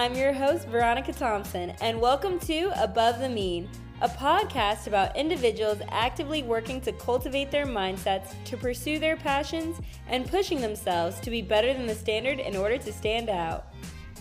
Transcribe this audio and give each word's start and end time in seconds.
I'm 0.00 0.14
your 0.14 0.32
host, 0.32 0.66
Veronica 0.66 1.12
Thompson, 1.12 1.74
and 1.82 2.00
welcome 2.00 2.38
to 2.40 2.72
Above 2.82 3.18
the 3.18 3.28
Mean, 3.28 3.68
a 4.00 4.08
podcast 4.08 4.86
about 4.86 5.14
individuals 5.14 5.76
actively 5.90 6.42
working 6.42 6.80
to 6.80 6.92
cultivate 6.92 7.50
their 7.50 7.66
mindsets, 7.66 8.32
to 8.46 8.56
pursue 8.56 8.98
their 8.98 9.18
passions, 9.18 9.78
and 10.08 10.26
pushing 10.26 10.62
themselves 10.62 11.20
to 11.20 11.28
be 11.28 11.42
better 11.42 11.74
than 11.74 11.86
the 11.86 11.94
standard 11.94 12.38
in 12.38 12.56
order 12.56 12.78
to 12.78 12.92
stand 12.94 13.28
out. 13.28 13.74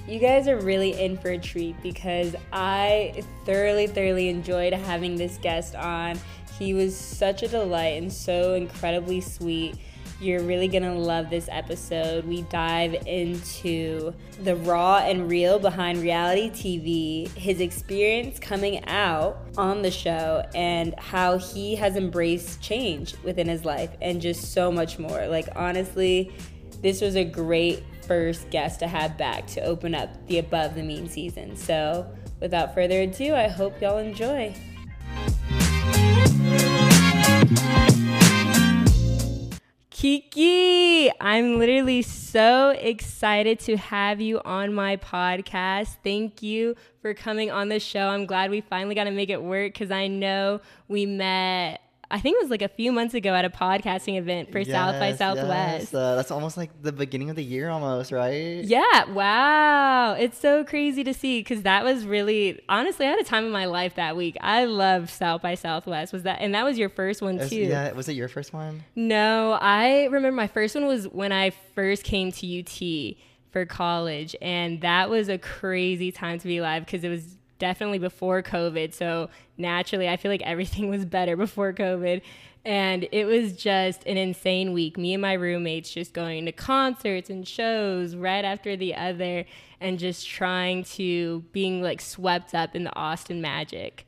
You 0.06 0.20
guys 0.20 0.50
are 0.50 0.60
really 0.60 1.00
in 1.00 1.18
for 1.18 1.30
a 1.30 1.38
treat 1.38 1.82
because 1.82 2.36
I 2.52 3.24
thoroughly, 3.46 3.88
thoroughly 3.88 4.28
enjoyed 4.28 4.74
having 4.74 5.16
this 5.16 5.38
guest 5.38 5.76
on. 5.76 6.20
He 6.58 6.74
was 6.74 6.94
such 6.94 7.42
a 7.42 7.48
delight 7.48 8.02
and 8.02 8.12
so 8.12 8.56
incredibly 8.56 9.22
sweet. 9.22 9.76
You're 10.22 10.44
really 10.44 10.68
gonna 10.68 10.96
love 10.96 11.30
this 11.30 11.48
episode. 11.50 12.26
We 12.26 12.42
dive 12.44 12.94
into 13.08 14.14
the 14.44 14.58
raw 14.58 14.98
and 14.98 15.30
real 15.30 15.60
behind 15.60 16.00
reality 16.00 16.50
TV, 16.50 17.30
his 17.38 17.62
experience 17.62 18.38
coming 18.38 18.86
out 18.88 19.38
on 19.58 19.82
the 19.82 19.92
show, 19.92 20.44
and 20.54 20.94
how 21.00 21.38
he 21.38 21.74
has 21.78 21.96
embraced 21.96 22.62
change 22.62 23.16
within 23.24 23.48
his 23.48 23.64
life, 23.64 23.92
and 24.02 24.22
just 24.22 24.52
so 24.52 24.70
much 24.70 25.00
more. 25.00 25.26
Like, 25.28 25.48
honestly, 25.56 26.34
this 26.82 27.00
was 27.00 27.16
a 27.16 27.24
great 27.24 27.84
first 28.06 28.50
guest 28.50 28.80
to 28.80 28.88
have 28.88 29.18
back 29.18 29.48
to 29.48 29.62
open 29.62 29.96
up 29.96 30.10
the 30.28 30.40
Above 30.40 30.76
the 30.76 30.84
Mean 30.84 31.08
season. 31.08 31.56
So, 31.56 32.06
without 32.42 32.74
further 32.74 33.02
ado, 33.04 33.36
I 33.36 33.48
hope 33.48 33.82
y'all 33.82 34.00
enjoy. 34.00 34.54
Kiki, 40.00 41.12
I'm 41.20 41.60
literally 41.60 42.04
so 42.04 42.70
excited 42.70 43.60
to 43.60 43.76
have 43.76 44.22
you 44.22 44.40
on 44.46 44.74
my 44.74 44.96
podcast. 44.96 45.98
Thank 46.06 46.42
you 46.42 46.78
for 47.02 47.14
coming 47.14 47.52
on 47.52 47.68
the 47.68 47.82
show. 47.82 48.08
I'm 48.08 48.26
glad 48.26 48.50
we 48.50 48.62
finally 48.62 48.96
got 48.96 49.04
to 49.04 49.12
make 49.12 49.30
it 49.30 49.44
work 49.44 49.74
because 49.74 49.92
I 49.92 50.08
know 50.08 50.62
we 50.88 51.06
met 51.06 51.82
I 52.12 52.20
think 52.20 52.38
it 52.38 52.42
was 52.42 52.50
like 52.50 52.64
a 52.64 52.68
few 52.68 52.92
months 52.92 53.14
ago 53.14 53.36
at 53.36 53.46
a 53.46 53.52
podcasting 53.52 54.18
event 54.18 54.52
for 54.52 54.60
yes, 54.60 54.70
South 54.70 55.00
by 55.00 55.16
Southwest. 55.16 55.82
Yes. 55.82 55.94
Uh, 55.94 56.16
that's 56.16 56.32
almost 56.32 56.58
like 56.58 56.72
the 56.82 56.92
beginning 56.92 57.30
of 57.30 57.36
the 57.36 57.44
year, 57.44 57.70
almost, 57.70 58.12
right? 58.12 58.64
Yeah. 58.64 59.06
Wow. 59.12 60.14
It's 60.14 60.40
so 60.40 60.64
crazy 60.64 61.04
to 61.04 61.14
see 61.14 61.42
because 61.42 61.62
that 61.64 61.84
was 61.84 62.06
really, 62.06 62.62
honestly, 62.68 63.06
I 63.06 63.12
had 63.12 63.20
a 63.20 63.24
time 63.24 63.46
in 63.46 63.52
my 63.52 63.66
life 63.66 63.96
that 63.96 64.18
week. 64.18 64.38
I 64.42 64.66
loved 64.66 65.12
South 65.12 65.44
by 65.44 65.54
Southwest. 65.54 66.12
Was 66.12 66.24
that, 66.24 66.40
and 66.42 66.56
that 66.56 66.66
was 66.66 66.80
your 66.80 66.90
first 66.90 67.22
one 67.22 67.48
too? 67.48 67.58
yeah. 67.58 67.92
Was 67.92 68.10
it 68.10 68.14
your 68.14 68.28
first 68.28 68.54
one? 68.54 68.84
No, 68.96 69.52
I 69.62 70.06
remember 70.06 70.32
my 70.32 70.48
first 70.48 70.74
one 70.74 70.88
was 70.88 71.08
when 71.08 71.32
I 71.32 71.52
first 71.76 72.04
came 72.04 72.32
to 72.32 72.60
UT 72.60 73.18
for 73.52 73.66
college, 73.66 74.36
and 74.42 74.82
that 74.82 75.10
was 75.10 75.30
a 75.30 75.38
crazy 75.38 76.12
time 76.12 76.40
to 76.40 76.48
be 76.48 76.58
alive 76.58 76.86
because 76.86 77.04
it 77.04 77.10
was 77.10 77.38
definitely 77.60 78.00
before 78.00 78.42
COVID. 78.42 78.94
So 78.94 79.30
naturally, 79.58 80.10
I 80.10 80.18
feel 80.18 80.32
like 80.32 80.42
everything 80.42 80.90
was 80.90 81.06
better 81.06 81.36
before 81.36 81.74
COVID. 81.74 82.22
And 82.66 83.08
it 83.12 83.26
was 83.26 83.54
just 83.54 84.04
an 84.06 84.18
insane 84.18 84.74
week. 84.74 84.98
Me 84.98 85.14
and 85.14 85.22
my 85.22 85.34
roommates 85.34 85.92
just 85.92 86.14
going 86.14 86.46
to 86.46 86.52
concerts 86.52 87.30
and 87.30 87.48
shows 87.48 88.16
right 88.16 88.44
after 88.44 88.76
the 88.76 88.96
other 88.96 89.46
and 89.80 89.98
just 89.98 90.28
trying 90.28 90.84
to 90.84 91.44
being 91.52 91.82
like 91.82 92.02
swept 92.02 92.54
up 92.54 92.76
in 92.76 92.84
the 92.84 92.96
Austin 92.96 93.42
magic. 93.42 94.06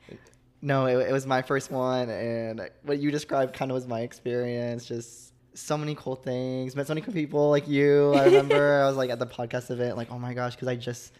No, 0.62 0.86
it, 0.86 1.10
it 1.10 1.12
was 1.12 1.26
my 1.26 1.42
first 1.42 1.72
one. 1.72 2.10
And 2.10 2.70
what 2.84 3.00
you 3.00 3.10
described 3.10 3.54
kind 3.54 3.72
of 3.72 3.76
was 3.76 3.88
my 3.88 4.02
experience. 4.02 4.86
Just 4.86 5.34
so 5.54 5.78
many 5.78 5.96
cool 5.96 6.16
things. 6.16 6.76
Met 6.76 6.88
so 6.88 6.94
many 6.94 7.02
cool 7.02 7.14
people 7.14 7.50
like 7.50 7.68
you. 7.68 8.14
I 8.14 8.26
remember 8.26 8.82
I 8.84 8.88
was 8.88 8.98
like 8.98 9.10
at 9.10 9.20
the 9.20 9.28
podcast 9.28 9.72
event, 9.72 9.98
like, 9.98 10.12
oh 10.12 10.20
my 10.20 10.34
gosh, 10.34 10.56
because 10.56 10.68
I 10.68 10.76
just 10.76 11.14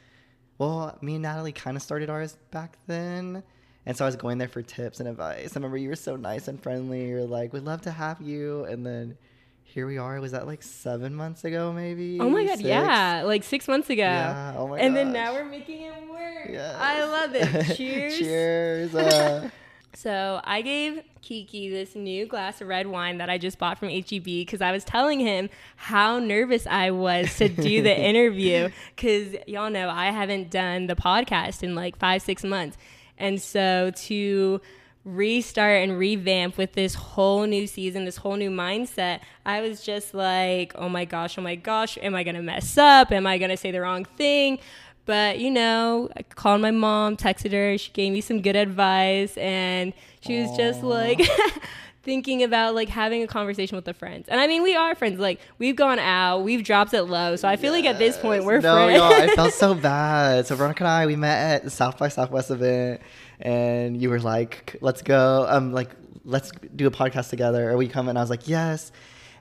well, 0.62 0.96
me 1.02 1.16
and 1.16 1.24
Natalie 1.24 1.54
kind 1.54 1.76
of 1.76 1.82
started 1.82 2.12
ours 2.12 2.38
back 2.52 2.78
then. 2.86 3.42
And 3.88 3.98
so 3.98 4.06
I 4.06 4.08
was 4.08 4.16
going 4.16 4.38
there 4.38 4.48
for 4.48 4.62
tips 4.62 5.00
and 5.00 5.10
advice. 5.10 5.54
I 5.54 5.56
remember 5.56 5.76
you 5.76 5.90
were 5.90 5.96
so 5.96 6.16
nice 6.16 6.48
and 6.48 6.62
friendly. 6.62 7.08
You're 7.08 7.26
like, 7.26 7.52
we'd 7.52 7.64
love 7.64 7.82
to 7.82 7.92
have 7.92 8.22
you. 8.22 8.66
And 8.66 8.86
then 8.86 9.18
here 9.64 9.88
we 9.88 9.98
are. 9.98 10.22
Was 10.22 10.34
that 10.34 10.46
like 10.46 10.62
seven 10.62 11.16
months 11.16 11.46
ago, 11.46 11.74
maybe? 11.74 12.20
Oh 12.20 12.30
my 12.30 12.46
God, 12.46 12.58
six? 12.58 12.68
yeah. 12.68 13.24
Like 13.26 13.44
six 13.44 13.68
months 13.68 13.90
ago. 13.90 14.04
Yeah. 14.04 14.54
Oh 14.56 14.68
my 14.68 14.78
God. 14.78 14.86
And 14.86 14.94
gosh. 14.94 15.04
then 15.04 15.14
now 15.14 15.34
we're 15.34 15.46
making 15.46 15.82
it 15.82 15.94
work. 16.08 16.50
Yes. 16.52 16.76
I 16.80 17.06
love 17.06 17.32
it. 17.34 17.76
Cheers. 17.76 18.20
Cheers. 18.20 18.94
Uh, 18.96 19.50
so 19.94 20.40
I 20.44 20.62
gave 20.62 21.04
Kiki 21.22 21.70
this 21.70 21.96
new 21.96 22.26
glass 22.26 22.62
of 22.62 22.68
red 22.68 22.88
wine 22.88 23.18
that 23.18 23.30
I 23.30 23.38
just 23.38 23.58
bought 23.58 23.78
from 23.78 23.90
HEB 23.90 24.24
because 24.24 24.62
I 24.62 24.72
was 24.72 24.84
telling 24.84 25.20
him 25.20 25.50
how 25.76 26.20
nervous 26.20 26.66
I 26.66 26.92
was 26.92 27.36
to 27.38 27.50
do 27.50 27.82
the 27.82 27.98
interview 28.10 28.70
because 28.96 29.36
y'all 29.48 29.70
know 29.70 29.90
I 29.90 30.12
haven't 30.12 30.50
done 30.50 30.88
the 30.88 30.96
podcast 30.96 31.62
in 31.64 31.76
like 31.76 31.98
five, 31.98 32.22
six 32.22 32.44
months. 32.44 32.78
And 33.18 33.42
so 33.42 33.92
to 33.96 34.62
restart 35.04 35.82
and 35.84 35.98
revamp 35.98 36.58
with 36.58 36.74
this 36.74 36.94
whole 36.94 37.46
new 37.46 37.68
season, 37.68 38.06
this 38.06 38.18
whole 38.18 38.36
new 38.36 38.52
mindset, 38.52 39.20
I 39.46 39.62
was 39.62 39.84
just 39.84 40.14
like, 40.14 40.74
oh 40.76 40.90
my 40.90 41.06
gosh, 41.06 41.38
oh 41.38 41.42
my 41.42 41.56
gosh, 41.56 41.98
am 42.02 42.16
I 42.16 42.24
going 42.24 42.36
to 42.36 42.42
mess 42.42 42.78
up? 42.78 43.12
Am 43.12 43.26
I 43.26 43.38
going 43.38 43.52
to 43.52 43.58
say 43.58 43.72
the 43.72 43.82
wrong 43.82 44.06
thing? 44.06 44.60
But 45.06 45.40
you 45.40 45.52
know, 45.52 46.10
I 46.16 46.24
called 46.24 46.62
my 46.62 46.72
mom, 46.72 47.18
texted 47.18 47.52
her, 47.52 47.78
she 47.78 47.92
gave 47.92 48.14
me 48.14 48.22
some 48.22 48.42
good 48.42 48.56
advice, 48.56 49.36
and 49.38 49.94
she 50.22 50.42
was 50.42 50.50
Aww. 50.52 50.58
just 50.58 50.84
like 50.84 51.22
thinking 52.04 52.44
about 52.44 52.76
like 52.76 52.90
having 52.90 53.24
a 53.24 53.28
conversation 53.28 53.76
with 53.76 53.86
the 53.86 53.94
friends. 53.94 54.28
And 54.30 54.40
I 54.40 54.48
mean, 54.48 54.64
we 54.64 54.76
are 54.76 54.96
friends. 54.96 55.20
Like 55.20 55.40
we've 55.58 55.76
gone 55.76 56.00
out, 56.00 56.40
we've 56.40 56.64
dropped 56.64 56.94
it 56.94 57.04
low. 57.04 57.36
So 57.36 57.48
I 57.48 57.56
feel 57.56 57.76
yes. 57.76 57.84
like 57.84 57.94
at 57.96 58.00
this 58.00 58.18
point 58.18 58.44
we're 58.44 58.60
no, 58.60 58.74
friends. 58.74 59.00
No, 59.00 59.10
I 59.10 59.28
felt 59.36 59.54
so 59.54 59.74
bad. 59.76 60.48
So 60.48 60.56
Veronica 60.56 60.84
and 60.84 60.88
I, 60.90 61.06
we 61.06 61.16
met 61.16 61.56
at 61.56 61.64
the 61.64 61.70
South 61.70 61.98
by 61.98 62.08
Southwest 62.08 62.52
event, 62.52 63.02
and 63.40 64.00
you 64.00 64.10
were 64.10 64.20
like, 64.20 64.78
"Let's 64.82 65.02
go." 65.02 65.46
Um, 65.50 65.72
like 65.74 65.90
let's 66.26 66.52
do 66.76 66.88
a 66.88 66.92
podcast 66.92 67.30
together. 67.30 67.70
Are 67.70 67.78
we 67.78 67.88
coming? 67.88 68.18
I 68.18 68.22
was 68.22 68.30
like, 68.30 68.48
yes. 68.48 68.92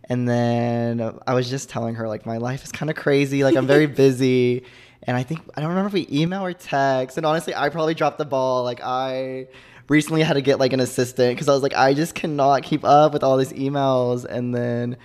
And 0.04 0.28
then 0.28 1.18
I 1.26 1.34
was 1.34 1.48
just 1.48 1.68
telling 1.68 1.94
her 1.96 2.08
like 2.08 2.26
my 2.26 2.38
life 2.38 2.64
is 2.64 2.72
kind 2.72 2.90
of 2.90 2.96
crazy. 2.96 3.44
Like 3.44 3.56
I'm 3.56 3.66
very 3.66 3.86
busy 4.04 4.64
and 5.04 5.16
I 5.16 5.22
think 5.22 5.40
I 5.56 5.60
don't 5.60 5.70
remember 5.70 5.88
if 5.88 5.94
we 5.94 6.06
email 6.10 6.44
or 6.44 6.52
text. 6.52 7.16
And 7.16 7.24
honestly, 7.24 7.54
I 7.54 7.68
probably 7.68 7.94
dropped 7.94 8.18
the 8.18 8.24
ball. 8.24 8.64
Like 8.64 8.80
I 8.82 9.48
recently 9.88 10.22
had 10.22 10.34
to 10.34 10.42
get 10.42 10.58
like 10.58 10.72
an 10.72 10.80
assistant 10.80 11.34
because 11.34 11.48
I 11.48 11.52
was 11.52 11.62
like, 11.62 11.74
I 11.74 11.94
just 11.94 12.14
cannot 12.14 12.62
keep 12.62 12.84
up 12.84 13.12
with 13.12 13.22
all 13.22 13.36
these 13.36 13.52
emails. 13.52 14.24
And 14.24 14.54
then 14.54 14.96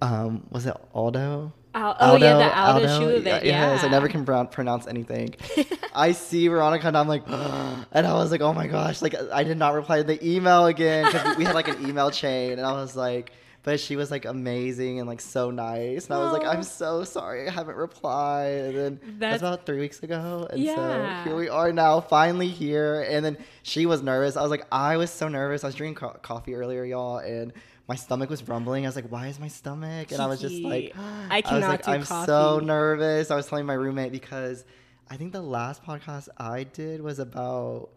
um, 0.00 0.46
was 0.50 0.66
it 0.66 0.76
Aldo? 0.94 1.52
Al- 1.74 1.96
oh 1.98 2.12
Aldo, 2.12 2.24
yeah, 2.24 2.36
the 2.36 2.56
Aldo, 2.56 2.86
Aldo 2.86 3.00
shoe 3.00 3.16
event. 3.16 3.44
Yeah, 3.44 3.72
yes, 3.72 3.82
I 3.82 3.88
never 3.88 4.08
can 4.08 4.24
pronounce 4.24 4.86
anything. 4.86 5.34
I 5.94 6.12
see 6.12 6.46
Veronica 6.46 6.86
and 6.86 6.96
I'm 6.96 7.08
like, 7.08 7.24
and 7.26 8.06
I 8.06 8.14
was 8.14 8.30
like, 8.30 8.40
oh 8.40 8.52
my 8.52 8.68
gosh, 8.68 9.02
like 9.02 9.16
I 9.32 9.42
did 9.42 9.58
not 9.58 9.74
reply 9.74 9.98
to 9.98 10.04
the 10.04 10.24
email 10.24 10.66
again 10.66 11.06
because 11.06 11.36
we 11.36 11.44
had 11.44 11.54
like 11.54 11.66
an 11.66 11.88
email 11.88 12.12
chain, 12.12 12.52
and 12.52 12.62
I 12.62 12.72
was 12.72 12.94
like, 12.94 13.32
but 13.64 13.80
she 13.80 13.96
was 13.96 14.10
like 14.10 14.26
amazing 14.26 15.00
and 15.00 15.08
like 15.08 15.22
so 15.22 15.50
nice. 15.50 16.04
And 16.06 16.14
Aww. 16.14 16.20
I 16.20 16.24
was 16.24 16.32
like, 16.34 16.44
I'm 16.46 16.62
so 16.62 17.02
sorry 17.02 17.48
I 17.48 17.50
haven't 17.50 17.76
replied. 17.76 18.52
And 18.52 18.76
then 18.76 19.00
that's, 19.02 19.18
that's 19.18 19.42
about 19.42 19.66
three 19.66 19.80
weeks 19.80 20.02
ago. 20.02 20.46
And 20.50 20.62
yeah. 20.62 21.24
so 21.24 21.30
here 21.30 21.36
we 21.36 21.48
are 21.48 21.72
now, 21.72 22.00
finally 22.00 22.48
here. 22.48 23.06
And 23.08 23.24
then 23.24 23.38
she 23.62 23.86
was 23.86 24.02
nervous. 24.02 24.36
I 24.36 24.42
was 24.42 24.50
like, 24.50 24.66
I 24.70 24.98
was 24.98 25.10
so 25.10 25.28
nervous. 25.28 25.64
I 25.64 25.68
was 25.68 25.74
drinking 25.74 25.96
co- 25.96 26.18
coffee 26.20 26.54
earlier, 26.54 26.84
y'all, 26.84 27.16
and 27.16 27.54
my 27.88 27.94
stomach 27.94 28.28
was 28.28 28.46
rumbling. 28.46 28.84
I 28.84 28.88
was 28.88 28.96
like, 28.96 29.10
why 29.10 29.28
is 29.28 29.40
my 29.40 29.48
stomach? 29.48 30.12
And 30.12 30.20
I 30.20 30.26
was 30.26 30.40
just 30.42 30.56
like, 30.56 30.94
I 31.30 31.40
cannot 31.40 31.52
I 31.52 31.54
was 31.54 31.68
like, 31.68 31.88
I'm 31.88 32.02
coffee. 32.02 32.26
so 32.26 32.60
nervous. 32.60 33.30
I 33.30 33.36
was 33.36 33.46
telling 33.46 33.64
my 33.64 33.74
roommate 33.74 34.12
because 34.12 34.64
I 35.08 35.16
think 35.16 35.32
the 35.32 35.42
last 35.42 35.82
podcast 35.82 36.28
I 36.36 36.64
did 36.64 37.00
was 37.00 37.18
about 37.18 37.90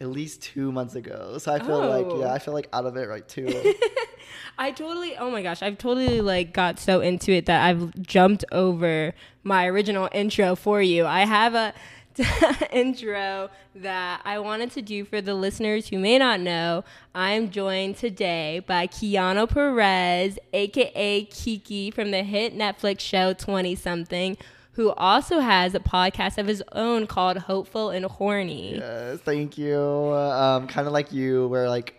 at 0.00 0.10
least 0.10 0.42
two 0.42 0.72
months 0.72 0.94
ago. 0.94 1.38
So 1.38 1.52
I 1.52 1.58
feel 1.58 1.76
oh. 1.76 1.88
like, 1.88 2.06
yeah, 2.20 2.30
oh. 2.30 2.34
I 2.34 2.38
feel 2.38 2.54
like 2.54 2.68
out 2.72 2.86
of 2.86 2.96
it 2.96 3.08
right 3.08 3.26
too. 3.28 3.74
I 4.58 4.70
totally, 4.70 5.16
oh 5.16 5.30
my 5.30 5.42
gosh, 5.42 5.62
I've 5.62 5.78
totally 5.78 6.20
like 6.20 6.52
got 6.52 6.78
so 6.78 7.00
into 7.00 7.32
it 7.32 7.46
that 7.46 7.64
I've 7.64 8.00
jumped 8.02 8.44
over 8.52 9.14
my 9.42 9.66
original 9.66 10.08
intro 10.12 10.54
for 10.56 10.82
you. 10.82 11.06
I 11.06 11.24
have 11.24 11.54
a 11.54 11.74
intro 12.72 13.50
that 13.74 14.20
I 14.24 14.38
wanted 14.38 14.70
to 14.72 14.82
do 14.82 15.04
for 15.04 15.20
the 15.20 15.34
listeners 15.34 15.88
who 15.88 15.98
may 15.98 16.18
not 16.18 16.40
know. 16.40 16.84
I'm 17.14 17.50
joined 17.50 17.96
today 17.96 18.60
by 18.66 18.86
Keanu 18.86 19.48
Perez, 19.48 20.38
aka 20.52 21.24
Kiki 21.24 21.90
from 21.90 22.10
the 22.10 22.22
hit 22.22 22.56
Netflix 22.56 23.00
show 23.00 23.32
20 23.32 23.74
something 23.74 24.36
who 24.72 24.90
also 24.92 25.40
has 25.40 25.74
a 25.74 25.80
podcast 25.80 26.38
of 26.38 26.46
his 26.46 26.62
own 26.72 27.06
called 27.06 27.36
Hopeful 27.36 27.90
and 27.90 28.04
Horny. 28.04 28.76
Yes, 28.76 29.20
thank 29.20 29.58
you. 29.58 29.78
Um, 29.78 30.66
kind 30.66 30.86
of 30.86 30.92
like 30.92 31.12
you, 31.12 31.48
where 31.48 31.68
like 31.68 31.94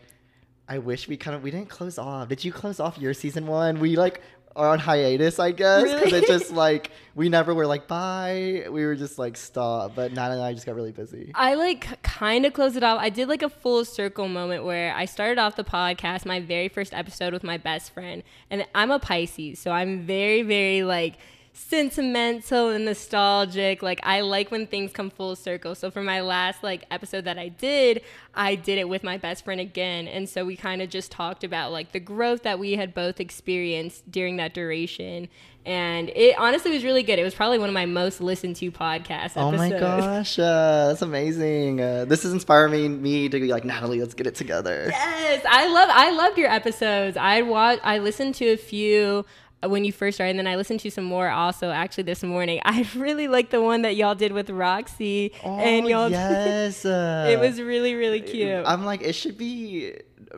I 0.68 0.80
wish 0.80 1.08
we 1.08 1.18
kind 1.18 1.36
of 1.36 1.44
we 1.44 1.52
didn't 1.52 1.70
close 1.70 1.98
off. 1.98 2.30
Did 2.30 2.44
you 2.44 2.52
close 2.52 2.80
off 2.80 2.98
your 2.98 3.14
season 3.14 3.48
one? 3.48 3.80
We 3.80 3.96
like 3.96 4.22
are 4.56 4.70
on 4.70 4.80
hiatus, 4.80 5.40
I 5.40 5.52
guess, 5.52 5.84
because 5.84 6.12
really? 6.12 6.18
it 6.20 6.28
just 6.28 6.52
like 6.52 6.92
we 7.16 7.30
never 7.30 7.54
were 7.54 7.68
like 7.68 7.88
bye. 7.88 8.66
We 8.70 8.86
were 8.86 8.96
just 8.96 9.20
like 9.20 9.38
stop. 9.38 9.94
But 9.94 10.14
Nat 10.14 10.32
and 10.32 10.42
I 10.42 10.54
just 10.54 10.66
got 10.66 10.76
really 10.76 10.92
busy. 10.92 11.32
I 11.36 11.56
like 11.56 12.02
kind 12.02 12.46
of 12.46 12.54
closed 12.54 12.76
it 12.76 12.84
off. 12.84 13.00
I 13.00 13.10
did 13.10 13.28
like 13.28 13.44
a 13.44 13.50
full 13.50 13.86
circle 13.86 14.28
moment 14.28 14.64
where 14.64 14.96
I 14.96 15.06
started 15.06 15.38
off 15.40 15.56
the 15.56 15.64
podcast, 15.64 16.26
my 16.26 16.40
very 16.40 16.70
first 16.70 16.94
episode 16.94 17.34
with 17.34 17.44
my 17.44 17.58
best 17.58 17.92
friend, 17.94 18.24
and 18.50 18.66
I'm 18.74 18.90
a 18.90 19.00
Pisces, 19.00 19.60
so 19.60 19.70
I'm 19.70 20.06
very 20.06 20.42
very 20.42 20.84
like 20.84 21.16
sentimental 21.54 22.70
and 22.70 22.86
nostalgic. 22.86 23.84
Like 23.84 24.00
I 24.04 24.22
like 24.22 24.50
when 24.52 24.66
things 24.66 24.92
come 24.92 25.10
full 25.10 25.36
circle. 25.36 25.76
So 25.76 25.92
for 25.92 26.02
my 26.02 26.22
last 26.22 26.64
like 26.64 26.86
episode 26.90 27.26
that 27.26 27.38
I 27.38 27.50
did, 27.50 28.02
I 28.34 28.56
did 28.56 28.80
it 28.80 28.90
with 28.90 29.04
my 29.04 29.18
best 29.18 29.46
friend 29.46 29.62
again. 29.62 30.08
And 30.08 30.28
so 30.28 30.46
we 30.46 30.56
kind 30.56 30.82
of 30.82 30.90
just 30.90 31.12
talked 31.12 31.44
about 31.44 31.72
like 31.72 31.92
the 31.92 32.00
growth 32.00 32.44
that 32.44 32.58
we 32.58 32.74
had 32.74 32.94
both 32.94 33.20
experienced 33.20 34.10
during 34.12 34.38
that 34.38 34.54
duration. 34.54 35.30
And 35.66 36.10
it 36.10 36.38
honestly 36.38 36.72
was 36.72 36.84
really 36.84 37.04
good. 37.04 37.20
It 37.20 37.24
was 37.24 37.36
probably 37.36 37.58
one 37.58 37.70
of 37.70 37.74
my 37.74 37.86
most 37.86 38.20
listened 38.20 38.58
to 38.58 38.70
podcasts. 38.70 39.34
Oh 39.38 39.52
my 39.52 39.70
gosh, 39.80 40.38
uh, 40.38 40.88
that's 40.90 41.02
amazing. 41.02 41.80
Uh, 41.80 42.04
this 42.06 42.26
is 42.26 42.34
inspiring 42.34 43.02
me 43.02 43.30
to 43.30 43.40
be 43.40 43.48
like 43.48 43.64
Natalie. 43.64 44.02
Let's 44.02 44.14
get 44.14 44.28
it 44.28 44.36
together. 44.36 44.88
Yes, 44.90 45.46
I 45.50 45.68
love 45.68 45.90
I 45.92 46.12
loved 46.12 46.38
your 46.38 46.50
episodes. 46.50 47.16
I 47.16 47.44
watched 47.44 47.82
I 47.86 48.00
listened 48.00 48.36
to 48.36 48.48
a 48.48 48.58
few 48.58 49.26
when 49.70 49.86
you 49.86 49.92
first 49.92 50.18
started, 50.18 50.32
and 50.32 50.40
then 50.40 50.48
I 50.48 50.56
listened 50.56 50.80
to 50.82 50.92
some 50.92 51.04
more 51.06 51.30
also 51.30 51.70
actually 51.72 52.04
this 52.04 52.24
morning. 52.24 52.62
I 52.66 52.88
really 52.96 53.28
like 53.28 53.50
the 53.50 53.62
one 53.62 53.82
that 53.84 53.96
y'all 53.96 54.16
did 54.16 54.32
with 54.32 54.50
Roxy 54.50 55.32
Oh, 55.44 55.58
and 55.60 55.88
y'all. 55.88 56.10
yes. 56.10 56.86
it 56.86 57.40
was 57.40 57.62
really 57.62 57.96
really 57.96 58.22
cute. 58.22 58.64
I'm 58.66 58.86
like, 58.86 59.02
it 59.02 59.14
should 59.14 59.38
be 59.38 59.94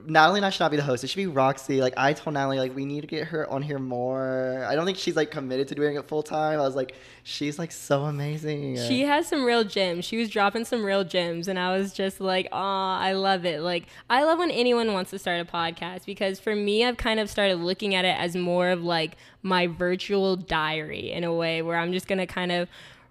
Natalie 0.05 0.39
and 0.39 0.45
I 0.45 0.49
should 0.49 0.61
not 0.61 0.71
be 0.71 0.77
the 0.77 0.83
host. 0.83 1.03
It 1.03 1.07
should 1.07 1.17
be 1.17 1.27
Roxy. 1.27 1.81
Like 1.81 1.93
I 1.97 2.13
told 2.13 2.33
Natalie, 2.33 2.59
like 2.59 2.75
we 2.75 2.85
need 2.85 3.01
to 3.01 3.07
get 3.07 3.27
her 3.27 3.49
on 3.49 3.61
here 3.61 3.79
more. 3.79 4.65
I 4.67 4.75
don't 4.75 4.85
think 4.85 4.97
she's 4.97 5.15
like 5.15 5.31
committed 5.31 5.67
to 5.69 5.75
doing 5.75 5.95
it 5.95 6.07
full 6.07 6.23
time. 6.23 6.59
I 6.59 6.63
was 6.63 6.75
like, 6.75 6.95
she's 7.23 7.57
like 7.59 7.71
so 7.71 8.03
amazing. 8.03 8.77
She 8.77 9.01
has 9.01 9.27
some 9.27 9.43
real 9.43 9.63
gems. 9.63 10.05
She 10.05 10.17
was 10.17 10.29
dropping 10.29 10.65
some 10.65 10.83
real 10.83 11.03
gems, 11.03 11.47
and 11.47 11.57
I 11.59 11.77
was 11.77 11.93
just 11.93 12.21
like, 12.21 12.47
"Oh, 12.51 12.57
I 12.57 13.13
love 13.13 13.45
it!" 13.45 13.61
Like, 13.61 13.85
I 14.09 14.23
love 14.23 14.39
when 14.39 14.51
anyone 14.51 14.93
wants 14.93 15.11
to 15.11 15.19
start 15.19 15.41
a 15.41 15.45
podcast 15.45 16.05
because 16.05 16.39
for 16.39 16.55
me, 16.55 16.85
I've 16.85 16.97
kind 16.97 17.19
of 17.19 17.29
started 17.29 17.55
looking 17.55 17.95
at 17.95 18.05
it 18.05 18.17
as 18.19 18.35
more 18.35 18.69
of 18.69 18.83
like 18.83 19.17
my 19.41 19.67
virtual 19.67 20.35
diary 20.35 21.11
in 21.11 21.23
a 21.23 21.33
way 21.33 21.61
where 21.61 21.77
I'm 21.77 21.93
just 21.93 22.07
gonna 22.07 22.27
kind 22.27 22.51
of 22.51 22.67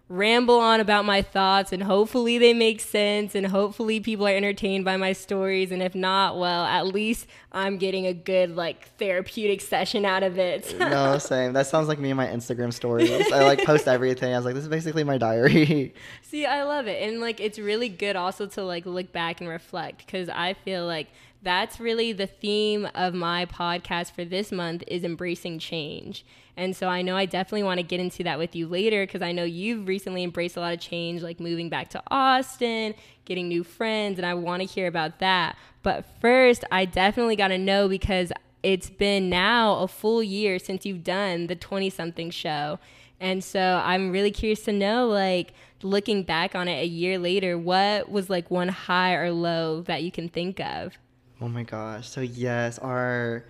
ramble 0.08 0.58
on 0.58 0.80
about 0.80 1.06
my 1.06 1.22
thoughts 1.22 1.72
and 1.72 1.82
hopefully 1.82 2.36
they 2.36 2.52
make 2.52 2.78
sense 2.78 3.34
and 3.34 3.46
hopefully 3.46 3.98
people 4.00 4.26
are 4.26 4.36
entertained 4.36 4.84
by 4.84 4.98
my 4.98 5.14
stories 5.14 5.72
and 5.72 5.82
if 5.82 5.94
not 5.94 6.38
well 6.38 6.64
at 6.66 6.86
least 6.86 7.26
i'm 7.52 7.78
getting 7.78 8.06
a 8.06 8.12
good 8.12 8.54
like 8.54 8.86
therapeutic 8.98 9.62
session 9.62 10.04
out 10.04 10.22
of 10.22 10.38
it 10.38 10.74
no, 10.78 11.18
same. 11.18 11.52
That 11.52 11.66
sounds 11.66 11.88
like 11.88 11.98
me 11.98 12.10
and 12.10 12.16
my 12.16 12.26
Instagram 12.26 12.72
stories. 12.72 13.10
I 13.32 13.44
like 13.44 13.64
post 13.64 13.88
everything. 13.88 14.32
I 14.32 14.36
was 14.36 14.44
like, 14.44 14.54
this 14.54 14.64
is 14.64 14.68
basically 14.68 15.04
my 15.04 15.18
diary. 15.18 15.94
See, 16.22 16.46
I 16.46 16.62
love 16.64 16.86
it. 16.86 17.02
And 17.08 17.20
like 17.20 17.40
it's 17.40 17.58
really 17.58 17.88
good 17.88 18.16
also 18.16 18.46
to 18.46 18.62
like 18.62 18.86
look 18.86 19.12
back 19.12 19.40
and 19.40 19.48
reflect 19.48 20.06
cuz 20.06 20.28
I 20.28 20.54
feel 20.54 20.86
like 20.86 21.08
that's 21.44 21.78
really 21.78 22.12
the 22.12 22.26
theme 22.26 22.88
of 22.94 23.14
my 23.14 23.46
podcast 23.46 24.12
for 24.12 24.24
this 24.24 24.50
month 24.50 24.82
is 24.86 25.04
embracing 25.04 25.58
change. 25.58 26.24
And 26.56 26.74
so 26.74 26.88
I 26.88 27.02
know 27.02 27.16
I 27.16 27.26
definitely 27.26 27.64
want 27.64 27.78
to 27.78 27.86
get 27.86 28.00
into 28.00 28.22
that 28.24 28.38
with 28.38 28.56
you 28.56 28.66
later 28.66 29.06
cuz 29.06 29.22
I 29.22 29.32
know 29.32 29.44
you've 29.44 29.86
recently 29.86 30.24
embraced 30.24 30.56
a 30.56 30.60
lot 30.60 30.72
of 30.72 30.80
change 30.80 31.22
like 31.22 31.40
moving 31.40 31.68
back 31.68 31.90
to 31.90 32.02
Austin, 32.10 32.94
getting 33.24 33.48
new 33.48 33.62
friends 33.62 34.18
and 34.18 34.26
I 34.26 34.34
want 34.34 34.62
to 34.62 34.66
hear 34.66 34.86
about 34.86 35.18
that. 35.18 35.56
But 35.82 36.04
first, 36.20 36.64
I 36.72 36.86
definitely 36.86 37.36
got 37.36 37.48
to 37.48 37.58
know 37.58 37.88
because 37.88 38.32
it's 38.62 38.88
been 38.88 39.28
now 39.28 39.80
a 39.80 39.88
full 39.88 40.22
year 40.22 40.58
since 40.58 40.86
you've 40.86 41.04
done 41.04 41.48
the 41.48 41.56
20 41.56 41.90
something 41.90 42.30
show. 42.30 42.78
And 43.20 43.44
so 43.44 43.82
I'm 43.84 44.10
really 44.10 44.30
curious 44.30 44.64
to 44.64 44.72
know, 44.72 45.06
like, 45.06 45.52
looking 45.82 46.22
back 46.22 46.54
on 46.54 46.66
it 46.66 46.82
a 46.82 46.86
year 46.86 47.18
later, 47.18 47.56
what 47.56 48.10
was 48.10 48.28
like 48.28 48.50
one 48.50 48.68
high 48.68 49.14
or 49.14 49.30
low 49.30 49.82
that 49.82 50.02
you 50.02 50.10
can 50.10 50.28
think 50.28 50.58
of? 50.60 50.98
Oh 51.44 51.48
my 51.48 51.62
gosh. 51.62 52.08
So 52.08 52.22
yes, 52.22 52.78
our 52.78 53.44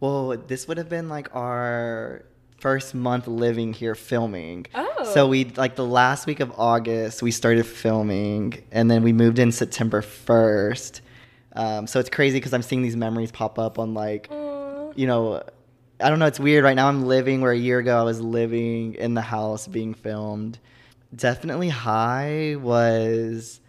well, 0.00 0.36
this 0.36 0.66
would 0.66 0.76
have 0.76 0.88
been 0.88 1.08
like 1.08 1.32
our 1.36 2.24
first 2.58 2.96
month 2.96 3.28
living 3.28 3.72
here 3.72 3.94
filming. 3.94 4.66
Oh. 4.74 5.04
So 5.14 5.28
we 5.28 5.44
like 5.44 5.76
the 5.76 5.86
last 5.86 6.26
week 6.26 6.40
of 6.40 6.52
August 6.58 7.22
we 7.22 7.30
started 7.30 7.64
filming 7.64 8.64
and 8.72 8.90
then 8.90 9.04
we 9.04 9.12
moved 9.12 9.38
in 9.38 9.52
September 9.52 10.02
1st. 10.02 11.00
Um, 11.52 11.86
so 11.86 12.00
it's 12.00 12.10
crazy 12.10 12.38
because 12.38 12.52
I'm 12.52 12.62
seeing 12.62 12.82
these 12.82 12.96
memories 12.96 13.30
pop 13.30 13.56
up 13.56 13.78
on 13.78 13.94
like 13.94 14.26
Aw. 14.32 14.90
you 14.96 15.06
know, 15.06 15.40
I 16.00 16.10
don't 16.10 16.18
know. 16.18 16.26
It's 16.26 16.40
weird. 16.40 16.64
Right 16.64 16.74
now, 16.74 16.88
I'm 16.88 17.04
living 17.04 17.40
where 17.40 17.52
a 17.52 17.56
year 17.56 17.78
ago 17.78 18.00
I 18.00 18.02
was 18.02 18.20
living 18.20 18.94
in 18.94 19.14
the 19.14 19.20
house 19.20 19.68
being 19.68 19.94
filmed. 19.94 20.58
Definitely 21.14 21.68
high 21.68 22.56
was 22.60 23.60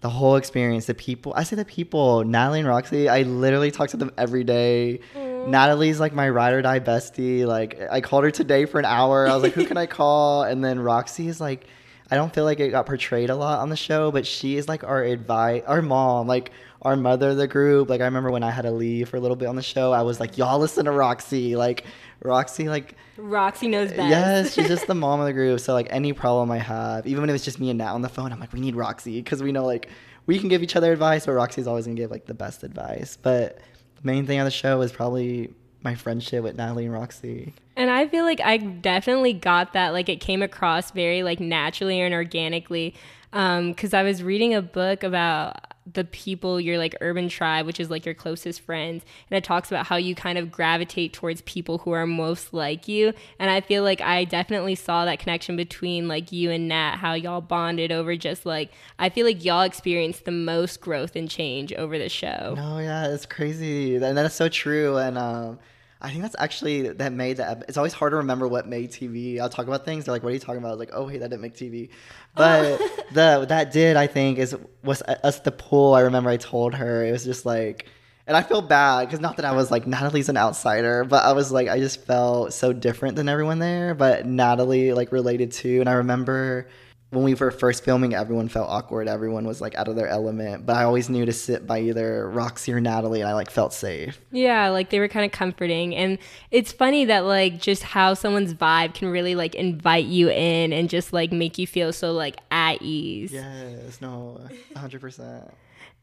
the 0.00 0.10
whole 0.10 0.36
experience. 0.36 0.86
The 0.86 0.94
people, 0.94 1.32
I 1.34 1.42
say 1.42 1.56
the 1.56 1.64
people, 1.64 2.24
Natalie 2.24 2.60
and 2.60 2.68
Roxy, 2.68 3.08
I 3.08 3.22
literally 3.22 3.70
talk 3.70 3.88
to 3.90 3.96
them 3.96 4.12
every 4.16 4.44
day. 4.44 5.00
Natalie's 5.14 6.00
like 6.00 6.12
my 6.12 6.28
ride 6.28 6.54
or 6.54 6.62
die 6.62 6.80
bestie. 6.80 7.46
Like, 7.46 7.80
I 7.90 8.00
called 8.00 8.24
her 8.24 8.30
today 8.30 8.66
for 8.66 8.78
an 8.78 8.84
hour. 8.84 9.26
I 9.26 9.34
was 9.34 9.42
like, 9.42 9.52
who 9.52 9.64
can 9.64 9.76
I 9.76 9.86
call? 10.00 10.42
And 10.42 10.64
then 10.64 10.78
Roxy 10.78 11.28
is 11.28 11.40
like, 11.40 11.66
I 12.10 12.16
don't 12.16 12.32
feel 12.32 12.44
like 12.44 12.60
it 12.60 12.70
got 12.70 12.86
portrayed 12.86 13.30
a 13.30 13.34
lot 13.34 13.60
on 13.60 13.68
the 13.68 13.76
show, 13.76 14.12
but 14.12 14.26
she 14.26 14.56
is 14.56 14.68
like 14.68 14.84
our 14.84 15.02
advice, 15.02 15.62
our 15.66 15.82
mom, 15.82 16.28
like 16.28 16.52
our 16.82 16.96
mother 16.96 17.30
of 17.30 17.36
the 17.36 17.46
group. 17.48 17.88
Like 17.88 18.00
I 18.00 18.04
remember 18.04 18.30
when 18.30 18.42
I 18.42 18.50
had 18.50 18.62
to 18.62 18.70
leave 18.70 19.08
for 19.08 19.16
a 19.16 19.20
little 19.20 19.36
bit 19.36 19.48
on 19.48 19.56
the 19.56 19.62
show, 19.62 19.92
I 19.92 20.02
was 20.02 20.20
like, 20.20 20.38
y'all 20.38 20.58
listen 20.58 20.84
to 20.84 20.92
Roxy. 20.92 21.56
Like 21.56 21.84
Roxy, 22.22 22.68
like 22.68 22.94
Roxy 23.16 23.68
knows 23.68 23.90
best. 23.90 24.10
yes, 24.10 24.54
she's 24.54 24.68
just 24.68 24.86
the 24.86 24.94
mom 24.96 25.20
of 25.20 25.26
the 25.26 25.32
group. 25.32 25.60
So 25.60 25.72
like 25.72 25.88
any 25.90 26.12
problem 26.12 26.50
I 26.50 26.58
have, 26.58 27.06
even 27.06 27.22
when 27.22 27.30
it 27.30 27.32
was 27.32 27.44
just 27.44 27.60
me 27.60 27.70
and 27.70 27.78
Nat 27.78 27.92
on 27.92 28.02
the 28.02 28.08
phone, 28.08 28.32
I'm 28.32 28.40
like, 28.40 28.52
we 28.52 28.60
need 28.60 28.76
Roxy 28.76 29.20
because 29.20 29.42
we 29.42 29.52
know 29.52 29.64
like 29.64 29.88
we 30.26 30.38
can 30.38 30.48
give 30.48 30.62
each 30.62 30.76
other 30.76 30.92
advice, 30.92 31.26
but 31.26 31.32
Roxy's 31.32 31.66
always 31.66 31.86
gonna 31.86 31.96
give 31.96 32.10
like 32.10 32.26
the 32.26 32.34
best 32.34 32.62
advice. 32.62 33.16
But 33.20 33.58
the 33.96 34.02
main 34.02 34.26
thing 34.26 34.38
on 34.38 34.44
the 34.44 34.50
show 34.50 34.80
is 34.82 34.92
probably 34.92 35.54
my 35.82 35.94
friendship 35.94 36.42
with 36.42 36.56
Natalie 36.56 36.84
and 36.84 36.92
Roxy. 36.92 37.54
And 37.76 37.90
I 37.90 38.08
feel 38.08 38.24
like 38.24 38.40
I 38.40 38.56
definitely 38.56 39.32
got 39.34 39.72
that. 39.74 39.90
Like 39.92 40.08
it 40.08 40.20
came 40.20 40.42
across 40.42 40.90
very 40.90 41.22
like 41.22 41.40
naturally 41.40 42.00
and 42.00 42.12
organically. 42.12 42.94
Um, 43.32 43.70
because 43.70 43.92
I 43.92 44.02
was 44.02 44.22
reading 44.22 44.54
a 44.54 44.62
book 44.62 45.02
about 45.02 45.56
the 45.92 46.04
people, 46.04 46.60
your 46.60 46.78
like 46.78 46.94
urban 47.00 47.28
tribe, 47.28 47.66
which 47.66 47.80
is 47.80 47.90
like 47.90 48.04
your 48.04 48.14
closest 48.14 48.60
friends, 48.60 49.04
and 49.30 49.36
it 49.38 49.44
talks 49.44 49.70
about 49.70 49.86
how 49.86 49.96
you 49.96 50.14
kind 50.14 50.38
of 50.38 50.50
gravitate 50.50 51.12
towards 51.12 51.40
people 51.42 51.78
who 51.78 51.92
are 51.92 52.06
most 52.06 52.52
like 52.52 52.88
you. 52.88 53.12
And 53.38 53.50
I 53.50 53.60
feel 53.60 53.82
like 53.82 54.00
I 54.00 54.24
definitely 54.24 54.74
saw 54.74 55.04
that 55.04 55.18
connection 55.18 55.56
between 55.56 56.08
like 56.08 56.32
you 56.32 56.50
and 56.50 56.68
Nat, 56.68 56.96
how 56.96 57.14
y'all 57.14 57.40
bonded 57.40 57.92
over 57.92 58.16
just 58.16 58.44
like 58.46 58.70
I 58.98 59.08
feel 59.08 59.26
like 59.26 59.44
y'all 59.44 59.62
experienced 59.62 60.24
the 60.24 60.32
most 60.32 60.80
growth 60.80 61.16
and 61.16 61.30
change 61.30 61.72
over 61.72 61.98
the 61.98 62.08
show. 62.08 62.54
No, 62.56 62.78
yeah, 62.78 63.08
it's 63.08 63.26
crazy, 63.26 63.96
and 63.96 64.16
that's 64.16 64.34
so 64.34 64.48
true. 64.48 64.96
And 64.96 65.16
um, 65.16 65.58
I 66.00 66.10
think 66.10 66.22
that's 66.22 66.36
actually 66.38 66.88
that 66.88 67.12
made 67.12 67.38
that. 67.38 67.64
It's 67.68 67.78
always 67.78 67.94
hard 67.94 68.12
to 68.12 68.16
remember 68.16 68.46
what 68.46 68.68
made 68.68 68.90
TV. 68.90 69.40
I'll 69.40 69.48
talk 69.48 69.66
about 69.66 69.84
things. 69.84 70.04
They're 70.04 70.14
like, 70.14 70.22
"What 70.22 70.30
are 70.30 70.34
you 70.34 70.40
talking 70.40 70.58
about?" 70.58 70.68
I 70.68 70.72
was 70.72 70.78
like, 70.78 70.90
"Oh, 70.92 71.06
hey, 71.06 71.18
that 71.18 71.30
didn't 71.30 71.42
make 71.42 71.54
TV," 71.54 71.88
oh. 71.88 71.94
but 72.34 72.78
the 73.14 73.46
that 73.48 73.72
did. 73.72 73.96
I 73.96 74.06
think 74.06 74.38
is 74.38 74.56
was 74.84 75.02
us 75.02 75.40
the 75.40 75.52
pool. 75.52 75.94
I 75.94 76.00
remember 76.00 76.28
I 76.28 76.36
told 76.36 76.74
her 76.74 77.04
it 77.04 77.12
was 77.12 77.24
just 77.24 77.46
like. 77.46 77.86
And 78.28 78.36
I 78.36 78.42
feel 78.42 78.60
bad 78.60 79.06
because 79.06 79.20
not 79.20 79.36
that 79.36 79.44
I 79.44 79.52
was 79.52 79.70
like 79.70 79.86
Natalie's 79.86 80.28
an 80.28 80.36
outsider, 80.36 81.04
but 81.04 81.24
I 81.24 81.30
was 81.32 81.52
like 81.52 81.68
I 81.68 81.78
just 81.78 82.04
felt 82.04 82.52
so 82.52 82.72
different 82.72 83.14
than 83.14 83.28
everyone 83.28 83.60
there. 83.60 83.94
But 83.94 84.26
Natalie 84.26 84.92
like 84.92 85.12
related 85.12 85.52
to, 85.52 85.78
and 85.78 85.88
I 85.88 85.92
remember 85.92 86.66
when 87.10 87.22
we 87.22 87.34
were 87.34 87.52
first 87.52 87.84
filming, 87.84 88.14
everyone 88.14 88.48
felt 88.48 88.68
awkward. 88.68 89.08
Everyone 89.08 89.46
was 89.46 89.60
like 89.60 89.76
out 89.76 89.86
of 89.86 89.94
their 89.94 90.08
element. 90.08 90.66
But 90.66 90.76
I 90.76 90.84
always 90.84 91.08
knew 91.08 91.24
to 91.24 91.32
sit 91.32 91.66
by 91.66 91.80
either 91.80 92.28
Roxy 92.28 92.72
or 92.72 92.80
Natalie, 92.80 93.20
and 93.20 93.30
I 93.30 93.34
like 93.34 93.50
felt 93.50 93.72
safe. 93.72 94.20
Yeah, 94.32 94.68
like 94.70 94.90
they 94.90 94.98
were 94.98 95.08
kind 95.08 95.24
of 95.24 95.30
comforting. 95.30 95.94
And 95.94 96.18
it's 96.50 96.72
funny 96.72 97.04
that 97.04 97.24
like 97.24 97.60
just 97.60 97.84
how 97.84 98.14
someone's 98.14 98.54
vibe 98.54 98.94
can 98.94 99.08
really 99.08 99.36
like 99.36 99.54
invite 99.54 100.06
you 100.06 100.30
in 100.30 100.72
and 100.72 100.90
just 100.90 101.12
like 101.12 101.30
make 101.30 101.58
you 101.58 101.66
feel 101.66 101.92
so 101.92 102.12
like 102.12 102.38
at 102.50 102.82
ease. 102.82 103.32
Yes, 103.32 104.00
no, 104.00 104.40
hundred 104.74 105.00
percent. 105.00 105.52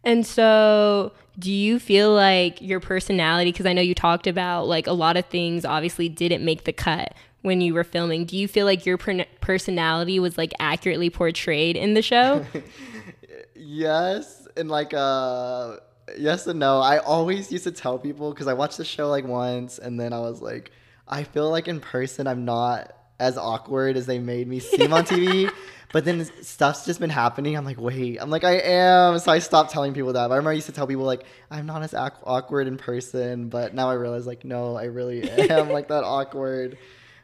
And 0.05 0.25
so, 0.25 1.13
do 1.39 1.51
you 1.51 1.79
feel 1.79 2.13
like 2.13 2.61
your 2.61 2.79
personality 2.79 3.51
because 3.51 3.65
I 3.65 3.73
know 3.73 3.81
you 3.81 3.95
talked 3.95 4.27
about 4.27 4.67
like 4.67 4.87
a 4.87 4.93
lot 4.93 5.17
of 5.17 5.25
things 5.25 5.65
obviously 5.65 6.09
didn't 6.09 6.43
make 6.43 6.63
the 6.63 6.73
cut 6.73 7.13
when 7.43 7.61
you 7.61 7.75
were 7.75 7.83
filming. 7.83 8.25
Do 8.25 8.35
you 8.35 8.47
feel 8.47 8.65
like 8.65 8.85
your 8.85 8.97
per- 8.97 9.25
personality 9.39 10.19
was 10.19 10.37
like 10.37 10.53
accurately 10.59 11.11
portrayed 11.11 11.75
in 11.77 11.93
the 11.93 12.01
show? 12.01 12.43
Yes, 13.55 14.47
and 14.57 14.69
like 14.69 14.93
uh, 14.93 15.77
yes 16.17 16.47
and 16.47 16.59
no. 16.59 16.79
I 16.79 16.97
always 16.97 17.51
used 17.51 17.63
to 17.63 17.71
tell 17.71 17.97
people 17.97 18.31
because 18.31 18.47
I 18.47 18.53
watched 18.53 18.77
the 18.77 18.85
show 18.85 19.09
like 19.09 19.25
once, 19.25 19.79
and 19.79 19.99
then 19.99 20.11
I 20.11 20.19
was 20.19 20.41
like, 20.41 20.71
I 21.07 21.23
feel 21.23 21.49
like 21.49 21.67
in 21.67 21.79
person 21.79 22.27
I'm 22.27 22.45
not 22.45 22.93
as 23.19 23.37
awkward 23.37 23.95
as 23.95 24.05
they 24.05 24.19
made 24.19 24.47
me 24.47 24.59
seem 24.59 24.93
on 24.93 25.05
TV. 25.05 25.51
But 25.93 26.05
then 26.05 26.27
stuff's 26.41 26.85
just 26.85 26.99
been 26.99 27.11
happening. 27.11 27.55
I'm 27.55 27.65
like, 27.65 27.79
wait. 27.79 28.17
I'm 28.19 28.31
like, 28.31 28.43
I 28.43 28.53
am. 28.53 29.19
So 29.19 29.31
I 29.31 29.37
stopped 29.37 29.69
telling 29.69 29.93
people 29.93 30.13
that. 30.13 30.27
But 30.27 30.33
I 30.33 30.37
remember 30.37 30.49
I 30.49 30.53
used 30.55 30.65
to 30.65 30.71
tell 30.71 30.87
people 30.87 31.03
like, 31.03 31.23
I'm 31.51 31.67
not 31.67 31.83
as 31.83 31.93
awkward 31.93 32.65
in 32.65 32.77
person. 32.77 33.49
But 33.49 33.75
now 33.75 33.91
I 33.91 33.93
realize 33.93 34.25
like, 34.25 34.43
no, 34.43 34.75
I 34.75 34.85
really 34.85 35.29
am 35.29 35.69
like 35.69 35.89
that 35.89 36.03
awkward. 36.03 36.79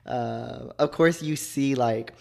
Uh, 0.05 0.67
of 0.79 0.91
course, 0.91 1.21
you 1.21 1.35
see 1.35 1.75
like 1.75 2.13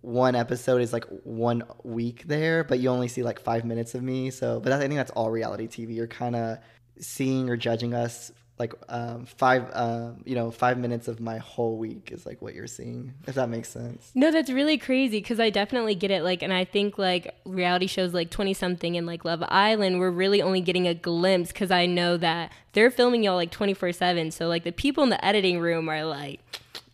one 0.00 0.34
episode 0.34 0.82
is 0.82 0.92
like 0.92 1.06
one 1.24 1.62
week 1.82 2.24
there, 2.26 2.64
but 2.64 2.78
you 2.78 2.90
only 2.90 3.08
see 3.08 3.22
like 3.22 3.40
five 3.40 3.64
minutes 3.64 3.94
of 3.94 4.02
me. 4.02 4.30
So, 4.30 4.60
but 4.60 4.72
I 4.72 4.78
think 4.78 4.94
that's 4.94 5.10
all 5.12 5.30
reality 5.30 5.66
TV. 5.66 5.94
You're 5.94 6.06
kind 6.06 6.36
of 6.36 6.58
seeing 6.98 7.48
or 7.48 7.56
judging 7.56 7.94
us 7.94 8.30
like 8.58 8.72
um, 8.88 9.26
five 9.26 9.68
um, 9.72 10.22
you 10.24 10.34
know 10.34 10.50
five 10.50 10.78
minutes 10.78 11.08
of 11.08 11.18
my 11.18 11.38
whole 11.38 11.76
week 11.76 12.10
is 12.12 12.24
like 12.24 12.40
what 12.40 12.54
you're 12.54 12.68
seeing 12.68 13.12
if 13.26 13.34
that 13.34 13.48
makes 13.48 13.68
sense 13.68 14.12
No, 14.14 14.30
that's 14.30 14.50
really 14.50 14.78
crazy 14.78 15.18
because 15.18 15.40
I 15.40 15.50
definitely 15.50 15.94
get 15.96 16.10
it. 16.10 16.22
Like, 16.22 16.42
and 16.42 16.52
I 16.52 16.64
think 16.64 16.96
like 16.98 17.34
reality 17.44 17.86
shows 17.86 18.14
like 18.14 18.30
20 18.30 18.54
something 18.54 18.96
and 18.96 19.06
like 19.06 19.24
Love 19.24 19.42
Island, 19.48 19.98
we're 19.98 20.10
really 20.10 20.40
only 20.40 20.60
getting 20.60 20.86
a 20.86 20.94
glimpse 20.94 21.50
because 21.50 21.70
I 21.70 21.86
know 21.86 22.16
that 22.18 22.52
they're 22.72 22.90
filming 22.90 23.24
y'all 23.24 23.34
like 23.34 23.50
24 23.50 23.92
7. 23.92 24.30
So, 24.30 24.46
like, 24.46 24.64
the 24.64 24.72
people 24.72 25.02
in 25.02 25.10
the 25.10 25.24
editing 25.24 25.58
room 25.58 25.88
are 25.88 26.04
like 26.04 26.40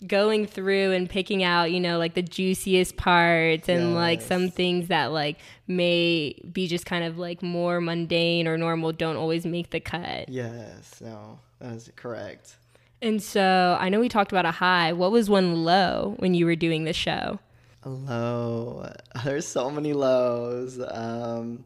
going 0.06 0.46
through 0.46 0.92
and 0.92 1.08
picking 1.10 1.42
out, 1.42 1.70
you 1.70 1.80
know, 1.80 1.98
like 1.98 2.14
the 2.14 2.22
juiciest 2.22 2.96
parts 2.96 3.68
and 3.68 3.94
like 3.94 4.20
some 4.22 4.50
things 4.50 4.88
that 4.88 5.06
like 5.12 5.38
may 5.66 6.34
be 6.52 6.66
just 6.66 6.86
kind 6.86 7.04
of 7.04 7.18
like 7.18 7.42
more 7.42 7.80
mundane 7.80 8.48
or 8.48 8.56
normal 8.56 8.92
don't 8.92 9.16
always 9.16 9.44
make 9.46 9.70
the 9.70 9.80
cut. 9.80 10.28
yes 10.28 11.00
no 11.00 11.38
that 11.60 11.72
is 11.74 11.90
correct 11.96 12.56
And 13.02 13.22
so 13.22 13.76
I 13.80 13.88
know 13.88 14.00
we 14.00 14.08
talked 14.08 14.32
about 14.32 14.44
a 14.46 14.50
high. 14.50 14.92
What 14.92 15.10
was 15.10 15.30
one 15.30 15.64
low 15.64 16.14
when 16.18 16.34
you 16.34 16.44
were 16.46 16.56
doing 16.56 16.84
the 16.84 16.92
show? 16.92 17.38
a 17.82 17.88
low 17.88 18.90
there's 19.24 19.46
so 19.46 19.70
many 19.70 19.92
lows 19.94 20.78
um, 20.90 21.64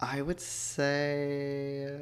I 0.00 0.20
would 0.22 0.40
say 0.40 1.96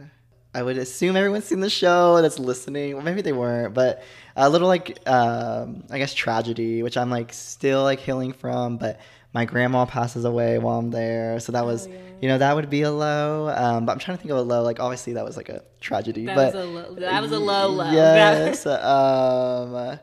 I 0.56 0.62
would 0.62 0.78
assume 0.78 1.16
everyone's 1.16 1.44
seen 1.44 1.60
the 1.60 1.70
show 1.70 2.20
that's 2.22 2.38
listening. 2.38 2.94
Well, 2.94 3.04
maybe 3.04 3.20
they 3.22 3.32
weren't, 3.32 3.75
but 3.75 4.02
a 4.34 4.48
little 4.48 4.68
like 4.68 4.98
um, 5.08 5.84
I 5.90 5.98
guess 5.98 6.14
tragedy, 6.14 6.82
which 6.82 6.96
I'm 6.96 7.10
like 7.10 7.32
still 7.32 7.82
like 7.82 8.00
healing 8.00 8.32
from. 8.32 8.76
But 8.78 8.98
my 9.34 9.44
grandma 9.44 9.84
passes 9.84 10.25
away 10.25 10.58
while 10.58 10.78
I'm 10.78 10.90
there, 10.90 11.38
so 11.40 11.52
that 11.52 11.64
Oh, 11.64 11.66
was 11.66 11.86
you 12.22 12.28
know 12.28 12.38
that 12.38 12.56
would 12.56 12.70
be 12.70 12.82
a 12.82 12.90
low. 12.90 13.48
Um, 13.54 13.84
but 13.84 13.92
I'm 13.92 13.98
trying 13.98 14.16
to 14.16 14.22
think 14.22 14.30
of 14.32 14.38
a 14.38 14.42
low. 14.42 14.62
Like 14.62 14.80
obviously 14.80 15.12
that 15.12 15.25
was 15.25 15.36
like 15.36 15.50
a 15.50 15.62
tragedy, 15.80 16.25
That 16.26 16.36
but 16.36 16.54
was 16.54 16.64
a 16.64 16.66
low. 16.66 16.94
That 16.94 17.20
was 17.22 17.32
a 17.32 17.38
low 17.38 17.68
low. 17.68 17.90
Yes. 17.92 18.64
um, 18.66 19.98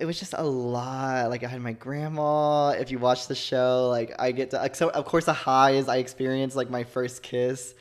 it 0.00 0.06
was 0.06 0.18
just 0.18 0.34
a 0.38 0.42
lot. 0.44 1.28
Like 1.30 1.44
I 1.44 1.48
had 1.48 1.60
my 1.60 1.72
grandma. 1.72 2.70
If 2.70 2.90
you 2.90 2.98
watch 2.98 3.26
the 3.26 3.34
show, 3.34 3.88
like 3.90 4.14
I 4.18 4.32
get 4.32 4.50
to. 4.52 4.56
Like, 4.56 4.76
so 4.76 4.88
of 4.88 5.04
course, 5.04 5.26
the 5.26 5.32
high 5.34 5.72
is 5.72 5.88
I 5.88 5.96
experienced 5.96 6.56
like 6.56 6.70
my 6.70 6.84
first 6.84 7.22
kiss. 7.22 7.74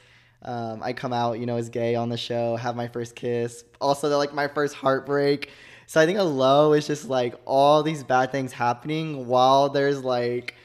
Um, 0.45 0.83
I 0.83 0.93
come 0.93 1.13
out, 1.13 1.39
you 1.39 1.45
know, 1.45 1.57
as 1.57 1.69
gay 1.69 1.95
on 1.95 2.09
the 2.09 2.17
show, 2.17 2.55
have 2.57 2.75
my 2.75 2.87
first 2.87 3.15
kiss. 3.15 3.63
Also, 3.79 4.09
they're 4.09 4.17
like 4.17 4.33
my 4.33 4.47
first 4.47 4.75
heartbreak. 4.75 5.49
So 5.87 6.01
I 6.01 6.05
think 6.05 6.17
a 6.19 6.23
low 6.23 6.73
is 6.73 6.87
just 6.87 7.07
like 7.09 7.35
all 7.45 7.83
these 7.83 8.03
bad 8.03 8.31
things 8.31 8.51
happening 8.53 9.27
while 9.27 9.69
there's 9.69 10.03
like 10.03 10.55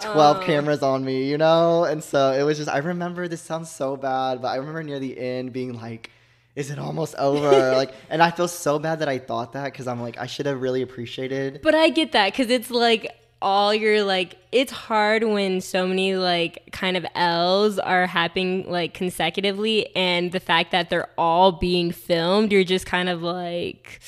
12 0.00 0.38
Oh. 0.38 0.40
cameras 0.40 0.82
on 0.82 1.04
me, 1.04 1.24
you 1.30 1.38
know? 1.38 1.84
And 1.84 2.02
so 2.02 2.32
it 2.32 2.42
was 2.42 2.58
just, 2.58 2.68
I 2.68 2.78
remember 2.78 3.28
this 3.28 3.40
sounds 3.42 3.70
so 3.70 3.96
bad, 3.96 4.42
but 4.42 4.48
I 4.48 4.56
remember 4.56 4.82
near 4.82 4.98
the 4.98 5.18
end 5.18 5.52
being 5.52 5.74
like, 5.74 6.10
is 6.56 6.70
it 6.70 6.78
almost 6.78 7.14
over? 7.18 7.74
like, 7.76 7.92
and 8.10 8.22
I 8.22 8.30
feel 8.30 8.48
so 8.48 8.78
bad 8.78 8.98
that 9.00 9.08
I 9.08 9.18
thought 9.18 9.52
that 9.52 9.64
because 9.72 9.86
I'm 9.86 10.00
like, 10.02 10.18
I 10.18 10.26
should 10.26 10.46
have 10.46 10.60
really 10.60 10.82
appreciated. 10.82 11.60
But 11.62 11.74
I 11.74 11.90
get 11.90 12.12
that 12.12 12.32
because 12.32 12.50
it's 12.50 12.70
like 12.70 13.10
all 13.44 13.74
your 13.74 14.02
like 14.04 14.36
it's 14.50 14.72
hard 14.72 15.22
when 15.22 15.60
so 15.60 15.86
many 15.86 16.16
like 16.16 16.70
kind 16.72 16.96
of 16.96 17.04
L's 17.14 17.78
are 17.78 18.06
happening 18.06 18.70
like 18.70 18.94
consecutively 18.94 19.94
and 19.94 20.32
the 20.32 20.40
fact 20.40 20.72
that 20.72 20.88
they're 20.90 21.10
all 21.18 21.52
being 21.52 21.92
filmed, 21.92 22.50
you're 22.52 22.64
just 22.64 22.86
kind 22.86 23.08
of 23.08 23.22
like 23.22 24.00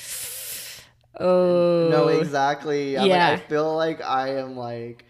oh 1.19 1.87
No, 1.89 2.07
exactly. 2.09 2.97
I'm 2.97 3.07
Yeah. 3.07 3.29
like, 3.31 3.39
I 3.39 3.43
feel 3.43 3.75
like 3.75 4.01
I 4.03 4.35
am 4.37 4.55
like 4.57 5.05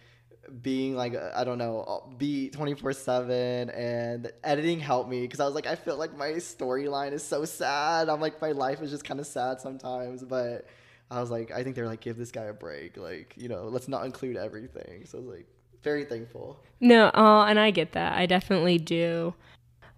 being 0.62 0.96
like 0.96 1.13
I 1.36 1.43
don't 1.43 1.57
know, 1.57 1.81
uh, 1.81 2.15
beat 2.17 2.53
24 2.53 2.93
seven, 2.93 3.69
and 3.69 4.31
editing 4.43 4.79
helped 4.79 5.10
me 5.10 5.22
because 5.22 5.39
I 5.39 5.46
was 5.46 5.55
like, 5.55 5.67
I 5.67 5.75
feel 5.75 5.98
like 5.98 6.17
my 6.17 6.31
storyline 6.34 7.12
is 7.13 7.24
so 7.24 7.46
sad. 7.46 8.10
I'm 8.10 8.22
like, 8.22 8.41
my 8.41 8.51
life 8.53 8.81
is 8.81 8.91
just 8.91 9.03
kind 9.05 9.19
of 9.19 9.27
sad 9.27 9.60
sometimes, 9.62 10.24
but 10.24 10.65
I 11.09 11.21
was 11.21 11.31
like, 11.31 11.51
I 11.51 11.63
think 11.63 11.75
they're 11.75 11.87
like, 11.87 12.01
give 12.01 12.17
this 12.17 12.31
guy 12.31 12.43
a 12.43 12.53
break, 12.53 12.97
like 12.97 13.33
you 13.37 13.49
know, 13.49 13.65
let's 13.65 13.87
not 13.87 14.05
include 14.05 14.37
everything. 14.37 15.05
So 15.05 15.17
I 15.17 15.21
was 15.21 15.29
like, 15.29 15.47
very 15.83 16.05
thankful. 16.05 16.59
No, 16.79 17.11
oh, 17.13 17.41
and 17.41 17.59
I 17.59 17.71
get 17.71 17.93
that. 17.93 18.17
I 18.17 18.25
definitely 18.25 18.77
do. 18.77 19.33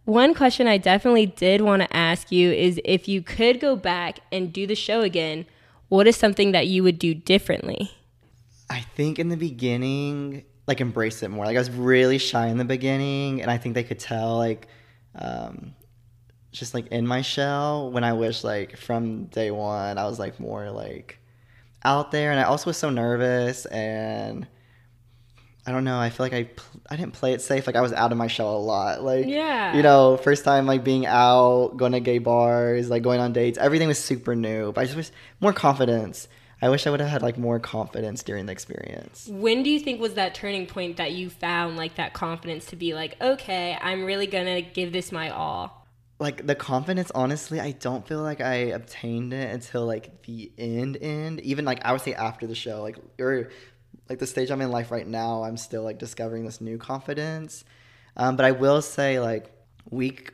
One 0.05 0.33
question 0.33 0.67
I 0.67 0.77
definitely 0.77 1.27
did 1.27 1.61
want 1.61 1.81
to 1.81 1.95
ask 1.95 2.31
you 2.31 2.51
is 2.51 2.81
if 2.83 3.07
you 3.07 3.21
could 3.21 3.59
go 3.59 3.75
back 3.75 4.19
and 4.31 4.51
do 4.51 4.65
the 4.65 4.75
show 4.75 5.01
again, 5.01 5.45
what 5.87 6.07
is 6.07 6.15
something 6.15 6.51
that 6.51 6.67
you 6.67 6.83
would 6.83 6.99
do 6.99 7.13
differently? 7.13 7.91
I 8.69 8.81
think 8.81 9.19
in 9.19 9.29
the 9.29 9.37
beginning, 9.37 10.45
like 10.67 10.81
embrace 10.81 11.23
it 11.23 11.29
more. 11.29 11.45
Like 11.45 11.55
I 11.55 11.59
was 11.59 11.71
really 11.71 12.19
shy 12.19 12.47
in 12.47 12.57
the 12.57 12.65
beginning, 12.65 13.41
and 13.41 13.49
I 13.49 13.57
think 13.57 13.75
they 13.75 13.83
could 13.83 13.99
tell, 13.99 14.37
like, 14.37 14.67
um, 15.15 15.73
just 16.51 16.73
like 16.73 16.87
in 16.87 17.05
my 17.07 17.21
shell. 17.21 17.91
When 17.91 18.03
I 18.03 18.13
wish, 18.13 18.43
like 18.43 18.77
from 18.77 19.25
day 19.25 19.51
one, 19.51 19.97
I 19.97 20.05
was 20.05 20.19
like 20.19 20.39
more 20.39 20.69
like 20.71 21.19
out 21.83 22.11
there, 22.11 22.31
and 22.31 22.39
I 22.39 22.43
also 22.43 22.69
was 22.69 22.77
so 22.77 22.89
nervous, 22.89 23.65
and 23.65 24.47
I 25.65 25.71
don't 25.71 25.83
know. 25.83 25.99
I 25.99 26.09
feel 26.09 26.25
like 26.25 26.33
I 26.33 26.43
pl- 26.45 26.81
I 26.89 26.95
didn't 26.95 27.13
play 27.13 27.33
it 27.33 27.41
safe. 27.41 27.67
Like 27.67 27.75
I 27.75 27.81
was 27.81 27.93
out 27.93 28.11
of 28.11 28.17
my 28.17 28.27
shell 28.27 28.55
a 28.55 28.57
lot. 28.57 29.03
Like 29.03 29.27
Yeah. 29.27 29.75
you 29.75 29.83
know, 29.83 30.17
first 30.17 30.43
time 30.43 30.65
like 30.65 30.83
being 30.83 31.05
out, 31.05 31.73
going 31.77 31.91
to 31.91 31.99
gay 31.99 32.17
bars, 32.17 32.89
like 32.89 33.03
going 33.03 33.19
on 33.19 33.33
dates. 33.33 33.57
Everything 33.59 33.87
was 33.87 33.99
super 34.03 34.35
new, 34.35 34.71
but 34.71 34.81
I 34.81 34.85
just 34.85 34.97
was 34.97 35.11
more 35.39 35.53
confidence. 35.53 36.27
I 36.61 36.69
wish 36.69 36.87
I 36.87 36.89
would 36.89 36.99
have 36.99 37.09
had 37.09 37.21
like 37.21 37.37
more 37.37 37.59
confidence 37.59 38.23
during 38.23 38.45
the 38.47 38.51
experience. 38.51 39.29
When 39.31 39.61
do 39.63 39.69
you 39.69 39.79
think 39.79 40.01
was 40.01 40.15
that 40.15 40.33
turning 40.33 40.65
point 40.65 40.97
that 40.97 41.11
you 41.11 41.29
found 41.29 41.77
like 41.77 41.95
that 41.95 42.13
confidence 42.13 42.65
to 42.67 42.75
be 42.75 42.93
like, 42.93 43.15
okay, 43.21 43.77
I'm 43.79 44.03
really 44.05 44.27
gonna 44.27 44.61
give 44.61 44.91
this 44.91 45.11
my 45.11 45.29
all? 45.29 45.78
Like 46.19 46.45
the 46.45 46.55
confidence, 46.55 47.11
honestly, 47.15 47.59
I 47.61 47.71
don't 47.71 48.05
feel 48.05 48.21
like 48.21 48.41
I 48.41 48.55
obtained 48.55 49.33
it 49.33 49.53
until 49.53 49.85
like 49.85 50.23
the 50.23 50.51
end. 50.57 50.97
End, 50.99 51.39
even 51.41 51.63
like 51.65 51.83
I 51.85 51.93
would 51.93 52.01
say 52.01 52.13
after 52.13 52.45
the 52.45 52.55
show, 52.55 52.81
like 52.81 52.97
or 53.19 53.49
like 54.09 54.19
the 54.19 54.27
stage 54.27 54.51
I'm 54.51 54.61
in 54.61 54.69
life 54.71 54.91
right 54.91 55.07
now, 55.07 55.43
I'm 55.43 55.55
still 55.55 55.83
like 55.83 55.97
discovering 55.97 56.45
this 56.45 56.59
new 56.59 56.77
confidence. 56.77 57.63
Um, 58.17 58.35
but 58.35 58.45
I 58.45 58.51
will 58.51 58.81
say, 58.81 59.19
like 59.19 59.49
week 59.89 60.33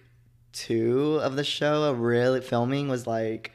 two 0.53 1.19
of 1.21 1.35
the 1.35 1.43
show, 1.43 1.91
really 1.93 2.41
filming 2.41 2.87
was 2.87 3.05
like 3.05 3.51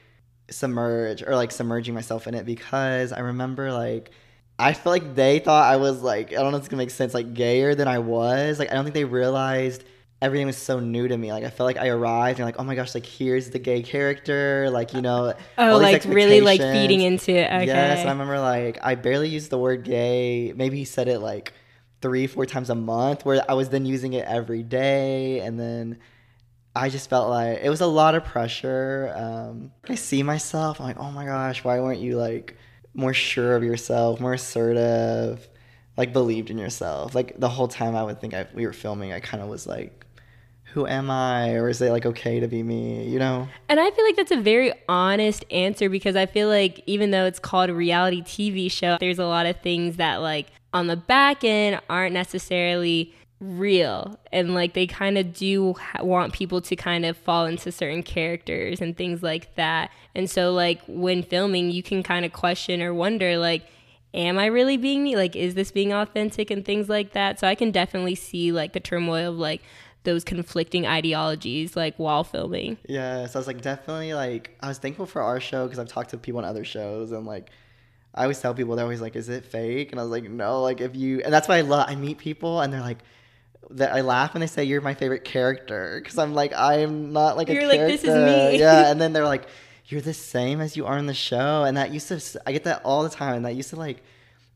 submerge 0.50 1.22
or 1.22 1.34
like 1.34 1.50
submerging 1.50 1.94
myself 1.94 2.26
in 2.26 2.34
it 2.34 2.44
because 2.44 3.12
I 3.12 3.20
remember 3.20 3.72
like 3.72 4.10
I 4.58 4.72
feel 4.72 4.92
like 4.92 5.14
they 5.14 5.38
thought 5.38 5.72
I 5.72 5.76
was 5.76 6.02
like 6.02 6.32
I 6.32 6.36
don't 6.36 6.50
know 6.50 6.58
if 6.58 6.62
it's 6.62 6.68
gonna 6.68 6.82
make 6.82 6.90
sense 6.90 7.14
like 7.14 7.34
gayer 7.34 7.74
than 7.74 7.88
I 7.88 7.98
was. 7.98 8.58
Like 8.58 8.70
I 8.70 8.74
don't 8.74 8.84
think 8.84 8.94
they 8.94 9.04
realized 9.04 9.84
everything 10.22 10.46
was 10.46 10.56
so 10.56 10.80
new 10.80 11.08
to 11.08 11.16
me. 11.16 11.32
Like 11.32 11.44
I 11.44 11.50
felt 11.50 11.66
like 11.66 11.78
I 11.78 11.88
arrived 11.88 12.38
and 12.38 12.46
like 12.46 12.56
oh 12.58 12.64
my 12.64 12.74
gosh 12.74 12.94
like 12.94 13.06
here's 13.06 13.50
the 13.50 13.58
gay 13.58 13.82
character 13.82 14.68
like 14.70 14.92
you 14.94 15.00
know 15.00 15.34
Oh, 15.56 15.78
like 15.78 16.04
really 16.04 16.40
like 16.40 16.60
feeding 16.60 17.00
into 17.00 17.32
it. 17.32 17.46
Okay. 17.46 17.66
Yes, 17.66 18.04
I 18.06 18.10
remember 18.10 18.38
like 18.38 18.78
I 18.82 18.94
barely 18.94 19.28
used 19.28 19.50
the 19.50 19.58
word 19.58 19.84
gay. 19.84 20.52
Maybe 20.54 20.76
he 20.76 20.84
said 20.84 21.08
it 21.08 21.20
like 21.20 21.52
three, 22.02 22.26
four 22.26 22.46
times 22.46 22.70
a 22.70 22.74
month, 22.74 23.24
where 23.24 23.44
I 23.48 23.54
was 23.54 23.68
then 23.68 23.84
using 23.84 24.14
it 24.14 24.24
every 24.26 24.62
day, 24.62 25.40
and 25.40 25.58
then 25.60 25.98
I 26.74 26.88
just 26.88 27.10
felt 27.10 27.28
like 27.28 27.60
it 27.62 27.68
was 27.68 27.80
a 27.80 27.86
lot 27.86 28.14
of 28.14 28.24
pressure. 28.24 29.12
Um, 29.16 29.72
I 29.88 29.96
see 29.96 30.22
myself, 30.22 30.80
I'm 30.80 30.86
like, 30.86 30.98
oh 30.98 31.10
my 31.10 31.24
gosh, 31.26 31.62
why 31.64 31.78
weren't 31.80 32.00
you 32.00 32.16
like 32.16 32.56
more 32.94 33.12
sure 33.12 33.54
of 33.56 33.62
yourself, 33.62 34.20
more 34.20 34.32
assertive, 34.34 35.48
like 35.96 36.12
believed 36.12 36.48
in 36.50 36.58
yourself? 36.58 37.14
Like 37.14 37.38
the 37.38 37.48
whole 37.48 37.68
time 37.68 37.94
I 37.96 38.02
would 38.02 38.20
think 38.20 38.34
I, 38.34 38.46
we 38.54 38.66
were 38.66 38.72
filming, 38.72 39.12
I 39.12 39.20
kind 39.20 39.42
of 39.42 39.48
was 39.48 39.66
like, 39.66 39.99
who 40.72 40.86
am 40.86 41.10
I, 41.10 41.54
or 41.54 41.68
is 41.68 41.80
it 41.80 41.90
like 41.90 42.06
okay 42.06 42.40
to 42.40 42.48
be 42.48 42.62
me? 42.62 43.08
You 43.08 43.18
know? 43.18 43.48
And 43.68 43.80
I 43.80 43.90
feel 43.90 44.04
like 44.04 44.16
that's 44.16 44.30
a 44.30 44.40
very 44.40 44.72
honest 44.88 45.44
answer 45.50 45.88
because 45.88 46.16
I 46.16 46.26
feel 46.26 46.48
like 46.48 46.82
even 46.86 47.10
though 47.10 47.26
it's 47.26 47.38
called 47.38 47.70
a 47.70 47.74
reality 47.74 48.22
TV 48.22 48.70
show, 48.70 48.96
there's 49.00 49.18
a 49.18 49.26
lot 49.26 49.46
of 49.46 49.60
things 49.60 49.96
that 49.96 50.16
like 50.16 50.46
on 50.72 50.86
the 50.86 50.96
back 50.96 51.42
end 51.44 51.80
aren't 51.90 52.14
necessarily 52.14 53.14
real 53.40 54.20
and 54.32 54.54
like 54.54 54.74
they 54.74 54.86
kind 54.86 55.16
of 55.16 55.32
do 55.32 55.72
ha- 55.72 56.04
want 56.04 56.32
people 56.34 56.60
to 56.60 56.76
kind 56.76 57.06
of 57.06 57.16
fall 57.16 57.46
into 57.46 57.72
certain 57.72 58.02
characters 58.02 58.80
and 58.80 58.96
things 58.96 59.22
like 59.22 59.54
that. 59.56 59.90
And 60.14 60.30
so 60.30 60.52
like 60.52 60.80
when 60.86 61.22
filming, 61.22 61.70
you 61.70 61.82
can 61.82 62.02
kind 62.02 62.24
of 62.24 62.32
question 62.32 62.82
or 62.82 62.94
wonder 62.94 63.38
like 63.38 63.66
am 64.12 64.38
I 64.38 64.46
really 64.46 64.76
being 64.76 65.02
me? 65.04 65.16
Like 65.16 65.34
is 65.36 65.54
this 65.54 65.72
being 65.72 65.92
authentic 65.92 66.50
and 66.50 66.64
things 66.64 66.88
like 66.88 67.12
that? 67.12 67.40
So 67.40 67.46
I 67.46 67.54
can 67.54 67.70
definitely 67.70 68.14
see 68.14 68.52
like 68.52 68.72
the 68.72 68.80
turmoil 68.80 69.30
of 69.30 69.38
like 69.38 69.62
those 70.04 70.24
conflicting 70.24 70.86
ideologies 70.86 71.76
like 71.76 71.94
while 71.96 72.24
filming. 72.24 72.78
Yeah, 72.88 73.26
so 73.26 73.38
I 73.38 73.40
was 73.40 73.46
like 73.46 73.60
definitely 73.60 74.14
like 74.14 74.56
I 74.60 74.68
was 74.68 74.78
thankful 74.78 75.06
for 75.06 75.22
our 75.22 75.40
show 75.40 75.64
because 75.66 75.78
I've 75.78 75.88
talked 75.88 76.10
to 76.10 76.18
people 76.18 76.38
on 76.38 76.44
other 76.44 76.64
shows 76.64 77.12
and 77.12 77.26
like 77.26 77.50
I 78.14 78.22
always 78.22 78.40
tell 78.40 78.54
people 78.54 78.74
they're 78.76 78.84
always 78.84 79.00
like, 79.00 79.14
"Is 79.14 79.28
it 79.28 79.44
fake?" 79.44 79.92
And 79.92 80.00
I 80.00 80.02
was 80.02 80.10
like, 80.10 80.24
"No." 80.24 80.62
Like 80.62 80.80
if 80.80 80.96
you 80.96 81.20
and 81.22 81.32
that's 81.32 81.46
why 81.48 81.58
I 81.58 81.60
love 81.60 81.86
I 81.88 81.94
meet 81.94 82.18
people 82.18 82.60
and 82.60 82.72
they're 82.72 82.80
like 82.80 82.98
that 83.70 83.92
I 83.94 84.00
laugh 84.00 84.34
when 84.34 84.40
they 84.40 84.46
say 84.48 84.64
you're 84.64 84.80
my 84.80 84.94
favorite 84.94 85.24
character 85.24 86.00
because 86.02 86.18
I'm 86.18 86.34
like 86.34 86.52
I'm 86.54 87.12
not 87.12 87.36
like 87.36 87.48
You're 87.48 87.62
a 87.62 87.66
like, 87.66 87.78
character. 87.78 87.96
"This 87.96 88.04
is 88.04 88.14
me." 88.54 88.58
yeah, 88.58 88.90
and 88.90 89.00
then 89.00 89.12
they're 89.12 89.24
like, 89.24 89.46
"You're 89.86 90.00
the 90.00 90.14
same 90.14 90.60
as 90.60 90.76
you 90.76 90.86
are 90.86 90.98
in 90.98 91.06
the 91.06 91.14
show," 91.14 91.64
and 91.64 91.76
that 91.76 91.92
used 91.92 92.08
to 92.08 92.40
I 92.46 92.52
get 92.52 92.64
that 92.64 92.82
all 92.84 93.02
the 93.04 93.10
time. 93.10 93.36
And 93.36 93.44
that 93.46 93.54
used 93.54 93.70
to 93.70 93.76
like 93.76 94.02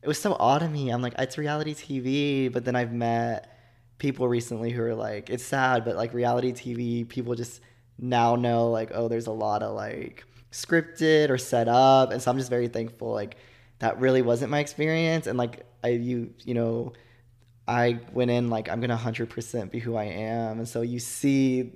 it 0.01 0.07
was 0.07 0.19
so 0.19 0.35
odd 0.39 0.59
to 0.59 0.67
me. 0.69 0.89
I'm 0.89 1.01
like, 1.01 1.13
it's 1.17 1.37
reality 1.37 1.73
TV, 1.73 2.51
but 2.51 2.65
then 2.65 2.75
I've 2.75 2.91
met 2.93 3.54
people 3.97 4.27
recently 4.27 4.71
who 4.71 4.81
are 4.83 4.95
like, 4.95 5.29
it's 5.29 5.43
sad, 5.43 5.85
but 5.85 5.95
like 5.95 6.13
reality 6.13 6.51
TV, 6.51 7.07
people 7.07 7.35
just 7.35 7.61
now 7.97 8.35
know 8.35 8.69
like 8.69 8.91
oh 8.93 9.07
there's 9.07 9.27
a 9.27 9.31
lot 9.31 9.63
of 9.63 9.73
like 9.75 10.23
scripted 10.51 11.29
or 11.29 11.37
set 11.37 11.67
up 11.67 12.11
and 12.11 12.21
so 12.21 12.29
i'm 12.31 12.37
just 12.37 12.49
very 12.49 12.67
thankful 12.67 13.11
like 13.11 13.37
that 13.79 13.99
really 13.99 14.21
wasn't 14.21 14.49
my 14.49 14.59
experience 14.59 15.27
and 15.27 15.37
like 15.37 15.65
i 15.83 15.89
you 15.89 16.33
you 16.43 16.53
know 16.53 16.91
i 17.67 17.99
went 18.13 18.31
in 18.31 18.49
like 18.49 18.69
i'm 18.69 18.79
gonna 18.79 18.97
100% 18.97 19.71
be 19.71 19.79
who 19.79 19.95
i 19.95 20.03
am 20.03 20.59
and 20.59 20.67
so 20.67 20.81
you 20.81 20.99
see 20.99 21.71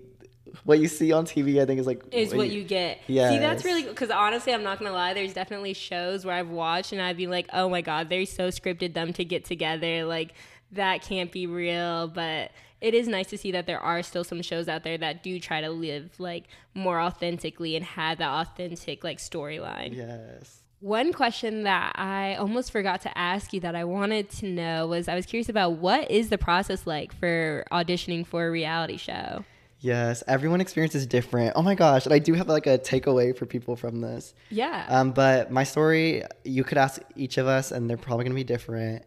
what 0.63 0.79
you 0.79 0.87
see 0.87 1.11
on 1.11 1.25
tv 1.25 1.61
i 1.61 1.65
think 1.65 1.79
is 1.79 1.87
like 1.87 2.03
is 2.11 2.33
what 2.33 2.49
you 2.49 2.63
get. 2.63 2.99
Yeah, 3.07 3.29
see, 3.29 3.37
that's 3.37 3.63
really 3.63 3.83
because 3.83 4.09
honestly, 4.09 4.51
I'm 4.51 4.63
not 4.63 4.79
gonna 4.79 4.91
lie. 4.91 5.13
There's 5.13 5.33
definitely 5.33 5.73
shows 5.73 6.25
where 6.25 6.35
I've 6.35 6.49
watched 6.49 6.91
and 6.91 6.99
I'd 6.99 7.17
be 7.17 7.27
like, 7.27 7.47
oh 7.53 7.69
my 7.69 7.81
god, 7.81 8.09
they're 8.09 8.25
so 8.25 8.47
scripted 8.47 8.95
them 8.95 9.13
to 9.13 9.23
get 9.23 9.45
together. 9.45 10.05
Like 10.05 10.33
that 10.71 11.01
can't 11.01 11.31
be 11.31 11.47
real. 11.47 12.07
But 12.07 12.51
it 12.81 12.93
is 12.93 13.07
nice 13.07 13.27
to 13.27 13.37
see 13.37 13.51
that 13.51 13.65
there 13.65 13.79
are 13.79 14.01
still 14.03 14.23
some 14.23 14.41
shows 14.41 14.67
out 14.69 14.83
there 14.83 14.97
that 14.97 15.21
do 15.23 15.39
try 15.39 15.61
to 15.61 15.69
live 15.69 16.11
like 16.17 16.45
more 16.73 16.99
authentically 17.01 17.75
and 17.75 17.85
have 17.85 18.19
that 18.19 18.29
authentic 18.29 19.03
like 19.03 19.17
storyline. 19.17 19.95
yes 19.95 20.61
One 20.79 21.11
question 21.11 21.63
that 21.63 21.91
I 21.95 22.35
almost 22.35 22.71
forgot 22.71 23.01
to 23.01 23.17
ask 23.17 23.51
you 23.51 23.59
that 23.61 23.75
I 23.75 23.83
wanted 23.83 24.29
to 24.39 24.45
know 24.45 24.87
was 24.87 25.09
I 25.09 25.15
was 25.15 25.25
curious 25.25 25.49
about 25.49 25.73
what 25.73 26.09
is 26.09 26.29
the 26.29 26.37
process 26.37 26.87
like 26.87 27.13
for 27.13 27.65
auditioning 27.71 28.25
for 28.25 28.47
a 28.47 28.51
reality 28.51 28.97
show? 28.97 29.43
yes 29.81 30.23
everyone 30.27 30.59
experience 30.59 30.93
is 30.93 31.07
different 31.07 31.53
oh 31.55 31.61
my 31.61 31.73
gosh 31.73 32.03
and 32.05 32.13
i 32.13 32.19
do 32.19 32.33
have 32.33 32.49
like 32.49 32.67
a 32.67 32.77
takeaway 32.77 33.33
for 33.33 33.45
people 33.45 33.77
from 33.77 34.01
this 34.01 34.33
Yeah. 34.49 34.85
Um, 34.89 35.11
but 35.11 35.51
my 35.51 35.63
story, 35.63 36.23
you 36.43 36.65
could 36.65 36.77
ask 36.77 37.01
each 37.15 37.37
of 37.37 37.47
us, 37.47 37.71
and 37.71 37.89
they're 37.89 37.95
probably 37.95 38.25
gonna 38.25 38.35
be 38.35 38.43
different. 38.43 39.05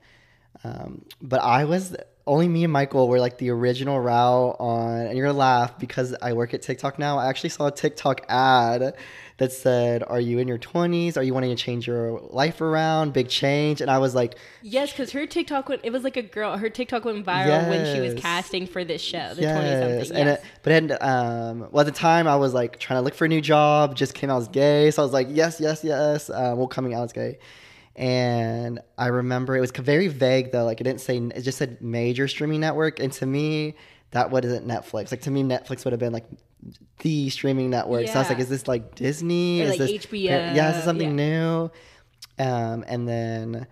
Um, 0.64 1.04
but 1.20 1.40
I 1.42 1.64
was 1.64 1.96
only 2.26 2.46
me 2.46 2.62
and 2.62 2.72
Michael 2.72 3.08
were 3.08 3.18
like 3.18 3.38
the 3.38 3.50
original 3.50 3.98
route 3.98 4.56
on, 4.60 5.06
and 5.06 5.16
you're 5.16 5.26
gonna 5.26 5.38
laugh 5.38 5.78
because 5.78 6.14
I 6.22 6.32
work 6.34 6.54
at 6.54 6.62
TikTok 6.62 6.98
now. 6.98 7.18
I 7.18 7.28
actually 7.28 7.50
saw 7.50 7.66
a 7.66 7.72
TikTok 7.72 8.24
ad 8.28 8.94
that 9.38 9.50
said, 9.52 10.04
"Are 10.06 10.20
you 10.20 10.38
in 10.38 10.46
your 10.46 10.58
20s? 10.58 11.16
Are 11.16 11.22
you 11.24 11.34
wanting 11.34 11.50
to 11.50 11.60
change 11.60 11.84
your 11.84 12.20
life 12.30 12.60
around? 12.60 13.12
Big 13.12 13.28
change." 13.28 13.80
And 13.80 13.90
I 13.90 13.98
was 13.98 14.14
like, 14.14 14.36
Yes, 14.62 14.92
because 14.92 15.10
her 15.10 15.26
TikTok 15.26 15.68
went. 15.68 15.80
It 15.82 15.90
was 15.90 16.04
like 16.04 16.16
a 16.16 16.22
girl. 16.22 16.56
Her 16.56 16.70
TikTok 16.70 17.04
went 17.04 17.26
viral 17.26 17.68
when 17.68 17.92
she 17.92 18.00
was 18.00 18.14
casting 18.14 18.68
for 18.68 18.84
this 18.84 19.00
show, 19.02 19.34
the 19.34 19.42
twenty 19.42 19.72
something. 19.72 20.16
And 20.16 20.28
Yes. 20.28 20.38
it, 20.38 20.44
but 20.62 21.02
um, 21.02 21.68
well, 21.72 21.80
at 21.80 21.86
the 21.86 21.98
time 21.98 22.28
I 22.28 22.36
was 22.36 22.54
like 22.54 22.78
trying 22.78 22.98
to 22.98 23.02
look 23.02 23.14
for 23.14 23.24
a 23.24 23.28
new 23.28 23.40
job. 23.40 23.96
Just 23.96 24.14
came 24.14 24.30
out 24.30 24.40
as 24.42 24.48
gay, 24.48 24.92
so 24.92 25.02
I 25.02 25.04
was 25.04 25.12
like, 25.12 25.26
yes, 25.30 25.58
yes, 25.58 25.82
yes. 25.82 26.30
Uh, 26.30 26.54
well, 26.56 26.68
coming 26.68 26.94
out 26.94 27.02
as 27.02 27.12
gay. 27.12 27.38
And 27.94 28.80
I 28.96 29.08
remember 29.08 29.56
it 29.56 29.60
was 29.60 29.70
very 29.70 30.08
vague 30.08 30.52
though. 30.52 30.64
Like 30.64 30.80
it 30.80 30.84
didn't 30.84 31.00
say. 31.00 31.18
It 31.18 31.42
just 31.42 31.58
said 31.58 31.82
major 31.82 32.26
streaming 32.28 32.60
network. 32.60 33.00
And 33.00 33.12
to 33.14 33.26
me, 33.26 33.74
that 34.12 34.30
wasn't 34.30 34.66
Netflix. 34.66 35.10
Like 35.10 35.22
to 35.22 35.30
me, 35.30 35.42
Netflix 35.42 35.84
would 35.84 35.92
have 35.92 36.00
been 36.00 36.12
like 36.12 36.26
the 37.00 37.28
streaming 37.30 37.70
network. 37.70 38.06
Yeah. 38.06 38.12
So 38.12 38.18
I 38.18 38.22
was 38.22 38.28
like, 38.30 38.38
is 38.38 38.48
this 38.48 38.68
like 38.68 38.94
Disney? 38.94 39.60
Or 39.62 39.64
is 39.64 39.70
like 39.70 39.78
this 39.78 40.06
HBO, 40.06 40.54
Yeah, 40.54 40.70
is 40.70 40.76
this 40.76 40.84
something 40.84 41.18
yeah. 41.18 41.24
new? 41.58 41.70
Um, 42.38 42.84
and 42.86 43.06
then 43.08 43.66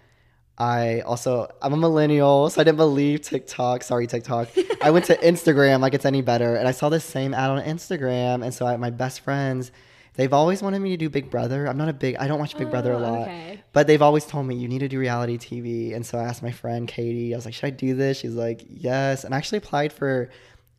I 0.59 1.01
also 1.01 1.49
I'm 1.63 1.73
a 1.73 1.77
millennial, 1.77 2.51
so 2.51 2.61
I 2.61 2.65
didn't 2.65 2.77
believe 2.77 3.23
TikTok. 3.23 3.83
Sorry, 3.83 4.07
TikTok. 4.07 4.49
I 4.83 4.91
went 4.91 5.07
to 5.07 5.17
Instagram 5.23 5.81
like 5.81 5.95
it's 5.95 6.05
any 6.05 6.21
better, 6.21 6.57
and 6.57 6.69
I 6.69 6.73
saw 6.73 6.91
this 6.91 7.05
same 7.05 7.33
ad 7.33 7.51
on 7.51 7.63
Instagram, 7.63 8.45
and 8.45 8.53
so 8.53 8.67
I, 8.67 8.77
my 8.77 8.91
best 8.91 9.21
friends, 9.21 9.73
they've 10.15 10.33
always 10.33 10.63
wanted 10.63 10.81
me 10.81 10.91
to 10.91 10.97
do 10.97 11.09
Big 11.09 11.31
Brother. 11.31 11.67
I'm 11.67 11.77
not 11.77 11.89
a 11.89 11.93
big, 11.93 12.17
I 12.17 12.27
don't 12.29 12.39
watch 12.39 12.57
Big 12.57 12.71
Brother 12.71 12.93
a 12.93 12.97
Oh, 12.97 13.01
lot, 13.01 13.21
okay. 13.23 13.61
but 13.73 13.87
they've 13.87 14.03
always 14.03 14.25
told 14.27 14.47
me 14.47 14.55
you 14.57 14.69
need 14.69 14.81
to 14.81 14.89
do 14.89 14.99
reality 14.99 15.39
TV, 15.39 15.95
and 15.95 16.05
so 16.05 16.19
I 16.19 16.25
asked 16.25 16.43
my 16.43 16.51
friend 16.53 16.87
Katie. 16.89 17.33
I 17.35 17.37
was 17.37 17.45
like, 17.45 17.55
should 17.55 17.67
I 17.67 17.71
do 17.71 17.95
this? 17.95 18.19
She's 18.19 18.35
like, 18.35 18.65
yes, 18.69 19.25
and 19.25 19.35
I 19.35 19.39
actually 19.39 19.59
applied 19.59 19.93
for 19.93 20.31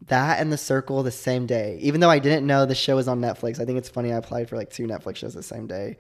that 0.07 0.39
and 0.39 0.51
The 0.51 0.57
Circle 0.57 1.03
the 1.03 1.11
same 1.11 1.45
day, 1.45 1.77
even 1.81 2.01
though 2.01 2.09
I 2.09 2.17
didn't 2.19 2.47
know 2.47 2.65
the 2.65 2.73
show 2.75 2.95
was 2.95 3.07
on 3.07 3.21
Netflix. 3.21 3.59
I 3.59 3.65
think 3.65 3.77
it's 3.77 3.89
funny 3.89 4.11
I 4.11 4.17
applied 4.17 4.50
for 4.50 4.57
like 4.57 4.69
two 4.71 4.88
Netflix 4.88 5.17
shows 5.17 5.33
the 5.35 5.43
same 5.43 5.67
day. 5.67 5.97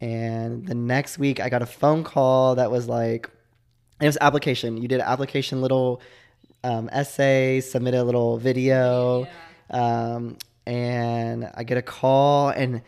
And 0.00 0.64
the 0.66 0.74
next 0.76 1.18
week, 1.18 1.40
I 1.40 1.48
got 1.48 1.60
a 1.62 1.66
phone 1.66 2.04
call 2.04 2.54
that 2.54 2.70
was 2.70 2.86
like, 2.88 3.28
it 4.00 4.06
was 4.06 4.16
application. 4.20 4.76
You 4.76 4.86
did 4.86 5.00
an 5.00 5.06
application, 5.08 5.60
little 5.60 6.00
um, 6.62 6.88
essay, 6.92 7.60
submit 7.60 7.94
a 7.94 8.04
little 8.04 8.38
video, 8.38 9.26
um, 9.70 10.36
and 10.68 11.50
I 11.54 11.64
get 11.64 11.78
a 11.78 11.82
call, 11.82 12.50
and 12.50 12.82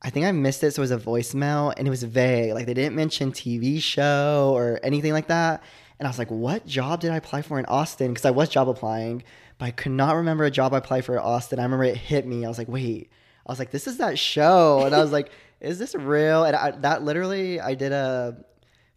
I 0.00 0.08
think 0.08 0.24
I 0.24 0.32
missed 0.32 0.64
it, 0.64 0.72
so 0.72 0.80
it 0.80 0.88
was 0.88 0.90
a 0.90 0.96
voicemail, 0.96 1.74
and 1.76 1.86
it 1.86 1.90
was 1.90 2.02
vague. 2.02 2.54
Like 2.54 2.64
they 2.64 2.72
didn't 2.72 2.96
mention 2.96 3.30
TV 3.30 3.80
show 3.80 4.52
or 4.54 4.80
anything 4.82 5.12
like 5.12 5.28
that. 5.28 5.62
And 5.98 6.06
I 6.06 6.10
was 6.10 6.18
like, 6.18 6.30
what 6.30 6.66
job 6.66 7.00
did 7.00 7.10
I 7.10 7.16
apply 7.16 7.42
for 7.42 7.58
in 7.58 7.66
Austin? 7.66 8.08
Because 8.08 8.24
I 8.24 8.30
was 8.30 8.48
job 8.48 8.70
applying, 8.70 9.22
but 9.58 9.66
I 9.66 9.70
could 9.70 9.92
not 9.92 10.16
remember 10.16 10.44
a 10.44 10.50
job 10.50 10.72
I 10.72 10.78
applied 10.78 11.04
for 11.04 11.12
in 11.14 11.18
Austin. 11.18 11.58
I 11.58 11.64
remember 11.64 11.84
it 11.84 11.96
hit 11.96 12.26
me. 12.26 12.44
I 12.44 12.48
was 12.48 12.56
like, 12.56 12.68
wait. 12.68 13.10
I 13.46 13.52
was 13.52 13.58
like, 13.58 13.70
this 13.70 13.86
is 13.86 13.98
that 13.98 14.18
show. 14.18 14.84
And 14.86 14.94
I 14.94 14.98
was 15.02 15.12
like, 15.12 15.30
is 15.60 15.78
this 15.78 15.94
real? 15.94 16.44
And 16.44 16.56
I, 16.56 16.70
that 16.70 17.02
literally, 17.02 17.60
I 17.60 17.74
did 17.74 17.92
a, 17.92 18.36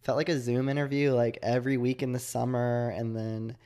felt 0.02 0.18
like 0.18 0.30
a 0.30 0.40
Zoom 0.40 0.70
interview 0.70 1.12
like 1.12 1.40
every 1.42 1.76
week 1.76 2.04
in 2.04 2.14
the 2.14 2.20
summer. 2.20 2.94
And 2.96 3.16
then 3.16 3.58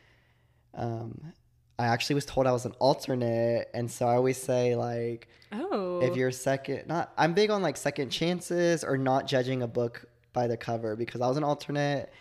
um, 0.74 1.34
I 1.80 1.88
actually 1.88 2.16
was 2.16 2.26
told 2.26 2.46
I 2.48 2.52
was 2.52 2.66
an 2.66 2.74
alternate. 2.80 3.70
And 3.74 3.90
so 3.90 4.08
I 4.08 4.16
always 4.16 4.38
say, 4.38 4.76
like, 4.76 5.28
Oh. 5.52 6.00
if 6.02 6.16
you're 6.16 6.32
second 6.32 6.88
not 6.88 7.14
i'm 7.16 7.36
big 7.36 7.52
on 7.52 7.62
like 7.62 7.78
second 7.78 8.10
chances 8.10 8.84
or 8.84 8.98
not 8.98 9.28
judging 9.28 9.62
a 9.62 9.68
book 9.68 10.06
by 10.34 10.48
the 10.48 10.58
cover 10.58 10.96
because 10.96 11.22
i 11.22 11.28
was 11.28 11.38
an 11.38 11.44
alternate 11.44 12.12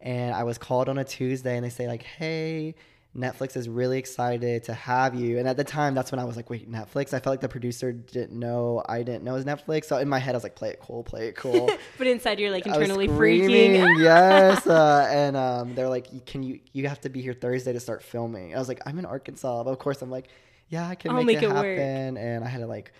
and 0.00 0.34
i 0.34 0.42
was 0.42 0.58
called 0.58 0.88
on 0.88 0.98
a 0.98 1.04
tuesday 1.04 1.54
and 1.54 1.64
they 1.64 1.70
say 1.70 1.86
like 1.86 2.02
hey 2.02 2.74
netflix 3.16 3.56
is 3.56 3.68
really 3.68 3.98
excited 3.98 4.62
to 4.62 4.72
have 4.72 5.14
you 5.16 5.38
and 5.38 5.48
at 5.48 5.56
the 5.56 5.64
time 5.64 5.94
that's 5.94 6.12
when 6.12 6.20
i 6.20 6.24
was 6.24 6.36
like 6.36 6.48
wait 6.48 6.70
netflix 6.70 7.08
i 7.08 7.18
felt 7.18 7.26
like 7.26 7.40
the 7.40 7.48
producer 7.48 7.92
didn't 7.92 8.38
know 8.38 8.82
i 8.88 9.02
didn't 9.02 9.24
know 9.24 9.32
it 9.32 9.44
was 9.44 9.44
netflix 9.44 9.86
so 9.86 9.96
in 9.96 10.08
my 10.08 10.18
head 10.18 10.34
i 10.34 10.36
was 10.36 10.44
like 10.44 10.54
play 10.54 10.68
it 10.68 10.78
cool 10.80 11.02
play 11.02 11.26
it 11.26 11.34
cool 11.34 11.68
but 11.98 12.06
inside 12.06 12.38
you're 12.38 12.50
like 12.50 12.66
internally 12.66 13.08
freaking. 13.08 13.98
yes. 13.98 14.66
Uh, 14.66 15.06
and 15.10 15.36
um, 15.36 15.74
they're 15.74 15.88
like, 15.88 16.26
"Can 16.26 16.42
you? 16.42 16.60
You 16.72 16.88
have 16.88 17.00
to 17.02 17.08
be 17.08 17.20
here 17.20 17.32
Thursday 17.32 17.72
to 17.72 17.80
start 17.80 18.02
filming." 18.02 18.54
I 18.54 18.58
was 18.58 18.68
like, 18.68 18.80
"I'm 18.86 18.98
in 18.98 19.04
Arkansas." 19.04 19.64
But 19.64 19.70
of 19.70 19.78
course, 19.78 20.02
I'm 20.02 20.10
like, 20.10 20.28
"Yeah, 20.68 20.88
I 20.88 20.94
can 20.94 21.14
make, 21.14 21.26
make 21.26 21.36
it, 21.38 21.44
it 21.44 21.50
happen." 21.50 22.16
And 22.16 22.44
I 22.44 22.48
had 22.48 22.58
to 22.58 22.66
like 22.66 22.92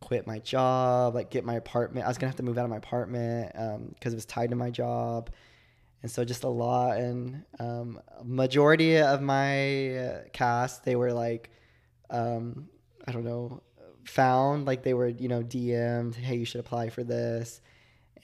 quit 0.00 0.26
my 0.26 0.38
job, 0.40 1.14
like 1.14 1.30
get 1.30 1.44
my 1.44 1.54
apartment. 1.54 2.06
I 2.06 2.08
was 2.08 2.18
gonna 2.18 2.28
have 2.28 2.36
to 2.36 2.42
move 2.42 2.58
out 2.58 2.64
of 2.64 2.70
my 2.70 2.76
apartment 2.76 3.52
because 3.94 4.12
it 4.12 4.16
was 4.16 4.26
tied 4.26 4.50
to 4.50 4.56
my 4.56 4.70
job, 4.70 5.30
and 6.06 6.10
so 6.12 6.24
just 6.24 6.44
a 6.44 6.48
lot. 6.48 6.98
And 6.98 7.42
um, 7.58 8.00
majority 8.22 8.98
of 8.98 9.20
my 9.20 9.96
uh, 9.96 10.20
cast, 10.32 10.84
they 10.84 10.94
were 10.94 11.12
like, 11.12 11.50
um, 12.10 12.68
I 13.08 13.10
don't 13.10 13.24
know, 13.24 13.60
found 14.04 14.66
like 14.66 14.84
they 14.84 14.94
were 14.94 15.08
you 15.08 15.26
know 15.26 15.42
DM'd, 15.42 16.14
"Hey, 16.14 16.36
you 16.36 16.44
should 16.44 16.60
apply 16.60 16.90
for 16.90 17.02
this." 17.02 17.60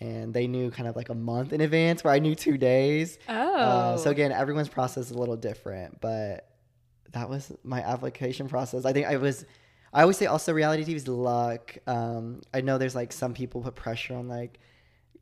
and 0.01 0.35
they 0.35 0.49
knew 0.49 0.69
kind 0.69 0.89
of 0.89 0.97
like 0.97 1.11
a 1.11 1.15
month 1.15 1.53
in 1.53 1.61
advance 1.61 2.03
where 2.03 2.13
I 2.13 2.19
knew 2.19 2.35
two 2.35 2.59
days. 2.59 3.21
Oh. 3.29 3.55
Uh, 3.55 3.97
so 3.97 4.11
again, 4.11 4.33
everyone's 4.33 4.69
process 4.69 5.07
is 5.07 5.11
a 5.13 5.19
little 5.19 5.37
different, 5.37 6.01
but 6.01 6.49
that 7.13 7.29
was 7.29 7.53
my 7.63 7.83
application 7.83 8.49
process. 8.49 8.85
I 8.85 8.93
think 8.93 9.07
I 9.07 9.17
was. 9.17 9.45
I 9.93 10.03
always 10.03 10.17
say 10.17 10.27
also 10.27 10.53
reality 10.53 10.85
TV 10.85 10.97
is 10.97 11.07
luck. 11.07 11.77
Um, 11.87 12.41
I 12.53 12.63
know 12.63 12.79
there's 12.79 12.97
like 12.97 13.13
some 13.13 13.35
people 13.35 13.61
put 13.61 13.75
pressure 13.75 14.15
on 14.15 14.27
like, 14.27 14.59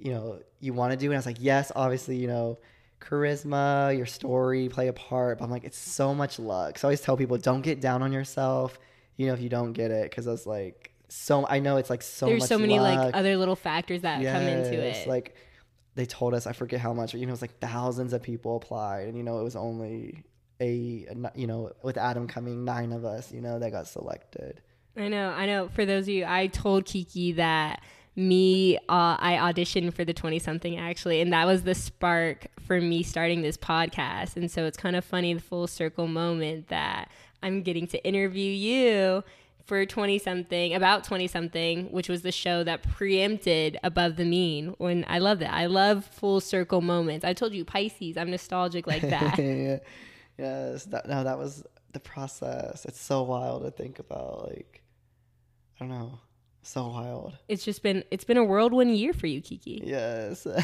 you 0.00 0.12
know, 0.12 0.40
you 0.60 0.72
want 0.72 0.92
to 0.92 0.96
do, 0.96 1.06
it. 1.06 1.08
and 1.08 1.14
I 1.14 1.18
was 1.18 1.26
like, 1.26 1.36
yes, 1.40 1.70
obviously, 1.76 2.16
you 2.16 2.26
know, 2.26 2.58
charisma, 3.00 3.96
your 3.96 4.06
story 4.06 4.68
play 4.68 4.88
a 4.88 4.92
part. 4.92 5.38
But 5.38 5.44
I'm 5.44 5.50
like, 5.50 5.64
it's 5.64 5.78
so 5.78 6.14
much 6.14 6.38
luck. 6.38 6.78
So 6.78 6.86
I 6.86 6.90
always 6.90 7.00
tell 7.00 7.16
people, 7.16 7.36
don't 7.38 7.62
get 7.62 7.80
down 7.80 8.02
on 8.02 8.12
yourself. 8.12 8.78
You 9.16 9.26
know, 9.26 9.34
if 9.34 9.40
you 9.40 9.48
don't 9.48 9.72
get 9.72 9.90
it, 9.90 10.10
because 10.10 10.26
I 10.26 10.30
was 10.30 10.46
like, 10.46 10.92
so 11.08 11.46
I 11.46 11.58
know 11.58 11.76
it's 11.76 11.90
like 11.90 12.02
so 12.02 12.26
There's 12.26 12.46
so 12.46 12.58
many 12.58 12.78
luck. 12.78 12.98
like 13.06 13.16
other 13.16 13.36
little 13.36 13.56
factors 13.56 14.02
that 14.02 14.22
come 14.22 14.42
into 14.42 14.76
Yes, 14.76 15.04
it. 15.04 15.08
Like 15.08 15.34
they 15.94 16.06
told 16.06 16.34
us, 16.34 16.46
I 16.46 16.52
forget 16.52 16.80
how 16.80 16.92
much, 16.92 17.12
but 17.12 17.20
you 17.20 17.26
know, 17.26 17.30
it 17.30 17.32
was 17.32 17.42
like 17.42 17.58
thousands 17.58 18.12
of 18.12 18.22
people 18.22 18.56
applied, 18.56 19.08
and 19.08 19.16
you 19.16 19.22
know, 19.22 19.40
it 19.40 19.42
was 19.44 19.56
only 19.56 20.24
a, 20.60 21.06
you 21.34 21.46
know, 21.46 21.72
with 21.82 21.96
Adam 21.96 22.26
coming, 22.26 22.64
nine 22.64 22.92
of 22.92 23.04
us, 23.04 23.32
you 23.32 23.40
know, 23.40 23.58
that 23.58 23.70
got 23.70 23.88
selected. 23.88 24.60
I 24.96 25.08
know, 25.08 25.30
I 25.30 25.46
know. 25.46 25.68
For 25.68 25.86
those 25.86 26.04
of 26.04 26.10
you, 26.10 26.24
I 26.26 26.48
told 26.48 26.84
Kiki 26.84 27.32
that 27.32 27.82
me, 28.16 28.76
uh, 28.76 29.16
I 29.18 29.38
auditioned 29.40 29.94
for 29.94 30.04
the 30.04 30.12
20 30.12 30.38
something 30.38 30.76
actually, 30.76 31.20
and 31.20 31.32
that 31.32 31.46
was 31.46 31.62
the 31.62 31.74
spark 31.74 32.46
for 32.66 32.80
me 32.80 33.02
starting 33.02 33.42
this 33.42 33.56
podcast. 33.56 34.36
And 34.36 34.50
so 34.50 34.64
it's 34.64 34.76
kind 34.76 34.96
of 34.96 35.04
funny, 35.04 35.34
the 35.34 35.40
full 35.40 35.66
circle 35.66 36.06
moment 36.06 36.68
that 36.68 37.10
I'm 37.42 37.62
getting 37.62 37.86
to 37.88 38.04
interview 38.04 38.50
you 38.50 39.24
for 39.64 39.86
20 39.86 40.18
something, 40.18 40.74
about 40.74 41.04
20 41.04 41.28
something, 41.28 41.92
which 41.92 42.08
was 42.08 42.22
the 42.22 42.32
show 42.32 42.64
that 42.64 42.82
preempted 42.82 43.78
Above 43.84 44.16
the 44.16 44.24
Mean. 44.24 44.74
When 44.78 45.04
I 45.08 45.18
love 45.18 45.38
that. 45.38 45.52
I 45.54 45.66
love 45.66 46.04
full 46.04 46.40
circle 46.40 46.80
moments. 46.80 47.24
I 47.24 47.32
told 47.32 47.54
you, 47.54 47.64
Pisces, 47.64 48.16
I'm 48.16 48.30
nostalgic 48.30 48.86
like 48.86 49.02
that. 49.08 49.38
yeah. 49.38 49.78
Yes, 50.38 50.84
that 50.86 51.06
no, 51.08 51.22
that 51.22 51.38
was 51.38 51.64
the 51.92 52.00
process. 52.00 52.84
It's 52.84 53.00
so 53.00 53.22
wild 53.22 53.62
to 53.62 53.70
think 53.70 53.98
about. 53.98 54.48
Like, 54.48 54.82
I 55.78 55.84
don't 55.84 55.90
know, 55.90 56.18
so 56.62 56.88
wild. 56.88 57.36
it's 57.48 57.64
just 57.64 57.82
been, 57.82 58.04
it's 58.10 58.24
been 58.24 58.36
a 58.36 58.44
whirlwind 58.44 58.96
year 58.96 59.12
for 59.12 59.26
you, 59.26 59.40
Kiki. 59.40 59.82
Yes. 59.84 60.46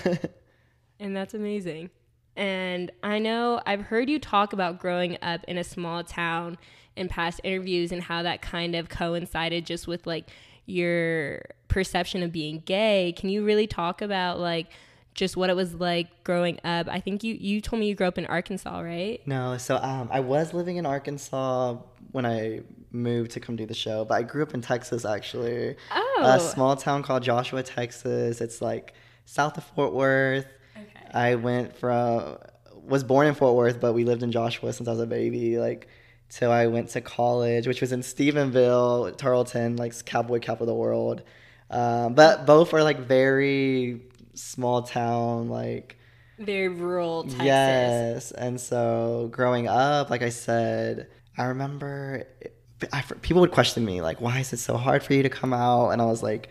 And 0.98 1.16
that's 1.16 1.34
amazing. 1.34 1.90
And 2.36 2.90
I 3.02 3.18
know 3.18 3.60
I've 3.66 3.82
heard 3.82 4.10
you 4.10 4.18
talk 4.18 4.52
about 4.52 4.78
growing 4.78 5.16
up 5.22 5.42
in 5.48 5.58
a 5.58 5.64
small 5.64 6.04
town 6.04 6.58
in 6.96 7.08
past 7.08 7.40
interviews 7.44 7.92
and 7.92 8.02
how 8.02 8.22
that 8.22 8.42
kind 8.42 8.74
of 8.74 8.88
coincided 8.88 9.66
just 9.66 9.86
with 9.86 10.06
like 10.06 10.30
your 10.66 11.42
perception 11.68 12.22
of 12.22 12.32
being 12.32 12.62
gay. 12.64 13.14
Can 13.16 13.28
you 13.28 13.44
really 13.44 13.66
talk 13.66 14.02
about 14.02 14.38
like 14.38 14.68
just 15.14 15.36
what 15.36 15.48
it 15.48 15.56
was 15.56 15.74
like 15.74 16.24
growing 16.24 16.58
up? 16.64 16.88
I 16.90 17.00
think 17.00 17.24
you 17.24 17.34
you 17.34 17.60
told 17.60 17.80
me 17.80 17.88
you 17.88 17.94
grew 17.94 18.06
up 18.06 18.18
in 18.18 18.26
Arkansas, 18.26 18.80
right? 18.80 19.20
No, 19.26 19.56
so 19.56 19.76
um, 19.76 20.08
I 20.12 20.20
was 20.20 20.52
living 20.52 20.76
in 20.76 20.84
Arkansas 20.84 21.76
when 22.12 22.26
I 22.26 22.60
moved 22.96 23.32
to 23.32 23.40
come 23.40 23.56
do 23.56 23.66
the 23.66 23.74
show, 23.74 24.04
but 24.04 24.14
I 24.14 24.22
grew 24.22 24.42
up 24.42 24.54
in 24.54 24.60
Texas 24.62 25.04
actually. 25.04 25.76
Oh. 25.94 26.22
A 26.24 26.40
small 26.40 26.76
town 26.76 27.02
called 27.02 27.22
Joshua, 27.22 27.62
Texas. 27.62 28.40
It's 28.40 28.60
like 28.60 28.94
south 29.24 29.56
of 29.58 29.64
Fort 29.64 29.92
Worth. 29.92 30.46
Okay. 30.76 31.08
I 31.12 31.34
went 31.36 31.76
from 31.76 32.38
was 32.84 33.04
born 33.04 33.26
in 33.26 33.34
Fort 33.34 33.54
Worth, 33.56 33.80
but 33.80 33.92
we 33.92 34.04
lived 34.04 34.22
in 34.22 34.32
Joshua 34.32 34.72
since 34.72 34.88
I 34.88 34.92
was 34.92 35.00
a 35.00 35.06
baby. 35.06 35.58
Like 35.58 35.88
till 36.28 36.50
I 36.50 36.66
went 36.66 36.90
to 36.90 37.00
college, 37.00 37.66
which 37.66 37.80
was 37.80 37.92
in 37.92 38.00
Stephenville, 38.00 39.16
Tarleton, 39.16 39.76
like 39.76 40.04
cowboy 40.04 40.40
capital 40.40 40.64
of 40.64 40.68
the 40.68 40.74
world. 40.74 41.22
Um, 41.70 42.14
but 42.14 42.46
both 42.46 42.72
are 42.74 42.82
like 42.82 43.00
very 43.00 44.02
small 44.34 44.82
town, 44.82 45.48
like 45.48 45.96
Very 46.38 46.68
rural 46.68 47.24
Texas. 47.24 47.42
yes. 47.44 48.32
And 48.32 48.60
so 48.60 49.28
growing 49.32 49.68
up, 49.68 50.10
like 50.10 50.22
I 50.22 50.28
said, 50.28 51.08
I 51.36 51.44
remember 51.46 52.24
I, 52.92 53.02
people 53.22 53.40
would 53.40 53.52
question 53.52 53.84
me 53.84 54.02
like, 54.02 54.20
"Why 54.20 54.40
is 54.40 54.52
it 54.52 54.58
so 54.58 54.76
hard 54.76 55.02
for 55.02 55.14
you 55.14 55.22
to 55.22 55.30
come 55.30 55.52
out?" 55.52 55.90
And 55.90 56.02
I 56.02 56.06
was 56.06 56.22
like. 56.22 56.48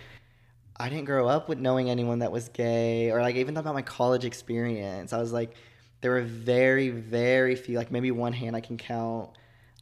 I 0.77 0.89
didn't 0.89 1.05
grow 1.05 1.29
up 1.29 1.47
with 1.47 1.57
knowing 1.57 1.89
anyone 1.89 2.19
that 2.19 2.33
was 2.33 2.49
gay 2.49 3.09
or 3.09 3.21
like 3.21 3.37
even 3.37 3.55
about 3.55 3.73
my 3.73 3.81
college 3.81 4.25
experience. 4.25 5.13
I 5.13 5.19
was 5.19 5.31
like, 5.31 5.55
there 6.01 6.11
were 6.11 6.21
very, 6.21 6.89
very 6.89 7.55
few, 7.55 7.77
like 7.77 7.91
maybe 7.91 8.11
one 8.11 8.33
hand 8.33 8.55
I 8.55 8.61
can 8.61 8.77
count, 8.77 9.31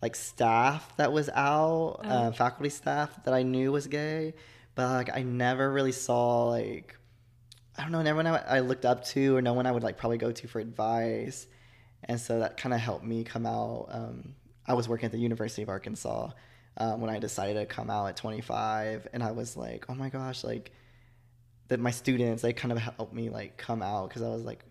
like 0.02 0.16
staff 0.16 0.96
that 0.98 1.12
was 1.12 1.30
out, 1.30 2.02
uh, 2.04 2.32
faculty 2.32 2.70
staff 2.70 3.24
that 3.24 3.34
I 3.34 3.44
knew 3.44 3.72
was 3.72 3.88
gay. 3.88 4.34
But 4.76 4.90
like 4.90 5.10
I 5.16 5.24
never 5.24 5.72
really 5.72 5.92
saw 5.92 6.46
like, 6.50 6.96
I 7.78 7.82
don't 7.82 7.92
know, 7.92 8.02
never 8.02 8.18
one 8.18 8.28
I, 8.28 8.58
I 8.58 8.60
looked 8.60 8.86
up 8.86 9.04
to 9.06 9.36
or 9.36 9.42
no 9.42 9.54
one 9.54 9.66
I 9.66 9.72
would 9.72 9.84
like 9.84 9.98
probably 9.98 10.18
go 10.18 10.32
to 10.32 10.48
for 10.48 10.60
advice. 10.60 11.48
And 12.04 12.22
so 12.22 12.40
that 12.40 12.58
kind 12.58 12.74
of 12.74 12.80
helped 12.80 13.04
me 13.04 13.24
come 13.24 13.46
out. 13.46 13.88
Um, 13.90 14.36
I 14.68 14.74
was 14.74 14.88
working 14.88 15.06
at 15.06 15.12
the 15.12 15.20
University 15.20 15.62
of 15.62 15.70
Arkansas 15.70 16.30
um, 16.78 17.02
when 17.02 17.10
I 17.10 17.20
decided 17.20 17.56
to 17.60 17.66
come 17.66 17.90
out 17.90 18.08
at 18.08 18.18
25, 18.18 19.08
and 19.14 19.22
I 19.22 19.32
was 19.32 19.56
like, 19.58 19.86
oh 19.90 19.96
my 19.96 20.10
gosh, 20.10 20.44
like 20.44 20.72
that 21.70 21.80
my 21.80 21.92
students 21.92 22.42
they 22.42 22.54
kind 22.54 22.72
of 22.72 22.78
helped 22.78 23.14
me 23.14 23.30
like 23.30 23.58
come 23.58 23.82
out 23.82 24.10
because 24.10 24.22
I 24.22 24.30
was 24.30 24.44
like, 24.44 24.64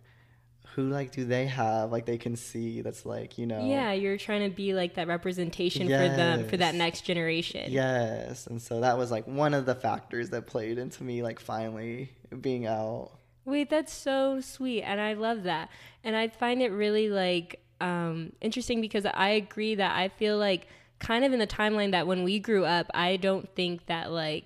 who 0.75 0.89
like 0.89 1.11
do 1.11 1.23
they 1.23 1.45
have 1.45 1.91
like 1.91 2.05
they 2.07 2.17
can 2.17 2.35
see 2.35 2.81
that's 2.81 3.05
like 3.05 3.37
you 3.37 3.45
know 3.45 3.63
Yeah, 3.69 3.91
you're 3.93 4.17
trying 4.17 4.49
to 4.49 4.55
be 4.55 4.73
like 4.73 4.95
that 4.95 5.07
representation 5.07 5.87
for 5.87 5.91
them 5.91 6.47
for 6.47 6.57
that 6.57 6.73
next 6.73 7.01
generation. 7.01 7.71
yes, 7.71 8.47
and 8.47 8.61
so 8.61 8.81
that 8.81 8.97
was 8.97 9.11
like 9.11 9.27
one 9.27 9.53
of 9.53 9.65
the 9.65 9.75
factors 9.75 10.31
that 10.31 10.47
played 10.47 10.77
into 10.79 11.03
me 11.03 11.21
like 11.21 11.39
finally 11.39 12.09
being 12.41 12.65
out. 12.65 13.11
Wait, 13.45 13.69
that's 13.69 13.93
so 13.93 14.39
sweet, 14.41 14.81
and 14.83 14.99
I 15.01 15.13
love 15.13 15.43
that. 15.43 15.69
And 16.03 16.15
I 16.15 16.29
find 16.29 16.61
it 16.61 16.69
really 16.71 17.09
like 17.09 17.59
um, 17.81 18.33
interesting 18.41 18.81
because 18.81 19.05
I 19.05 19.29
agree 19.29 19.75
that 19.75 19.95
I 19.95 20.09
feel 20.09 20.37
like 20.37 20.67
kind 20.99 21.25
of 21.25 21.33
in 21.33 21.39
the 21.39 21.47
timeline 21.47 21.91
that 21.91 22.07
when 22.07 22.23
we 22.23 22.39
grew 22.39 22.65
up, 22.65 22.87
I 22.93 23.17
don't 23.17 23.47
think 23.55 23.85
that 23.87 24.11
like 24.11 24.45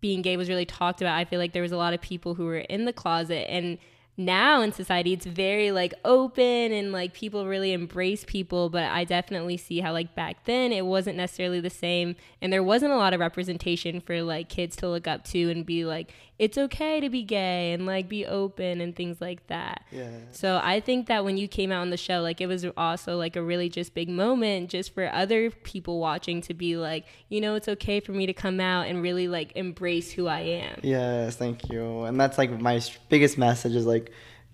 being 0.00 0.22
gay 0.22 0.36
was 0.36 0.48
really 0.48 0.66
talked 0.66 1.00
about. 1.00 1.16
I 1.16 1.24
feel 1.24 1.38
like 1.38 1.52
there 1.52 1.62
was 1.62 1.72
a 1.72 1.76
lot 1.76 1.94
of 1.94 2.00
people 2.00 2.34
who 2.34 2.44
were 2.44 2.58
in 2.58 2.84
the 2.84 2.92
closet 2.92 3.50
and 3.50 3.78
now 4.16 4.60
in 4.62 4.70
society 4.72 5.12
it's 5.12 5.26
very 5.26 5.72
like 5.72 5.92
open 6.04 6.72
and 6.72 6.92
like 6.92 7.12
people 7.12 7.46
really 7.46 7.72
embrace 7.72 8.24
people 8.24 8.70
but 8.70 8.84
i 8.84 9.02
definitely 9.02 9.56
see 9.56 9.80
how 9.80 9.92
like 9.92 10.14
back 10.14 10.44
then 10.44 10.72
it 10.72 10.86
wasn't 10.86 11.16
necessarily 11.16 11.60
the 11.60 11.68
same 11.70 12.14
and 12.40 12.52
there 12.52 12.62
wasn't 12.62 12.92
a 12.92 12.96
lot 12.96 13.12
of 13.12 13.18
representation 13.18 14.00
for 14.00 14.22
like 14.22 14.48
kids 14.48 14.76
to 14.76 14.88
look 14.88 15.08
up 15.08 15.24
to 15.24 15.50
and 15.50 15.66
be 15.66 15.84
like 15.84 16.12
it's 16.36 16.58
okay 16.58 16.98
to 17.00 17.08
be 17.08 17.22
gay 17.22 17.72
and 17.72 17.86
like 17.86 18.08
be 18.08 18.26
open 18.26 18.80
and 18.80 18.96
things 18.96 19.20
like 19.20 19.44
that 19.46 19.84
Yeah. 19.92 20.10
so 20.32 20.60
I 20.62 20.80
think 20.80 21.06
that 21.06 21.24
when 21.24 21.36
you 21.36 21.46
came 21.46 21.70
out 21.70 21.80
on 21.82 21.90
the 21.90 21.96
show, 21.96 22.20
like 22.22 22.40
it 22.40 22.46
was 22.48 22.66
also 22.76 23.16
like 23.16 23.36
a 23.36 23.42
really 23.42 23.68
just 23.68 23.94
big 23.94 24.08
moment 24.08 24.68
just 24.68 24.92
for 24.94 25.08
other 25.12 25.50
people 25.50 26.00
watching 26.00 26.40
to 26.42 26.54
be 26.54 26.76
like, 26.76 27.04
you 27.28 27.40
know, 27.40 27.54
it's 27.54 27.68
okay 27.68 28.00
for 28.00 28.10
me 28.10 28.26
to 28.26 28.32
come 28.32 28.58
out 28.58 28.88
and 28.88 29.00
really 29.00 29.28
like 29.28 29.52
embrace 29.54 30.10
who 30.10 30.26
I 30.26 30.40
am. 30.40 30.80
Yes, 30.82 31.36
thank 31.36 31.70
you. 31.70 32.02
And 32.02 32.18
that's 32.20 32.36
like 32.36 32.50
my 32.60 32.80
biggest 33.08 33.38
message 33.38 33.76
is 33.76 33.86
like 33.86 34.03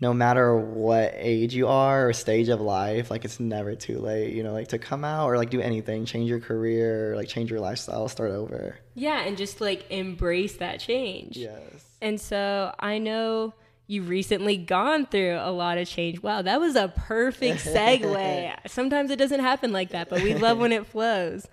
no 0.00 0.14
matter 0.14 0.56
what 0.56 1.12
age 1.16 1.54
you 1.54 1.68
are 1.68 2.08
or 2.08 2.12
stage 2.14 2.48
of 2.48 2.60
life, 2.60 3.10
like 3.10 3.24
it's 3.24 3.38
never 3.38 3.74
too 3.74 3.98
late, 3.98 4.34
you 4.34 4.42
know, 4.42 4.52
like 4.52 4.68
to 4.68 4.78
come 4.78 5.04
out 5.04 5.26
or 5.26 5.36
like 5.36 5.50
do 5.50 5.60
anything, 5.60 6.06
change 6.06 6.28
your 6.28 6.40
career, 6.40 7.14
like 7.16 7.28
change 7.28 7.50
your 7.50 7.60
lifestyle, 7.60 8.08
start 8.08 8.30
over. 8.30 8.78
Yeah, 8.94 9.20
and 9.20 9.36
just 9.36 9.60
like 9.60 9.90
embrace 9.90 10.56
that 10.56 10.80
change. 10.80 11.36
Yes. 11.36 11.84
And 12.00 12.18
so 12.18 12.74
I 12.78 12.96
know 12.96 13.52
you've 13.86 14.08
recently 14.08 14.56
gone 14.56 15.04
through 15.04 15.36
a 15.38 15.50
lot 15.50 15.76
of 15.76 15.86
change. 15.86 16.22
Wow, 16.22 16.42
that 16.42 16.60
was 16.60 16.76
a 16.76 16.88
perfect 16.88 17.58
segue. 17.64 18.56
Sometimes 18.68 19.10
it 19.10 19.16
doesn't 19.16 19.40
happen 19.40 19.70
like 19.70 19.90
that, 19.90 20.08
but 20.08 20.22
we 20.22 20.34
love 20.34 20.58
when 20.58 20.72
it 20.72 20.86
flows. 20.90 21.46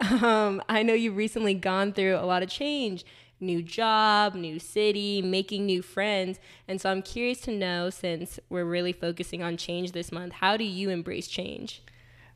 Um, 0.00 0.62
I 0.68 0.82
know 0.82 0.92
you've 0.92 1.16
recently 1.16 1.54
gone 1.54 1.92
through 1.94 2.16
a 2.16 2.26
lot 2.26 2.42
of 2.42 2.50
change 2.50 3.06
new 3.40 3.62
job, 3.62 4.34
new 4.34 4.58
city, 4.58 5.20
making 5.22 5.66
new 5.66 5.82
friends. 5.82 6.38
And 6.68 6.80
so 6.80 6.90
I'm 6.90 7.02
curious 7.02 7.40
to 7.42 7.50
know 7.52 7.90
since 7.90 8.38
we're 8.48 8.64
really 8.64 8.92
focusing 8.92 9.42
on 9.42 9.56
change 9.56 9.92
this 9.92 10.10
month, 10.12 10.34
how 10.34 10.56
do 10.56 10.64
you 10.64 10.90
embrace 10.90 11.26
change? 11.26 11.82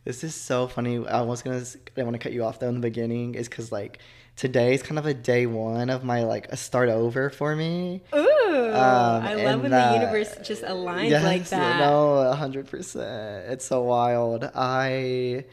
This 0.05 0.25
is 0.25 0.35
so 0.35 0.67
funny. 0.69 1.07
I 1.07 1.21
was 1.23 1.43
gonna, 1.43 1.63
I 1.97 2.03
want 2.03 2.15
to 2.15 2.19
cut 2.19 2.33
you 2.33 2.45
off 2.45 2.59
though 2.61 2.69
in 2.69 2.75
the 2.75 2.81
beginning, 2.81 3.35
is 3.35 3.49
because 3.49 3.71
like 3.73 3.99
today 4.37 4.73
is 4.73 4.83
kind 4.83 4.99
of 4.99 5.05
a 5.07 5.13
day 5.13 5.45
one 5.47 5.91
of 5.91 6.05
my 6.05 6.23
like 6.25 6.47
a 6.49 6.57
start 6.57 6.89
over 6.89 7.29
for 7.31 7.55
me. 7.55 8.03
Ooh, 8.15 8.71
um, 8.71 9.23
I 9.23 9.35
love 9.35 9.63
when 9.63 9.71
that- 9.73 9.93
the 9.93 9.99
universe 10.01 10.35
just 10.47 10.63
aligns 10.63 11.23
like 11.23 11.45
that. 11.51 11.81
No, 11.81 12.19
a 12.19 12.35
hundred 12.35 12.69
percent. 12.69 13.51
It's 13.51 13.65
so 13.67 13.83
wild. 13.83 14.49
I 14.55 15.45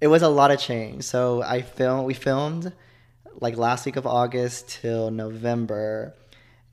it 0.00 0.06
was 0.06 0.22
a 0.22 0.28
lot 0.28 0.50
of 0.50 0.60
change. 0.60 1.02
So 1.04 1.42
I 1.42 1.62
filmed 1.62 2.06
we 2.06 2.14
filmed 2.14 2.72
like 3.40 3.56
last 3.56 3.86
week 3.86 3.96
of 3.96 4.06
August 4.06 4.68
till 4.68 5.10
November. 5.10 6.14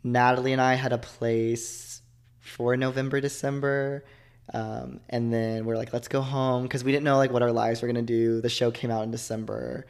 Natalie 0.03 0.53
and 0.53 0.61
I 0.61 0.75
had 0.75 0.93
a 0.93 0.97
place 0.97 2.01
for 2.39 2.77
November, 2.77 3.19
December. 3.21 4.05
Um, 4.53 5.01
and 5.09 5.33
then 5.33 5.65
we're 5.65 5.75
like, 5.75 5.91
let's 5.91 6.07
go 6.07 6.21
home 6.21 6.63
because 6.63 6.83
we 6.83 6.91
didn't 6.91 7.03
know 7.03 7.17
like 7.17 7.31
what 7.31 7.41
our 7.41 7.51
lives 7.51 7.81
were 7.81 7.87
gonna 7.87 8.01
do. 8.01 8.41
The 8.41 8.49
show 8.49 8.71
came 8.71 8.91
out 8.91 9.03
in 9.03 9.11
December. 9.11 9.85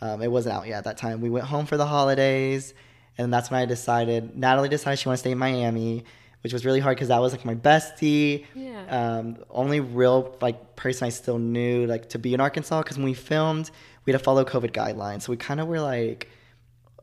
Um, 0.00 0.22
it 0.22 0.30
wasn't 0.30 0.54
out 0.54 0.66
yet 0.66 0.78
at 0.78 0.84
that 0.84 0.96
time. 0.96 1.20
We 1.20 1.30
went 1.30 1.46
home 1.46 1.66
for 1.66 1.76
the 1.76 1.86
holidays, 1.86 2.72
and 3.18 3.32
that's 3.32 3.50
when 3.50 3.60
I 3.60 3.66
decided. 3.66 4.36
Natalie 4.36 4.68
decided 4.68 4.98
she 4.98 5.08
wanted 5.08 5.16
to 5.16 5.20
stay 5.20 5.32
in 5.32 5.38
Miami, 5.38 6.04
which 6.42 6.52
was 6.52 6.64
really 6.64 6.80
hard 6.80 6.96
because 6.96 7.08
that 7.08 7.20
was 7.20 7.32
like 7.32 7.44
my 7.44 7.56
bestie. 7.56 8.46
Yeah. 8.54 8.84
Um, 9.18 9.38
only 9.50 9.80
real 9.80 10.36
like 10.40 10.76
person 10.76 11.06
I 11.06 11.10
still 11.10 11.38
knew 11.38 11.86
like 11.86 12.10
to 12.10 12.18
be 12.18 12.32
in 12.32 12.40
Arkansas 12.40 12.82
because 12.82 12.96
when 12.96 13.06
we 13.06 13.14
filmed, 13.14 13.70
we 14.08 14.12
had 14.12 14.20
to 14.20 14.24
follow 14.24 14.42
COVID 14.42 14.70
guidelines. 14.70 15.22
So 15.22 15.32
we 15.32 15.36
kind 15.36 15.60
of 15.60 15.68
were 15.68 15.82
like 15.82 16.30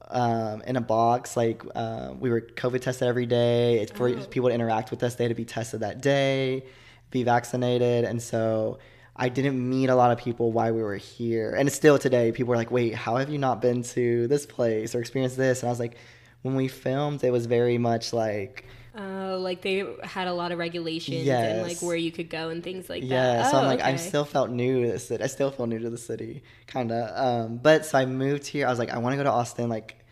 um, 0.10 0.64
in 0.64 0.76
a 0.76 0.82
box. 0.82 1.38
Like 1.38 1.62
uh, 1.76 2.16
we 2.20 2.32
were 2.32 2.42
COVID 2.42 2.82
tested 2.82 3.08
every 3.08 3.28
day. 3.28 3.78
It's 3.78 3.92
for 3.92 4.12
people 4.12 4.50
to 4.50 4.56
interact 4.56 4.90
with 4.90 5.04
us. 5.04 5.14
They 5.14 5.26
had 5.26 5.30
to 5.30 5.36
be 5.36 5.46
tested 5.46 5.82
that 5.82 6.02
day, 6.02 6.66
be 7.12 7.22
vaccinated, 7.22 8.06
and 8.06 8.20
so 8.20 8.80
I 9.16 9.30
didn't 9.30 9.70
meet 9.70 9.90
a 9.90 9.96
lot 9.96 10.10
of 10.10 10.18
people 10.18 10.52
while 10.52 10.74
we 10.74 10.82
were 10.82 10.96
here. 10.96 11.54
And 11.54 11.72
still 11.72 12.00
today, 12.00 12.32
people 12.32 12.56
are 12.56 12.58
like, 12.58 12.72
"Wait, 12.72 12.96
how 12.96 13.18
have 13.18 13.30
you 13.30 13.38
not 13.38 13.62
been 13.62 13.84
to 13.84 14.28
this 14.28 14.48
place 14.48 14.96
or 14.96 15.00
experienced 15.00 15.38
this?" 15.38 15.62
And 15.62 15.70
I 15.70 15.72
was 15.72 15.80
like, 15.80 15.98
when 16.42 16.56
we 16.56 16.68
filmed, 16.68 17.24
it 17.24 17.32
was 17.32 17.46
very 17.46 17.78
much 17.78 18.14
like. 18.14 18.66
Oh, 18.98 19.40
like 19.42 19.62
they 19.62 19.86
had 20.04 20.28
a 20.28 20.34
lot 20.34 20.54
of 20.54 20.58
regulations 20.58 21.42
and 21.42 21.62
like 21.62 21.82
where 21.82 21.98
you 21.98 22.12
could 22.12 22.30
go 22.30 22.50
and 22.50 22.64
things 22.64 22.90
like 22.90 23.04
Yeah, 23.04 23.10
that. 23.10 23.38
Yeah, 23.38 23.44
so 23.44 23.58
Oh, 23.58 23.60
I'm 23.60 23.66
like, 23.66 23.82
I 23.82 23.98
still 23.98 24.24
felt 24.26 24.50
new 24.50 24.86
to 24.86 24.92
the 24.94 25.00
city. 25.00 25.24
I 25.24 25.28
still 25.28 25.52
feel 25.52 25.68
new 25.68 25.80
to 25.80 25.90
the 25.90 25.98
city, 25.98 26.44
kind 26.68 26.92
of. 26.92 27.12
Um, 27.18 27.58
but 27.58 27.86
so 27.86 27.98
I 27.98 28.06
moved 28.06 28.48
here. 28.48 28.68
I 28.68 28.70
was 28.70 28.80
like, 28.80 28.90
I 28.92 28.98
want 29.00 29.14
to 29.14 29.18
go 29.18 29.24
to 29.24 29.32
Austin. 29.32 29.68
Like, 29.70 30.06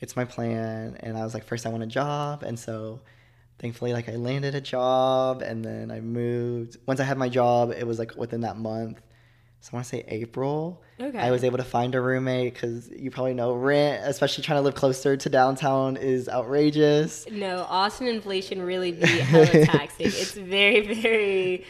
it's 0.00 0.16
my 0.16 0.24
plan. 0.24 0.96
And 1.00 1.18
I 1.18 1.24
was 1.24 1.34
like, 1.34 1.44
first 1.44 1.66
I 1.66 1.68
want 1.68 1.82
a 1.82 1.86
job. 1.86 2.42
And 2.42 2.58
so 2.58 3.02
thankfully, 3.58 3.92
like, 3.92 4.08
I 4.08 4.16
landed 4.16 4.54
a 4.54 4.60
job 4.62 5.42
and 5.42 5.64
then 5.64 5.90
I 5.90 6.00
moved. 6.00 6.78
Once 6.86 7.00
I 7.00 7.04
had 7.04 7.18
my 7.18 7.28
job, 7.28 7.72
it 7.72 7.86
was 7.86 7.98
like 7.98 8.16
within 8.16 8.42
that 8.42 8.56
month. 8.58 9.00
So 9.60 9.70
I 9.72 9.76
want 9.76 9.84
to 9.86 9.90
say 9.90 10.04
April. 10.08 10.82
Okay. 10.98 11.18
I 11.18 11.30
was 11.30 11.44
able 11.44 11.58
to 11.58 11.64
find 11.64 11.94
a 11.94 12.00
roommate 12.00 12.54
because 12.54 12.88
you 12.90 13.10
probably 13.10 13.34
know 13.34 13.52
rent, 13.52 14.02
especially 14.06 14.42
trying 14.42 14.58
to 14.58 14.62
live 14.62 14.74
closer 14.74 15.16
to 15.16 15.28
downtown, 15.28 15.96
is 15.98 16.28
outrageous. 16.30 17.26
No, 17.30 17.66
Austin 17.68 18.06
inflation 18.06 18.62
really 18.62 18.92
be 18.92 19.06
hella 19.06 19.46
taxing. 19.66 20.06
it's 20.06 20.32
very, 20.32 20.94
very 20.94 21.66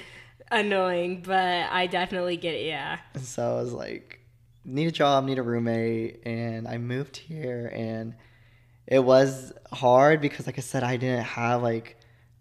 annoying, 0.53 1.23
but 1.27 1.69
I 1.71 1.89
definitely 1.89 2.37
get 2.37 2.55
it. 2.55 2.67
Yeah. 2.67 2.99
And 3.15 3.25
so 3.25 3.59
I 3.59 3.61
was 3.61 3.73
like, 3.73 4.21
need 4.65 4.87
a 4.87 4.93
job, 4.93 5.25
need 5.25 5.39
a 5.39 5.43
roommate. 5.43 6.21
And 6.25 6.69
I 6.69 6.79
moved 6.79 7.17
here 7.17 7.73
and 7.75 8.15
it 8.87 9.01
was 9.01 9.53
hard 9.73 10.21
because 10.21 10.47
like 10.47 10.59
I 10.59 10.63
said, 10.63 10.83
I 10.83 10.97
didn't 10.97 11.25
have 11.25 11.63
like 11.63 11.97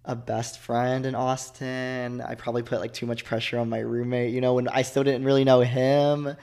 a 0.06 0.16
best 0.16 0.60
friend 0.60 1.06
in 1.06 1.16
Austin. 1.16 2.22
I 2.22 2.36
probably 2.36 2.64
put 2.64 2.80
like 2.80 2.94
too 2.94 3.06
much 3.06 3.26
pressure 3.26 3.60
on 3.60 3.70
my 3.70 3.80
roommate, 3.80 4.34
you 4.34 4.42
know, 4.42 4.56
when 4.56 4.68
I 4.68 4.82
still 4.82 5.04
didn't 5.04 5.26
really 5.26 5.44
know 5.44 5.62
him. 5.62 6.36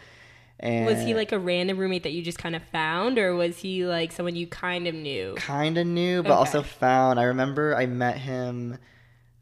And 0.59 0.87
Was 0.87 1.03
he 1.03 1.15
like 1.15 1.33
a 1.33 1.39
random 1.39 1.77
roommate 1.77 2.05
that 2.05 2.13
you 2.13 2.23
just 2.23 2.39
kind 2.39 2.57
of 2.57 2.63
found, 2.73 3.19
or 3.19 3.35
was 3.35 3.59
he 3.59 3.85
like 3.85 4.13
someone 4.13 4.37
you 4.37 4.47
kind 4.47 4.87
of 4.87 4.95
knew? 4.95 5.35
kind 5.37 5.77
of 5.77 5.87
knew, 5.87 6.23
but 6.23 6.33
also 6.33 6.63
found. 6.63 7.21
I 7.21 7.25
remember 7.25 7.77
I 7.77 7.87
met 7.87 8.17
him 8.19 8.79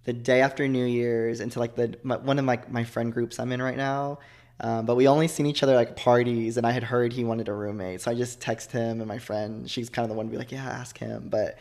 the 0.05 0.13
day 0.13 0.41
after 0.41 0.67
New 0.67 0.85
Year's 0.85 1.41
into 1.41 1.61
like 1.61 1.77
the 1.77 1.97
my, 2.03 2.17
one 2.17 2.39
of 2.39 2.45
my 2.45 2.61
my 2.69 2.83
friend 2.85 3.13
groups 3.13 3.39
I'm 3.39 3.53
in 3.53 3.63
right 3.63 3.77
now. 3.77 4.19
Um, 4.61 4.87
but 4.87 4.95
we 4.95 5.09
only 5.09 5.27
seen 5.29 5.47
each 5.47 5.63
other 5.63 5.75
like 5.75 5.97
parties, 5.97 6.57
and 6.57 6.67
I 6.67 6.71
had 6.73 6.85
heard 6.85 7.13
he 7.13 7.25
wanted 7.25 7.49
a 7.49 7.53
roommate, 7.53 8.01
so 8.01 8.11
I 8.11 8.15
just 8.15 8.41
text 8.41 8.71
him 8.73 9.01
and 9.01 9.07
my 9.07 9.19
friend. 9.19 9.69
She's 9.69 9.89
kind 9.89 10.05
of 10.05 10.11
the 10.11 10.17
one 10.17 10.27
to 10.27 10.33
be 10.33 10.39
like, 10.39 10.53
"Yeah, 10.53 10.65
ask 10.65 10.97
him." 10.99 11.29
But 11.29 11.59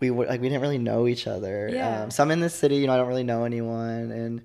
we 0.00 0.10
were 0.10 0.26
like 0.26 0.40
we 0.40 0.48
didn't 0.48 0.62
really 0.62 0.78
know 0.78 1.06
each 1.06 1.26
other. 1.26 1.70
Yeah. 1.72 2.02
Um, 2.02 2.10
so 2.10 2.22
I'm 2.22 2.30
in 2.30 2.40
this 2.40 2.54
city, 2.54 2.76
you 2.76 2.86
know, 2.86 2.94
I 2.94 2.96
don't 2.96 3.08
really 3.08 3.24
know 3.24 3.44
anyone, 3.44 4.10
and 4.10 4.42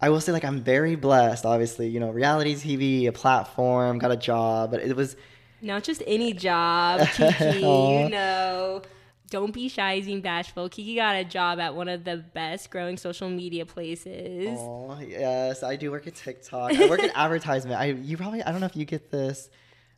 I 0.00 0.10
will 0.10 0.20
say 0.20 0.32
like 0.32 0.44
I'm 0.44 0.60
very 0.60 0.96
blessed. 0.96 1.44
Obviously, 1.46 1.88
you 1.88 2.00
know, 2.00 2.10
reality 2.10 2.54
TV, 2.54 3.08
a 3.08 3.12
platform, 3.12 3.98
got 3.98 4.10
a 4.10 4.16
job, 4.16 4.70
but 4.70 4.80
it 4.80 4.94
was 4.96 5.16
Not 5.62 5.82
just 5.84 6.02
any 6.06 6.32
job, 6.32 7.06
Kiki. 7.14 7.60
You 7.60 8.08
know, 8.10 8.82
don't 9.30 9.52
be 9.52 9.68
shy 9.68 10.00
being 10.00 10.20
bashful. 10.20 10.68
Kiki 10.68 10.96
got 10.96 11.16
a 11.16 11.24
job 11.24 11.58
at 11.58 11.74
one 11.74 11.88
of 11.88 12.04
the 12.04 12.18
best 12.18 12.70
growing 12.70 12.96
social 12.96 13.30
media 13.30 13.64
places. 13.64 14.58
Oh 14.60 14.98
yes, 15.00 15.62
I 15.62 15.76
do 15.76 15.90
work 15.90 16.06
at 16.06 16.14
TikTok. 16.14 16.74
I 16.74 16.88
work 16.88 17.02
in 17.02 17.10
advertisement. 17.14 17.80
I 17.80 17.86
you 17.86 18.16
probably 18.16 18.42
I 18.42 18.52
don't 18.52 18.60
know 18.60 18.66
if 18.66 18.76
you 18.76 18.84
get 18.84 19.10
this. 19.10 19.48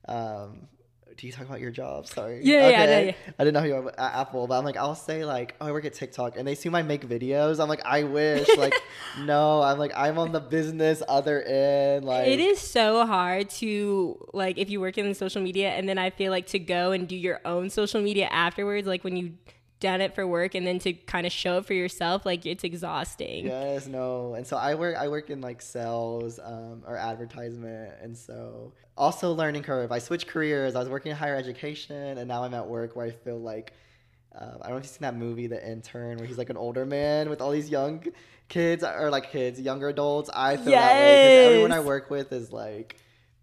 Um, 0.09 0.69
do 1.17 1.27
you 1.27 1.33
talk 1.33 1.47
about 1.47 1.61
your 1.61 1.71
job? 1.71 2.07
Sorry. 2.07 2.41
Yeah, 2.43 2.69
yeah, 2.69 2.81
I 2.81 3.01
yeah. 3.01 3.13
I 3.39 3.45
didn't 3.45 3.55
know 3.55 3.67
you 3.67 3.75
were 3.75 4.01
at 4.01 4.15
Apple, 4.15 4.47
but 4.47 4.59
I'm 4.59 4.65
like 4.65 4.77
I'll 4.77 4.95
say 4.95 5.25
like 5.25 5.55
oh 5.61 5.67
I 5.67 5.73
work 5.73 5.85
at 5.85 5.95
TikTok, 5.95 6.37
and 6.37 6.47
they 6.47 6.53
assume 6.53 6.75
I 6.75 6.83
make 6.83 7.07
videos. 7.09 7.61
I'm 7.61 7.69
like 7.69 7.85
I 7.85 8.03
wish 8.03 8.49
like 8.59 8.75
no, 9.21 9.63
I'm 9.63 9.79
like 9.79 9.93
I'm 9.97 10.19
on 10.19 10.33
the 10.33 10.41
business 10.41 11.03
other 11.09 11.43
end. 11.43 12.05
Like 12.05 12.29
it 12.29 12.41
is 12.41 12.61
so 12.61 13.07
hard 13.07 13.51
to 13.51 14.19
like 14.33 14.59
if 14.59 14.69
you 14.69 14.81
work 14.81 14.99
in 14.99 15.15
social 15.15 15.43
media 15.43 15.71
and 15.71 15.89
then 15.89 15.99
I 15.99 16.11
feel 16.11 16.31
like 16.31 16.47
to 16.49 16.59
go 16.59 16.93
and 16.93 17.09
do 17.09 17.17
your 17.17 17.41
own 17.45 17.71
social 17.71 18.03
media 18.03 18.27
afterwards, 18.27 18.87
like 18.87 19.03
when 19.05 19.17
you 19.17 19.33
done 19.81 20.01
it 20.01 20.15
for 20.15 20.27
work 20.27 20.55
and 20.55 20.67
then 20.67 20.79
to 20.81 20.93
kind 20.93 21.27
of 21.27 21.33
show 21.33 21.59
it 21.59 21.67
for 21.67 21.75
yourself, 21.75 22.25
like 22.25 22.47
it's 22.47 22.65
exhausting. 22.65 23.47
Yes, 23.47 23.87
no, 23.87 24.35
and 24.35 24.47
so 24.47 24.57
I 24.57 24.75
work. 24.75 24.97
I 24.97 25.09
work 25.09 25.31
in 25.31 25.41
like 25.41 25.61
sales 25.63 26.39
um, 26.43 26.83
or 26.87 26.97
advertisement, 26.97 27.93
and 28.03 28.17
so 28.17 28.73
also 28.97 29.33
learning 29.33 29.63
curve. 29.63 29.93
I 29.93 29.99
switched 29.99 30.27
careers. 30.27 30.75
I 30.75 30.79
was 30.81 30.89
working 30.89 31.11
in 31.11 31.17
higher 31.17 31.37
education, 31.37 32.19
and 32.19 32.29
now 32.29 32.45
I'm 32.45 32.55
at 32.55 32.67
work 32.67 32.97
where 32.97 33.07
I 33.07 33.11
feel 33.11 33.39
like 33.39 33.73
um, 34.39 34.59
I 34.61 34.69
don't 34.69 34.71
know 34.73 34.77
if 34.77 34.85
you've 34.85 34.93
seen 34.93 35.03
that 35.03 35.17
movie, 35.17 35.47
The 35.47 35.67
Intern, 35.67 36.19
where 36.19 36.27
he's 36.27 36.39
like 36.39 36.51
an 36.51 36.57
older 36.57 36.85
man 36.85 37.31
with 37.31 37.41
all 37.41 37.51
these 37.51 37.71
young 37.71 38.05
kids 38.49 38.85
or 38.85 39.11
like 39.11 39.33
kids, 39.33 39.61
younger 39.61 39.89
adults. 39.89 40.31
I 40.33 40.57
feel 40.57 40.73
that 40.73 41.01
way 41.01 41.23
because 41.23 41.47
everyone 41.53 41.73
I 41.73 41.81
work 41.81 42.11
with 42.11 42.33
is 42.33 42.53
like 42.53 42.97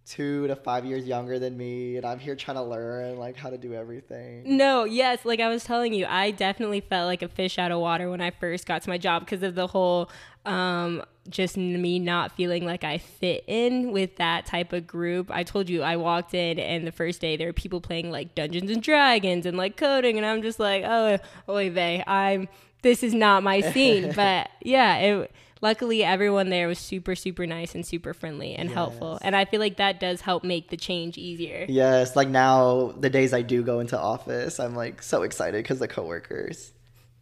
two 0.06 0.48
to 0.48 0.56
five 0.56 0.86
years 0.86 1.06
younger 1.06 1.39
than 1.39 1.58
me, 1.58 1.98
and 1.98 2.06
I'm 2.06 2.20
here 2.20 2.36
trying 2.36 2.58
to 2.58 2.63
learn 2.63 3.18
like 3.18 3.38
how 3.38 3.50
to 3.50 3.58
do 3.58 3.74
everything. 3.74 4.58
No, 4.58 4.84
yes, 4.84 5.24
like 5.26 5.39
I 5.39 5.48
was 5.48 5.63
telling 5.63 5.94
you, 5.94 6.06
I 6.06 6.32
definitely 6.32 6.82
felt 6.82 7.08
like 7.08 7.22
a 7.22 7.28
fish 7.30 7.58
out 7.58 7.72
of 7.72 7.80
water 7.80 8.10
when 8.10 8.22
I 8.22 8.32
first 8.32 8.66
got 8.66 8.82
to 8.84 8.89
my 8.89 8.98
job 8.98 9.26
because 9.26 9.44
of 9.44 9.56
the 9.56 9.68
whole 9.68 10.10
um 10.46 11.02
just 11.30 11.56
me 11.56 12.00
not 12.00 12.34
feeling 12.34 12.66
like 12.66 12.84
I 12.84 12.98
fit 12.98 13.46
in 13.48 13.94
with 13.94 14.18
that 14.18 14.46
type 14.46 14.74
of 14.74 14.86
group. 14.86 15.32
I 15.32 15.44
told 15.44 15.70
you 15.70 15.82
I 15.82 15.96
walked 15.96 16.34
in 16.34 16.60
and 16.60 16.86
the 16.86 16.92
first 16.92 17.22
day 17.22 17.38
there 17.38 17.48
were 17.48 17.54
people 17.54 17.80
playing 17.80 18.12
like 18.12 18.36
Dungeons 18.36 18.70
and 18.70 18.84
Dragons 18.84 19.46
and 19.46 19.58
like 19.58 19.78
coding 19.78 20.18
and 20.18 20.26
I'm 20.26 20.42
just 20.42 20.60
like, 20.60 20.84
"Oh, 20.86 21.18
oy 21.48 21.70
vey, 21.70 22.04
I'm 22.06 22.50
this 22.82 23.04
is 23.04 23.13
not 23.13 23.42
my 23.42 23.62
scene." 23.62 24.12
but 24.16 24.50
yeah, 24.62 24.98
it 24.98 25.32
luckily 25.63 26.04
everyone 26.04 26.49
there 26.49 26.67
was 26.67 26.78
super 26.78 27.15
super 27.15 27.47
nice 27.47 27.73
and 27.73 27.84
super 27.86 28.13
friendly 28.13 28.54
and 28.54 28.69
helpful. 28.69 29.17
And 29.21 29.36
I 29.36 29.45
feel 29.45 29.62
like 29.62 29.78
that 29.78 29.99
does 29.99 30.21
help 30.21 30.43
make 30.43 30.69
the 30.69 30.78
change 30.78 31.17
easier. 31.17 31.65
Yes, 31.67 32.15
like 32.15 32.28
now 32.28 32.93
the 32.99 33.10
days 33.10 33.34
I 33.34 33.41
do 33.41 33.63
go 33.63 33.80
into 33.80 33.97
office, 33.97 34.60
I'm 34.60 34.76
like 34.76 35.02
so 35.02 35.23
excited 35.23 35.63
because 35.63 35.80
the 35.80 35.88
coworkers. 35.88 36.73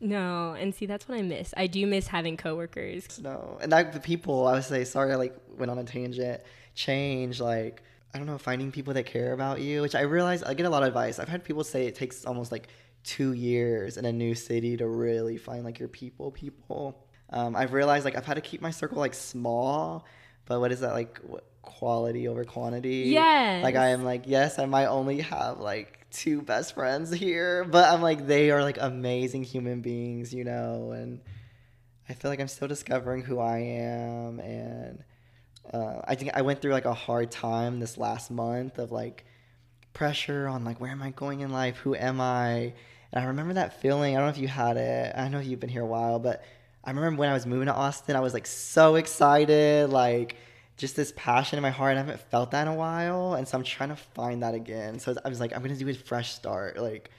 No, 0.01 0.55
and 0.59 0.73
see 0.73 0.87
that's 0.87 1.07
what 1.07 1.19
I 1.19 1.21
miss. 1.21 1.53
I 1.55 1.67
do 1.67 1.85
miss 1.85 2.07
having 2.07 2.35
coworkers. 2.35 3.21
No, 3.21 3.59
and 3.61 3.71
that 3.71 3.93
the 3.93 3.99
people 3.99 4.47
I 4.47 4.53
would 4.53 4.63
say 4.63 4.83
sorry 4.83 5.13
I 5.13 5.15
like 5.15 5.37
went 5.57 5.71
on 5.71 5.77
a 5.77 5.83
tangent. 5.83 6.41
Change 6.73 7.39
like 7.39 7.83
I 8.13 8.17
don't 8.17 8.25
know 8.27 8.39
finding 8.39 8.71
people 8.71 8.95
that 8.95 9.05
care 9.05 9.33
about 9.33 9.61
you, 9.61 9.81
which 9.81 9.93
I 9.93 10.01
realize 10.01 10.41
I 10.41 10.55
get 10.55 10.65
a 10.65 10.69
lot 10.69 10.81
of 10.81 10.87
advice. 10.87 11.19
I've 11.19 11.29
had 11.29 11.43
people 11.43 11.63
say 11.63 11.85
it 11.85 11.95
takes 11.95 12.25
almost 12.25 12.51
like 12.51 12.69
two 13.03 13.33
years 13.33 13.97
in 13.97 14.05
a 14.05 14.11
new 14.11 14.35
city 14.35 14.77
to 14.77 14.87
really 14.87 15.37
find 15.37 15.63
like 15.63 15.77
your 15.79 15.89
people. 15.89 16.31
People. 16.31 17.05
Um, 17.31 17.55
I've 17.55 17.73
realized 17.73 18.05
like 18.05 18.17
I've 18.17 18.25
had 18.25 18.35
to 18.35 18.41
keep 18.41 18.61
my 18.61 18.71
circle 18.71 18.97
like 18.97 19.13
small, 19.13 20.05
but 20.45 20.59
what 20.59 20.71
is 20.71 20.81
that 20.81 20.93
like 20.93 21.19
what, 21.19 21.45
quality 21.61 22.27
over 22.27 22.43
quantity? 22.43 23.05
Yes. 23.07 23.63
Like 23.63 23.75
I 23.75 23.89
am 23.89 24.03
like 24.03 24.23
yes, 24.25 24.59
I 24.59 24.65
might 24.65 24.87
only 24.87 25.21
have 25.21 25.59
like 25.59 26.07
two 26.11 26.41
best 26.41 26.73
friends 26.75 27.11
here, 27.11 27.63
but 27.63 27.89
I'm 27.89 28.01
like 28.01 28.27
they 28.27 28.51
are 28.51 28.61
like 28.61 28.77
amazing 28.79 29.43
human 29.43 29.81
beings, 29.81 30.33
you 30.33 30.43
know, 30.43 30.91
and 30.91 31.21
I 32.09 32.13
feel 32.13 32.29
like 32.29 32.41
I'm 32.41 32.49
still 32.49 32.67
discovering 32.67 33.23
who 33.23 33.39
I 33.39 33.59
am, 33.59 34.39
and 34.39 35.03
uh, 35.73 36.01
I 36.03 36.15
think 36.15 36.31
I 36.33 36.41
went 36.41 36.61
through 36.61 36.73
like 36.73 36.85
a 36.85 36.93
hard 36.93 37.31
time 37.31 37.79
this 37.79 37.97
last 37.97 38.29
month 38.29 38.77
of 38.79 38.91
like 38.91 39.25
pressure 39.93 40.47
on 40.47 40.65
like 40.65 40.81
where 40.81 40.91
am 40.91 41.01
I 41.01 41.11
going 41.11 41.39
in 41.39 41.51
life, 41.51 41.77
who 41.77 41.95
am 41.95 42.19
I, 42.19 42.73
and 43.13 43.23
I 43.23 43.23
remember 43.23 43.53
that 43.53 43.81
feeling. 43.81 44.15
I 44.15 44.19
don't 44.19 44.27
know 44.27 44.33
if 44.33 44.37
you 44.37 44.49
had 44.49 44.75
it. 44.75 45.13
I 45.15 45.29
know 45.29 45.39
you've 45.39 45.61
been 45.61 45.69
here 45.69 45.83
a 45.83 45.85
while, 45.85 46.19
but 46.19 46.43
I 46.83 46.91
remember 46.91 47.19
when 47.19 47.29
I 47.29 47.33
was 47.33 47.45
moving 47.45 47.67
to 47.67 47.73
Austin, 47.73 48.15
I 48.15 48.19
was 48.19 48.33
like 48.33 48.47
so 48.47 48.95
excited, 48.95 49.89
like 49.89 50.35
just 50.77 50.95
this 50.95 51.13
passion 51.15 51.57
in 51.57 51.63
my 51.63 51.69
heart. 51.69 51.95
I 51.95 51.99
haven't 51.99 52.21
felt 52.31 52.51
that 52.51 52.63
in 52.63 52.67
a 52.67 52.75
while, 52.75 53.35
and 53.35 53.47
so 53.47 53.57
I'm 53.57 53.63
trying 53.63 53.89
to 53.89 53.95
find 53.95 54.41
that 54.43 54.55
again. 54.55 54.99
So 54.99 55.15
I 55.23 55.29
was 55.29 55.39
like, 55.39 55.55
I'm 55.55 55.61
gonna 55.61 55.75
do 55.75 55.87
a 55.87 55.93
fresh 55.93 56.33
start, 56.33 56.77
like. 56.77 57.09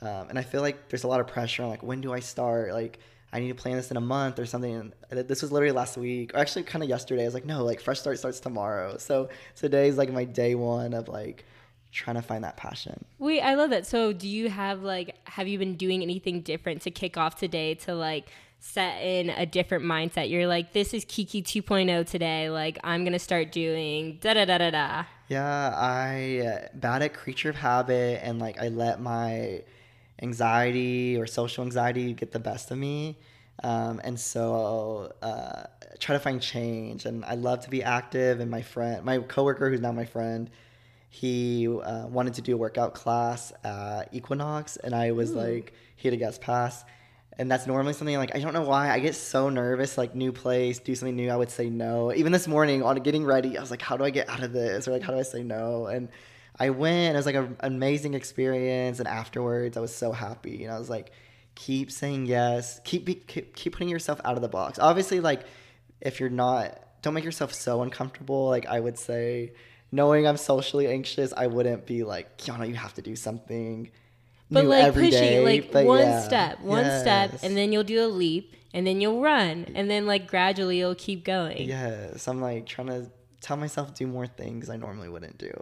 Um, 0.00 0.30
and 0.30 0.36
I 0.36 0.42
feel 0.42 0.62
like 0.62 0.88
there's 0.88 1.04
a 1.04 1.06
lot 1.06 1.20
of 1.20 1.28
pressure 1.28 1.62
on 1.62 1.70
like 1.70 1.84
when 1.84 2.00
do 2.00 2.12
I 2.12 2.18
start? 2.18 2.72
Like 2.72 2.98
I 3.32 3.38
need 3.38 3.48
to 3.48 3.54
plan 3.54 3.76
this 3.76 3.92
in 3.92 3.96
a 3.96 4.00
month 4.00 4.40
or 4.40 4.46
something. 4.46 4.92
And 5.10 5.28
this 5.28 5.42
was 5.42 5.52
literally 5.52 5.72
last 5.72 5.96
week, 5.96 6.34
or 6.34 6.38
actually 6.38 6.64
kind 6.64 6.82
of 6.82 6.88
yesterday. 6.88 7.22
I 7.22 7.24
was 7.24 7.34
like, 7.34 7.46
no, 7.46 7.64
like 7.64 7.80
fresh 7.80 8.00
start 8.00 8.18
starts 8.18 8.40
tomorrow. 8.40 8.98
So 8.98 9.28
today's 9.54 9.96
like 9.96 10.12
my 10.12 10.24
day 10.24 10.56
one 10.56 10.92
of 10.92 11.06
like 11.06 11.44
trying 11.92 12.16
to 12.16 12.22
find 12.22 12.42
that 12.42 12.56
passion. 12.56 13.04
Wait, 13.18 13.42
I 13.42 13.54
love 13.54 13.70
that. 13.70 13.86
So, 13.86 14.12
do 14.12 14.28
you 14.28 14.48
have 14.48 14.82
like 14.82 15.14
have 15.24 15.46
you 15.46 15.58
been 15.58 15.76
doing 15.76 16.02
anything 16.02 16.40
different 16.40 16.82
to 16.82 16.90
kick 16.90 17.16
off 17.16 17.36
today 17.36 17.74
to 17.76 17.94
like 17.94 18.26
set 18.62 19.02
in 19.02 19.30
a 19.30 19.44
different 19.44 19.84
mindset? 19.84 20.30
You're 20.30 20.46
like, 20.46 20.72
this 20.72 20.94
is 20.94 21.04
Kiki 21.04 21.42
2.0 21.42 22.06
today. 22.08 22.48
Like, 22.48 22.78
I'm 22.84 23.04
gonna 23.04 23.18
start 23.18 23.52
doing 23.52 24.18
da 24.20 24.34
da 24.34 24.44
da 24.44 24.58
da 24.58 24.70
da. 24.70 25.04
Yeah, 25.28 25.74
I 25.74 26.46
uh, 26.46 26.68
bad 26.74 27.02
at 27.02 27.14
creature 27.14 27.50
of 27.50 27.56
habit, 27.56 28.20
and 28.22 28.38
like 28.38 28.60
I 28.60 28.68
let 28.68 29.00
my 29.00 29.62
anxiety 30.22 31.16
or 31.16 31.26
social 31.26 31.64
anxiety 31.64 32.12
get 32.12 32.32
the 32.32 32.38
best 32.38 32.70
of 32.70 32.78
me. 32.78 33.18
Um, 33.62 34.00
and 34.02 34.18
so 34.18 35.12
uh, 35.22 35.64
try 35.98 36.14
to 36.14 36.20
find 36.20 36.40
change. 36.40 37.04
And 37.04 37.24
I 37.24 37.34
love 37.34 37.60
to 37.60 37.70
be 37.70 37.82
active. 37.82 38.40
And 38.40 38.50
my 38.50 38.62
friend, 38.62 39.04
my 39.04 39.18
coworker, 39.18 39.70
who's 39.70 39.80
now 39.80 39.92
my 39.92 40.04
friend, 40.04 40.50
he 41.10 41.68
uh, 41.68 42.06
wanted 42.06 42.34
to 42.34 42.42
do 42.42 42.54
a 42.54 42.56
workout 42.56 42.94
class 42.94 43.52
at 43.64 44.08
Equinox, 44.12 44.78
and 44.78 44.94
I 44.94 45.12
was 45.12 45.32
like, 45.32 45.74
he 45.94 46.08
had 46.08 46.14
a 46.14 46.16
guest 46.16 46.40
pass. 46.40 46.84
And 47.38 47.50
that's 47.50 47.66
normally 47.66 47.94
something 47.94 48.16
like 48.16 48.34
I 48.34 48.40
don't 48.40 48.52
know 48.52 48.62
why 48.62 48.90
I 48.90 48.98
get 48.98 49.14
so 49.14 49.48
nervous 49.48 49.96
like 49.96 50.14
new 50.14 50.32
place 50.32 50.78
do 50.78 50.94
something 50.94 51.16
new 51.16 51.30
I 51.30 51.36
would 51.36 51.50
say 51.50 51.70
no. 51.70 52.12
Even 52.12 52.32
this 52.32 52.46
morning 52.46 52.82
on 52.82 52.96
getting 52.96 53.24
ready 53.24 53.56
I 53.56 53.60
was 53.60 53.70
like 53.70 53.82
how 53.82 53.96
do 53.96 54.04
I 54.04 54.10
get 54.10 54.28
out 54.28 54.42
of 54.42 54.52
this? 54.52 54.86
Or 54.86 54.92
like 54.92 55.02
how 55.02 55.12
do 55.12 55.18
I 55.18 55.22
say 55.22 55.42
no? 55.42 55.86
And 55.86 56.08
I 56.58 56.70
went 56.70 57.14
it 57.14 57.16
was 57.16 57.26
like 57.26 57.34
an 57.34 57.56
amazing 57.60 58.14
experience 58.14 58.98
and 58.98 59.08
afterwards 59.08 59.76
I 59.76 59.80
was 59.80 59.94
so 59.94 60.12
happy 60.12 60.64
and 60.64 60.72
I 60.72 60.78
was 60.78 60.90
like 60.90 61.12
keep 61.54 61.90
saying 61.90 62.26
yes. 62.26 62.80
Keep 62.84 63.26
keep, 63.26 63.56
keep 63.56 63.72
putting 63.72 63.88
yourself 63.88 64.20
out 64.24 64.36
of 64.36 64.42
the 64.42 64.48
box. 64.48 64.78
Obviously 64.78 65.20
like 65.20 65.44
if 66.00 66.20
you're 66.20 66.30
not 66.30 66.78
don't 67.00 67.14
make 67.14 67.24
yourself 67.24 67.54
so 67.54 67.82
uncomfortable 67.82 68.48
like 68.48 68.66
I 68.66 68.78
would 68.78 68.98
say 68.98 69.54
knowing 69.90 70.26
I'm 70.26 70.36
socially 70.36 70.86
anxious 70.86 71.32
I 71.34 71.46
wouldn't 71.46 71.86
be 71.86 72.04
like 72.04 72.36
Kiana 72.36 72.68
you 72.68 72.74
have 72.74 72.94
to 72.94 73.02
do 73.02 73.16
something 73.16 73.90
But 74.52 74.66
like 74.66 74.94
pushing, 74.94 75.10
day." 75.10 75.70
like 75.70 75.86
one 75.86 76.00
yeah, 76.00 76.20
step, 76.20 76.60
one 76.60 76.84
step, 77.00 77.42
and 77.42 77.56
then 77.56 77.72
you'll 77.72 77.84
do 77.84 78.04
a 78.04 78.08
leap, 78.08 78.54
and 78.74 78.86
then 78.86 79.00
you'll 79.00 79.20
run, 79.20 79.66
and 79.74 79.90
then 79.90 80.06
like 80.06 80.26
gradually 80.26 80.78
you'll 80.78 80.94
keep 80.94 81.24
going. 81.24 81.68
Yes, 81.68 82.28
I'm 82.28 82.40
like 82.40 82.66
trying 82.66 82.88
to 82.88 83.10
tell 83.40 83.56
myself 83.56 83.88
to 83.88 84.04
do 84.04 84.06
more 84.06 84.26
things 84.26 84.70
I 84.70 84.76
normally 84.76 85.08
wouldn't 85.08 85.38
do. 85.38 85.52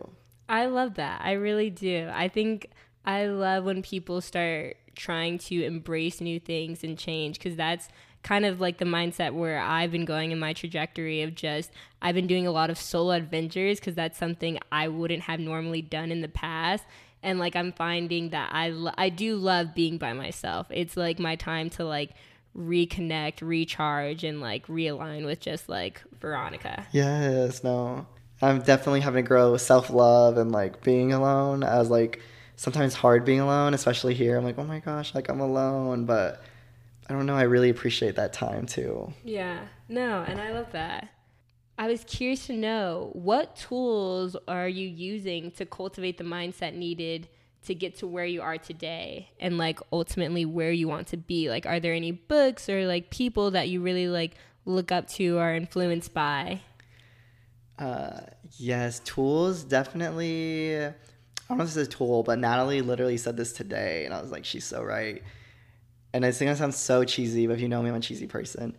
I 0.48 0.66
love 0.66 0.94
that. 0.94 1.20
I 1.24 1.32
really 1.32 1.70
do. 1.70 2.10
I 2.12 2.28
think 2.28 2.66
I 3.04 3.26
love 3.26 3.64
when 3.64 3.82
people 3.82 4.20
start 4.20 4.76
trying 4.94 5.38
to 5.38 5.64
embrace 5.64 6.20
new 6.20 6.38
things 6.38 6.84
and 6.84 6.98
change 6.98 7.38
because 7.38 7.56
that's 7.56 7.88
kind 8.22 8.44
of 8.44 8.60
like 8.60 8.78
the 8.78 8.84
mindset 8.84 9.32
where 9.32 9.58
I've 9.58 9.92
been 9.92 10.04
going 10.04 10.30
in 10.30 10.38
my 10.38 10.52
trajectory 10.52 11.22
of 11.22 11.34
just 11.34 11.70
I've 12.02 12.14
been 12.14 12.26
doing 12.26 12.46
a 12.46 12.50
lot 12.50 12.70
of 12.70 12.78
solo 12.78 13.12
adventures 13.12 13.80
because 13.80 13.94
that's 13.94 14.18
something 14.18 14.58
I 14.70 14.88
wouldn't 14.88 15.22
have 15.22 15.40
normally 15.40 15.82
done 15.82 16.10
in 16.10 16.20
the 16.20 16.28
past. 16.28 16.84
And 17.22 17.38
like 17.38 17.54
I'm 17.56 17.72
finding 17.72 18.30
that 18.30 18.50
I 18.52 18.70
lo- 18.70 18.94
I 18.96 19.08
do 19.08 19.36
love 19.36 19.74
being 19.74 19.98
by 19.98 20.12
myself. 20.12 20.66
It's 20.70 20.96
like 20.96 21.18
my 21.18 21.36
time 21.36 21.70
to 21.70 21.84
like 21.84 22.10
reconnect, 22.56 23.40
recharge, 23.42 24.24
and 24.24 24.40
like 24.40 24.66
realign 24.66 25.24
with 25.24 25.40
just 25.40 25.68
like 25.68 26.02
Veronica. 26.20 26.86
Yes, 26.92 27.62
no. 27.62 28.06
I'm 28.42 28.62
definitely 28.62 29.00
having 29.00 29.24
to 29.24 29.28
grow 29.28 29.56
self 29.56 29.90
love 29.90 30.36
and 30.38 30.50
like 30.50 30.82
being 30.82 31.12
alone 31.12 31.62
as 31.62 31.90
like 31.90 32.20
sometimes 32.56 32.94
hard 32.94 33.24
being 33.24 33.40
alone, 33.40 33.74
especially 33.74 34.14
here. 34.14 34.36
I'm 34.36 34.44
like, 34.44 34.58
oh 34.58 34.64
my 34.64 34.80
gosh, 34.80 35.14
like 35.14 35.28
I'm 35.28 35.40
alone, 35.40 36.06
but 36.06 36.42
I 37.08 37.12
don't 37.12 37.26
know. 37.26 37.36
I 37.36 37.42
really 37.42 37.70
appreciate 37.70 38.16
that 38.16 38.32
time 38.32 38.66
too. 38.66 39.12
Yeah, 39.24 39.60
no, 39.88 40.24
and 40.26 40.40
I 40.40 40.52
love 40.52 40.72
that. 40.72 41.08
I 41.80 41.86
was 41.86 42.04
curious 42.04 42.46
to 42.48 42.52
know 42.52 43.08
what 43.14 43.56
tools 43.56 44.36
are 44.46 44.68
you 44.68 44.86
using 44.86 45.50
to 45.52 45.64
cultivate 45.64 46.18
the 46.18 46.24
mindset 46.24 46.74
needed 46.74 47.26
to 47.64 47.74
get 47.74 47.96
to 48.00 48.06
where 48.06 48.26
you 48.26 48.42
are 48.42 48.58
today? 48.58 49.30
And 49.40 49.56
like 49.56 49.80
ultimately 49.90 50.44
where 50.44 50.72
you 50.72 50.88
want 50.88 51.06
to 51.06 51.16
be? 51.16 51.48
Like 51.48 51.64
are 51.64 51.80
there 51.80 51.94
any 51.94 52.12
books 52.12 52.68
or 52.68 52.86
like 52.86 53.08
people 53.08 53.52
that 53.52 53.70
you 53.70 53.80
really 53.80 54.08
like 54.08 54.34
look 54.66 54.92
up 54.92 55.08
to 55.12 55.38
or 55.38 55.54
influenced 55.54 56.12
by? 56.12 56.60
Uh, 57.78 58.20
yes 58.58 59.00
tools 59.00 59.64
definitely 59.64 60.76
i 60.76 60.92
don't 61.48 61.56
know 61.56 61.64
if 61.64 61.68
this 61.68 61.76
is 61.78 61.86
a 61.86 61.90
tool 61.90 62.22
but 62.22 62.38
natalie 62.38 62.82
literally 62.82 63.16
said 63.16 63.38
this 63.38 63.54
today 63.54 64.04
and 64.04 64.12
i 64.12 64.20
was 64.20 64.30
like 64.30 64.44
she's 64.44 64.66
so 64.66 64.82
right. 64.82 65.22
And 66.12 66.26
i 66.26 66.30
think 66.30 66.50
it 66.50 66.58
sounds 66.58 66.76
so 66.76 67.04
cheesy 67.04 67.46
but 67.46 67.54
if 67.54 67.60
you 67.62 67.68
know 67.68 67.80
me 67.80 67.88
i'm 67.88 67.94
a 67.94 68.00
cheesy 68.00 68.26
person 68.26 68.76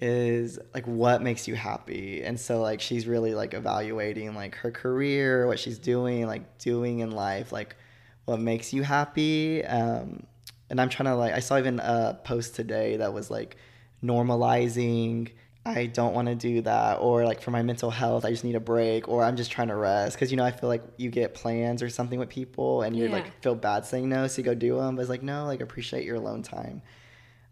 is 0.00 0.58
like 0.74 0.86
what 0.86 1.22
makes 1.22 1.46
you 1.46 1.54
happy 1.54 2.22
and 2.24 2.38
so 2.38 2.60
like 2.60 2.80
she's 2.80 3.06
really 3.06 3.32
like 3.32 3.54
evaluating 3.54 4.34
like 4.34 4.56
her 4.56 4.70
career 4.70 5.46
what 5.46 5.58
she's 5.58 5.78
doing 5.78 6.26
like 6.26 6.58
doing 6.58 6.98
in 6.98 7.12
life 7.12 7.52
like 7.52 7.76
what 8.24 8.40
makes 8.40 8.72
you 8.72 8.82
happy. 8.82 9.64
Um, 9.64 10.24
and 10.70 10.80
I'm 10.80 10.88
trying 10.88 11.06
to 11.06 11.14
like, 11.14 11.34
I 11.34 11.40
saw 11.40 11.58
even 11.58 11.80
a 11.80 12.18
post 12.24 12.54
today 12.54 12.96
that 12.96 13.12
was 13.12 13.30
like 13.30 13.56
normalizing. 14.02 15.30
I 15.66 15.86
don't 15.86 16.12
want 16.12 16.28
to 16.28 16.34
do 16.34 16.60
that, 16.62 16.96
or 16.96 17.24
like 17.24 17.40
for 17.40 17.50
my 17.50 17.62
mental 17.62 17.90
health, 17.90 18.26
I 18.26 18.30
just 18.30 18.44
need 18.44 18.54
a 18.54 18.60
break, 18.60 19.08
or 19.08 19.24
I'm 19.24 19.34
just 19.34 19.50
trying 19.50 19.68
to 19.68 19.74
rest. 19.74 20.14
Because 20.14 20.30
you 20.30 20.36
know, 20.36 20.44
I 20.44 20.50
feel 20.50 20.68
like 20.68 20.82
you 20.98 21.10
get 21.10 21.32
plans 21.32 21.82
or 21.82 21.88
something 21.88 22.18
with 22.18 22.28
people, 22.28 22.82
and 22.82 22.94
you 22.94 23.06
yeah. 23.06 23.12
like 23.12 23.40
feel 23.40 23.54
bad 23.54 23.86
saying 23.86 24.10
no, 24.10 24.26
so 24.26 24.40
you 24.40 24.44
go 24.44 24.54
do 24.54 24.76
them. 24.76 24.94
But 24.94 25.02
it's 25.02 25.08
like 25.08 25.22
no, 25.22 25.46
like 25.46 25.62
appreciate 25.62 26.04
your 26.04 26.16
alone 26.16 26.42
time. 26.42 26.82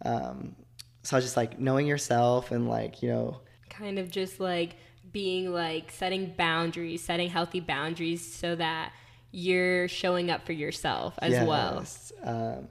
Um, 0.05 0.55
so 1.03 1.17
I 1.17 1.19
was 1.19 1.25
just 1.25 1.37
like 1.37 1.59
knowing 1.59 1.87
yourself 1.87 2.51
and 2.51 2.69
like 2.69 3.03
you 3.03 3.09
know, 3.09 3.41
kind 3.71 3.99
of 3.99 4.11
just 4.11 4.41
like 4.41 4.77
being 5.13 5.53
like 5.53 5.91
setting 5.91 6.33
boundaries, 6.37 7.03
setting 7.03 7.29
healthy 7.29 7.61
boundaries, 7.61 8.35
so 8.35 8.55
that 8.57 8.93
you're 9.31 9.89
showing 9.89 10.31
up 10.31 10.47
for 10.47 10.53
yourself 10.53 11.15
as 11.21 11.33
yes. 11.33 11.47
well. 11.47 11.85
Um, 12.23 12.69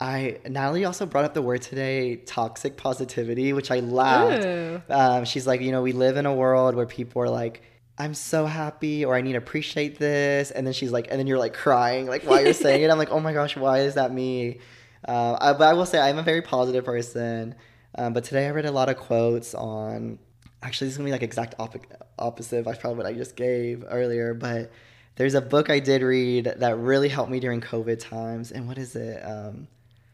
I 0.00 0.38
Natalie 0.48 0.84
also 0.84 1.04
brought 1.04 1.24
up 1.24 1.34
the 1.34 1.42
word 1.42 1.62
today, 1.62 2.16
toxic 2.16 2.76
positivity, 2.76 3.52
which 3.52 3.70
I 3.70 3.80
laughed. 3.80 4.90
Um, 4.90 5.24
she's 5.24 5.46
like, 5.46 5.60
you 5.60 5.72
know, 5.72 5.82
we 5.82 5.92
live 5.92 6.16
in 6.16 6.24
a 6.24 6.34
world 6.34 6.74
where 6.74 6.86
people 6.86 7.20
are 7.22 7.28
like, 7.28 7.62
I'm 7.98 8.14
so 8.14 8.46
happy, 8.46 9.04
or 9.04 9.14
I 9.14 9.20
need 9.20 9.32
to 9.32 9.38
appreciate 9.38 9.98
this, 9.98 10.50
and 10.50 10.66
then 10.66 10.72
she's 10.72 10.90
like, 10.90 11.08
and 11.10 11.18
then 11.18 11.26
you're 11.26 11.38
like 11.38 11.52
crying, 11.52 12.06
like 12.06 12.22
while 12.22 12.42
you're 12.42 12.54
saying 12.54 12.82
it. 12.82 12.90
I'm 12.90 12.96
like, 12.96 13.10
oh 13.10 13.20
my 13.20 13.34
gosh, 13.34 13.56
why 13.56 13.80
is 13.80 13.94
that 13.94 14.12
me? 14.12 14.60
Uh, 15.06 15.36
I, 15.40 15.52
but 15.54 15.68
I 15.68 15.72
will 15.72 15.86
say 15.86 15.98
I'm 15.98 16.18
a 16.18 16.22
very 16.22 16.42
positive 16.42 16.84
person. 16.84 17.54
Um, 17.96 18.12
but 18.12 18.24
today 18.24 18.46
I 18.46 18.50
read 18.50 18.66
a 18.66 18.70
lot 18.70 18.88
of 18.88 18.96
quotes 18.96 19.54
on. 19.54 20.18
Actually, 20.62 20.88
this 20.88 20.94
is 20.94 20.98
gonna 20.98 21.08
be 21.08 21.12
like 21.12 21.22
exact 21.22 21.54
op- 21.58 21.76
opposite. 22.18 22.66
of 22.66 22.80
probably 22.80 22.96
what 22.96 23.06
I 23.06 23.14
just 23.14 23.34
gave 23.34 23.84
earlier, 23.88 24.34
but 24.34 24.70
there's 25.16 25.34
a 25.34 25.40
book 25.40 25.70
I 25.70 25.80
did 25.80 26.02
read 26.02 26.54
that 26.58 26.78
really 26.78 27.08
helped 27.08 27.30
me 27.30 27.40
during 27.40 27.60
COVID 27.60 27.98
times. 27.98 28.52
And 28.52 28.68
what 28.68 28.78
is 28.78 28.94
it? 28.94 29.22
Um, 29.24 29.68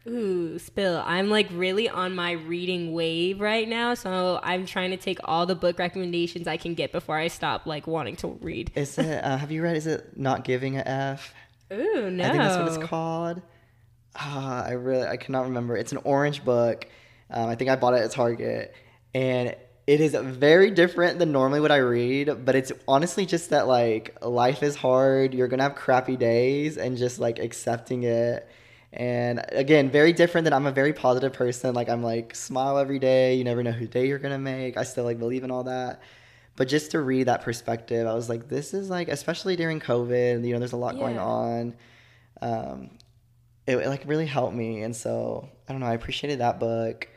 Ooh, 0.07 0.57
spill. 0.57 1.03
I'm 1.05 1.29
like 1.29 1.47
really 1.51 1.89
on 1.89 2.15
my 2.15 2.31
reading 2.31 2.93
wave 2.93 3.41
right 3.41 3.67
now. 3.67 3.93
So 3.93 4.39
I'm 4.41 4.65
trying 4.65 4.91
to 4.91 4.97
take 4.97 5.19
all 5.25 5.45
the 5.45 5.55
book 5.55 5.79
recommendations 5.79 6.47
I 6.47 6.55
can 6.57 6.75
get 6.75 6.93
before 6.93 7.17
I 7.17 7.27
stop 7.27 7.65
like 7.65 7.87
wanting 7.87 8.15
to 8.17 8.27
read. 8.41 8.71
Is 8.73 8.97
it, 8.97 9.23
uh, 9.23 9.37
have 9.37 9.51
you 9.51 9.61
read, 9.61 9.75
is 9.75 9.85
it 9.85 10.17
Not 10.17 10.45
Giving 10.45 10.77
a 10.77 10.81
F? 10.81 11.33
Ooh, 11.73 12.09
no. 12.09 12.23
I 12.23 12.29
think 12.29 12.41
that's 12.41 12.57
what 12.57 12.67
it's 12.67 12.89
called. 12.89 13.41
Uh, 14.19 14.63
I 14.65 14.71
really, 14.71 15.05
I 15.05 15.17
cannot 15.17 15.43
remember. 15.43 15.77
It's 15.77 15.91
an 15.91 15.99
orange 16.03 16.43
book. 16.43 16.87
Um, 17.29 17.49
I 17.49 17.55
think 17.55 17.69
I 17.69 17.75
bought 17.75 17.93
it 17.93 18.01
at 18.01 18.11
Target. 18.11 18.73
And 19.13 19.55
it 19.87 20.01
is 20.01 20.13
very 20.13 20.69
different 20.71 21.17
than 21.17 21.31
normally 21.31 21.61
what 21.61 21.71
I 21.71 21.77
read, 21.77 22.45
but 22.45 22.55
it's 22.55 22.73
honestly 22.89 23.25
just 23.25 23.51
that 23.51 23.67
like 23.67 24.17
life 24.21 24.61
is 24.61 24.75
hard. 24.75 25.33
You're 25.33 25.47
gonna 25.47 25.63
have 25.63 25.75
crappy 25.75 26.17
days 26.17 26.77
and 26.77 26.97
just 26.97 27.19
like 27.19 27.39
accepting 27.39 28.03
it. 28.03 28.47
And 28.91 29.45
again, 29.49 29.89
very 29.89 30.11
different 30.11 30.43
than 30.43 30.53
I'm 30.53 30.65
a 30.65 30.71
very 30.71 30.91
positive 30.91 31.31
person. 31.31 31.73
Like 31.73 31.87
I'm 31.87 32.03
like 32.03 32.35
smile 32.35 32.77
every 32.77 32.99
day. 32.99 33.35
You 33.35 33.45
never 33.45 33.63
know 33.63 33.71
who 33.71 33.87
day 33.87 34.07
you're 34.07 34.19
gonna 34.19 34.37
make. 34.37 34.75
I 34.75 34.83
still 34.83 35.05
like 35.05 35.19
believe 35.19 35.45
in 35.45 35.51
all 35.51 35.63
that. 35.63 36.01
But 36.57 36.67
just 36.67 36.91
to 36.91 36.99
read 36.99 37.27
that 37.27 37.43
perspective, 37.43 38.07
I 38.07 38.13
was 38.13 38.27
like, 38.27 38.49
this 38.49 38.73
is 38.73 38.89
like, 38.89 39.07
especially 39.07 39.55
during 39.55 39.79
COVID, 39.79 40.45
you 40.45 40.51
know, 40.51 40.59
there's 40.59 40.73
a 40.73 40.77
lot 40.77 40.95
yeah. 40.95 41.01
going 41.01 41.17
on. 41.19 41.75
Um, 42.41 42.89
it, 43.67 43.85
like 43.87 44.03
really 44.05 44.25
helped 44.25 44.55
me, 44.55 44.81
and 44.81 44.95
so 44.95 45.49
I 45.67 45.73
don't 45.73 45.81
know. 45.81 45.87
I 45.87 45.93
appreciated 45.93 46.39
that 46.39 46.59
book. 46.59 47.07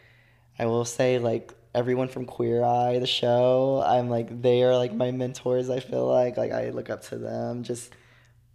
I 0.58 0.66
will 0.66 0.84
say 0.84 1.18
like 1.18 1.54
everyone 1.74 2.08
from 2.08 2.26
Queer 2.26 2.64
Eye, 2.64 2.98
the 2.98 3.06
show. 3.06 3.82
I'm 3.86 4.10
like 4.10 4.42
they 4.42 4.62
are 4.62 4.76
like 4.76 4.92
my 4.92 5.10
mentors. 5.12 5.70
I 5.70 5.80
feel 5.80 6.06
like 6.06 6.36
like 6.36 6.52
I 6.52 6.70
look 6.70 6.90
up 6.90 7.02
to 7.04 7.16
them. 7.16 7.62
Just 7.62 7.94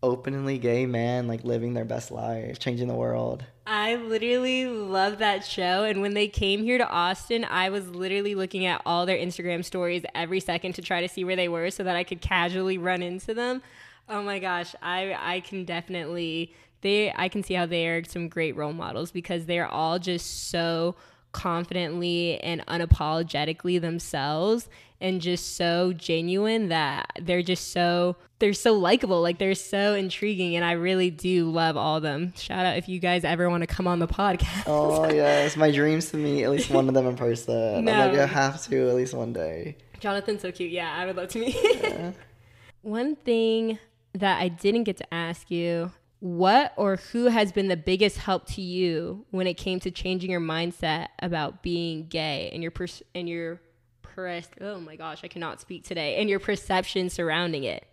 openly 0.03 0.60
gay 0.60 0.86
men 0.86 1.27
like 1.27 1.43
living 1.43 1.73
their 1.73 1.86
best 1.86 2.12
life, 2.12 2.60
changing 2.60 2.88
the 2.88 2.93
world. 2.93 3.43
I 3.65 3.95
literally 3.95 4.67
love 4.67 5.17
that 5.17 5.43
show. 5.43 5.84
And 5.84 6.01
when 6.01 6.13
they 6.13 6.27
came 6.27 6.62
here 6.62 6.77
to 6.77 6.88
Austin, 6.88 7.43
I 7.45 7.69
was 7.69 7.88
literally 7.89 8.36
looking 8.36 8.67
at 8.67 8.81
all 8.86 9.08
their 9.08 9.17
Instagram 9.17 9.65
stories 9.65 10.03
every 10.13 10.39
second 10.39 10.73
to 10.73 10.84
try 10.84 11.01
to 11.01 11.10
see 11.10 11.23
where 11.23 11.36
they 11.36 11.47
were 11.47 11.71
so 11.71 11.84
that 11.84 11.95
I 11.95 12.03
could 12.03 12.21
casually 12.21 12.77
run 12.77 13.01
into 13.01 13.34
them. 13.34 13.63
Oh 14.08 14.21
my 14.21 14.38
gosh, 14.38 14.75
I 14.84 15.15
I 15.19 15.39
can 15.39 15.65
definitely 15.65 16.53
they 16.86 17.12
I 17.13 17.30
can 17.30 17.43
see 17.43 17.56
how 17.56 17.65
they 17.65 17.88
are 17.88 18.04
some 18.04 18.30
great 18.30 18.56
role 18.56 18.71
models 18.71 19.12
because 19.12 19.48
they're 19.48 19.67
all 19.67 19.98
just 19.98 20.50
so 20.50 20.95
confidently 21.32 22.39
and 22.41 22.65
unapologetically 22.67 23.82
themselves 23.82 24.69
and 25.02 25.19
just 25.19 25.58
so 25.58 25.91
genuine 25.91 26.69
that 26.69 27.12
they're 27.21 27.41
just 27.41 27.71
so 27.71 28.15
they're 28.39 28.54
so 28.54 28.74
likable 28.74 29.21
like 29.21 29.38
they're 29.38 29.54
so 29.54 29.95
intriguing 29.95 30.56
and 30.56 30.63
i 30.63 30.71
really 30.71 31.10
do 31.10 31.50
love 31.52 31.76
all 31.76 31.98
of 31.98 32.04
them. 32.04 32.34
Shout 32.38 32.65
out 32.65 32.78
if 32.78 32.88
you 32.88 33.00
guys 33.00 33.26
ever 33.26 33.50
want 33.50 33.62
to 33.62 33.67
come 33.67 33.88
on 33.88 34.00
the 34.00 34.08
podcast. 34.08 34.63
Oh 34.67 35.12
yes. 35.12 35.58
My 35.58 35.71
dreams 35.71 36.12
to 36.12 36.17
meet 36.17 36.43
at 36.43 36.52
least 36.52 36.69
one 36.69 36.88
of 36.88 36.93
them 36.93 37.08
in 37.08 37.15
person. 37.17 37.84
No. 37.84 37.91
i'm 37.91 38.12
like 38.12 38.19
i 38.19 38.26
have 38.28 38.63
to 38.67 38.89
at 38.89 38.95
least 38.95 39.13
one 39.13 39.34
day. 39.34 39.76
Jonathan's 40.00 40.43
so 40.43 40.52
cute. 40.52 40.71
Yeah 40.71 40.95
i 40.95 41.06
would 41.06 41.17
love 41.17 41.30
to 41.30 41.39
meet. 41.39 41.58
Yeah. 41.63 42.12
one 42.84 43.15
thing 43.15 43.80
that 44.13 44.39
i 44.39 44.48
didn't 44.48 44.84
get 44.84 44.98
to 44.98 45.13
ask 45.13 45.50
you 45.52 45.91
what 46.19 46.73
or 46.78 46.95
who 46.95 47.25
has 47.25 47.51
been 47.51 47.67
the 47.67 47.78
biggest 47.78 48.17
help 48.17 48.47
to 48.47 48.62
you 48.62 49.25
when 49.32 49.47
it 49.47 49.56
came 49.56 49.80
to 49.82 49.91
changing 49.91 50.32
your 50.32 50.39
mindset 50.39 51.08
about 51.19 51.62
being 51.62 52.08
gay 52.08 52.49
and 52.54 52.62
your 52.62 52.71
pers- 52.71 53.04
and 53.13 53.28
your 53.28 53.62
pers- 54.01 54.49
oh 54.62 54.80
my 54.80 54.95
gosh 54.95 55.23
I 55.23 55.28
cannot 55.28 55.62
speak 55.62 55.84
today 55.84 56.15
and 56.17 56.30
your 56.30 56.39
perception 56.39 57.10
surrounding 57.10 57.63
it? 57.63 57.86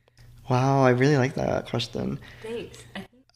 Wow 0.49 0.83
I 0.83 0.91
really 0.91 1.17
like 1.17 1.35
that 1.35 1.69
question. 1.69 2.21
Thanks. 2.43 2.79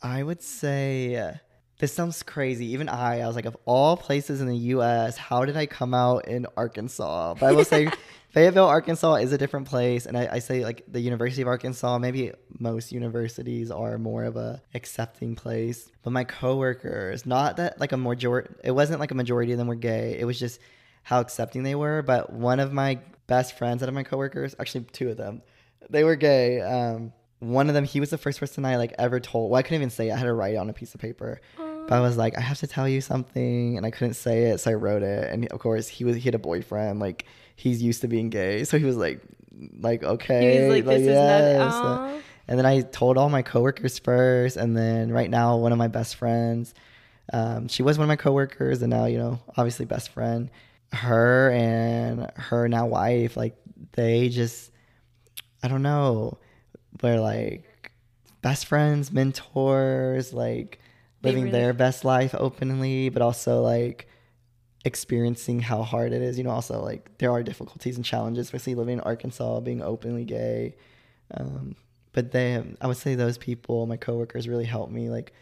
I 0.03 0.23
would 0.23 0.43
say 0.43 1.41
this 1.79 1.93
sounds 1.93 2.23
crazy. 2.23 2.67
Even 2.73 2.89
I 2.89 3.21
I 3.21 3.27
was 3.27 3.37
like 3.37 3.45
of 3.45 3.57
all 3.65 3.97
places 3.97 4.41
in 4.41 4.47
the 4.47 4.57
US 4.57 5.17
how 5.17 5.45
did 5.45 5.57
I 5.57 5.67
come 5.67 5.95
out 5.95 6.29
in 6.29 6.47
Arkansas? 6.57 7.35
But 7.35 7.47
I 7.47 7.53
will 7.53 7.65
say 7.65 7.91
Fayetteville, 8.37 8.67
Arkansas 8.67 9.15
is 9.15 9.33
a 9.33 9.39
different 9.39 9.67
place, 9.67 10.05
and 10.05 10.15
I, 10.15 10.29
I, 10.33 10.39
say 10.41 10.63
like 10.63 10.85
the 10.87 11.01
University 11.01 11.41
of 11.41 11.49
Arkansas. 11.49 11.97
Maybe 11.97 12.33
most 12.59 12.93
universities 12.93 13.71
are 13.71 13.99
more 13.99 14.25
of 14.25 14.37
a 14.37 14.63
accepting 14.75 15.35
place. 15.35 15.91
But 16.03 16.11
my 16.11 16.25
coworkers, 16.25 17.27
not 17.27 17.57
that 17.59 17.81
like 17.81 17.93
a 17.93 17.97
majority, 17.97 18.55
it 18.65 18.73
wasn't 18.73 19.01
like 19.01 19.11
a 19.11 19.15
majority 19.15 19.53
of 19.53 19.59
them 19.59 19.67
were 19.67 19.75
gay. 19.75 20.17
It 20.19 20.25
was 20.25 20.39
just 20.39 20.61
how 21.03 21.21
accepting 21.21 21.63
they 21.63 21.75
were. 21.75 22.03
But 22.03 22.33
one 22.33 22.61
of 22.61 22.73
my 22.73 22.99
best 23.27 23.57
friends 23.57 23.83
out 23.83 23.89
of 23.89 23.95
my 23.95 24.03
coworkers, 24.03 24.55
actually 24.59 24.85
two 24.93 25.11
of 25.11 25.17
them, 25.17 25.43
they 25.91 26.05
were 26.05 26.17
gay. 26.17 26.61
Um, 26.61 27.13
one 27.39 27.69
of 27.69 27.75
them, 27.75 27.85
he 27.85 28.01
was 28.01 28.11
the 28.11 28.19
first 28.19 28.41
person 28.41 28.65
I 28.65 28.77
like 28.77 28.95
ever 28.99 29.21
told. 29.21 29.51
Well, 29.51 29.59
I 29.59 29.63
couldn't 29.63 29.77
even 29.77 29.91
say 29.91 30.09
it. 30.09 30.13
I 30.13 30.17
had 30.17 30.25
to 30.25 30.33
write 30.33 30.55
it 30.55 30.59
on 30.59 30.71
a 30.71 30.73
piece 30.73 30.95
of 30.95 31.01
paper. 31.01 31.41
But 31.57 31.93
I 31.95 32.01
was 32.01 32.17
like, 32.17 32.37
I 32.37 32.41
have 32.41 32.59
to 32.59 32.67
tell 32.67 32.89
you 32.89 33.01
something, 33.01 33.77
and 33.77 33.87
I 33.87 33.91
couldn't 33.91 34.15
say 34.15 34.45
it, 34.45 34.59
so 34.59 34.73
I 34.73 34.75
wrote 34.75 35.03
it. 35.03 35.33
And 35.33 35.47
of 35.49 35.61
course, 35.61 35.87
he 35.87 36.05
was 36.05 36.17
he 36.17 36.23
had 36.23 36.35
a 36.35 36.39
boyfriend, 36.39 36.99
like 36.99 37.27
he's 37.55 37.83
used 37.83 38.01
to 38.01 38.09
being 38.09 38.29
gay, 38.29 38.65
so 38.65 38.79
he 38.79 38.85
was 38.85 38.97
like, 38.97 39.21
like 39.79 40.03
okay, 40.03 40.57
he 40.57 40.61
was 40.63 40.75
like, 40.75 40.85
like 40.85 40.97
this 40.97 41.07
yes. 41.07 41.51
is 41.51 41.81
not. 41.81 42.21
And 42.49 42.59
then 42.59 42.67
I 42.67 42.81
told 42.83 43.19
all 43.19 43.29
my 43.29 43.43
coworkers 43.43 43.99
first, 43.99 44.57
and 44.57 44.77
then 44.77 45.13
right 45.13 45.31
now, 45.31 45.57
one 45.57 45.73
of 45.73 45.79
my 45.79 45.89
best 45.89 46.17
friends, 46.17 46.75
um, 47.33 47.69
she 47.69 47.83
was 47.83 47.99
one 47.99 48.05
of 48.05 48.09
my 48.09 48.17
coworkers, 48.17 48.83
and 48.83 48.91
now 48.91 49.07
you 49.07 49.19
know, 49.19 49.41
obviously, 49.57 49.85
best 49.85 50.11
friend. 50.11 50.51
Her 50.93 51.51
and 51.51 52.31
her 52.37 52.69
now 52.69 52.87
wife, 52.87 53.37
like 53.37 53.57
they 53.93 54.29
just, 54.29 54.71
I 55.63 55.69
don't 55.69 55.83
know, 55.83 56.39
we're 57.03 57.21
like 57.21 57.93
best 58.43 58.67
friends, 58.67 59.13
mentors, 59.13 60.33
like 60.33 60.79
living 61.23 61.45
really... 61.45 61.59
their 61.59 61.73
best 61.73 62.05
life 62.05 62.35
openly, 62.39 63.09
but 63.09 63.23
also 63.23 63.63
like 63.63 64.09
experiencing 64.85 65.59
how 65.59 65.83
hard 65.83 66.13
it 66.13 66.23
is. 66.23 66.39
You 66.39 66.45
know, 66.45 66.51
also 66.51 66.81
like 66.81 67.19
there 67.19 67.33
are 67.33 67.43
difficulties 67.43 67.97
and 67.97 68.05
challenges, 68.05 68.47
especially 68.47 68.77
living 68.77 68.95
in 68.95 69.01
Arkansas, 69.01 69.61
being 69.61 69.83
openly 69.83 70.25
gay. 70.25 70.77
Um, 71.35 71.75
but 72.17 72.33
they, 72.33 72.65
I 72.81 72.87
would 72.87 72.97
say 72.97 73.15
those 73.15 73.37
people, 73.37 73.87
my 73.87 73.99
coworkers, 73.99 74.49
really 74.49 74.65
helped 74.65 74.91
me 74.91 75.11
like 75.11 75.35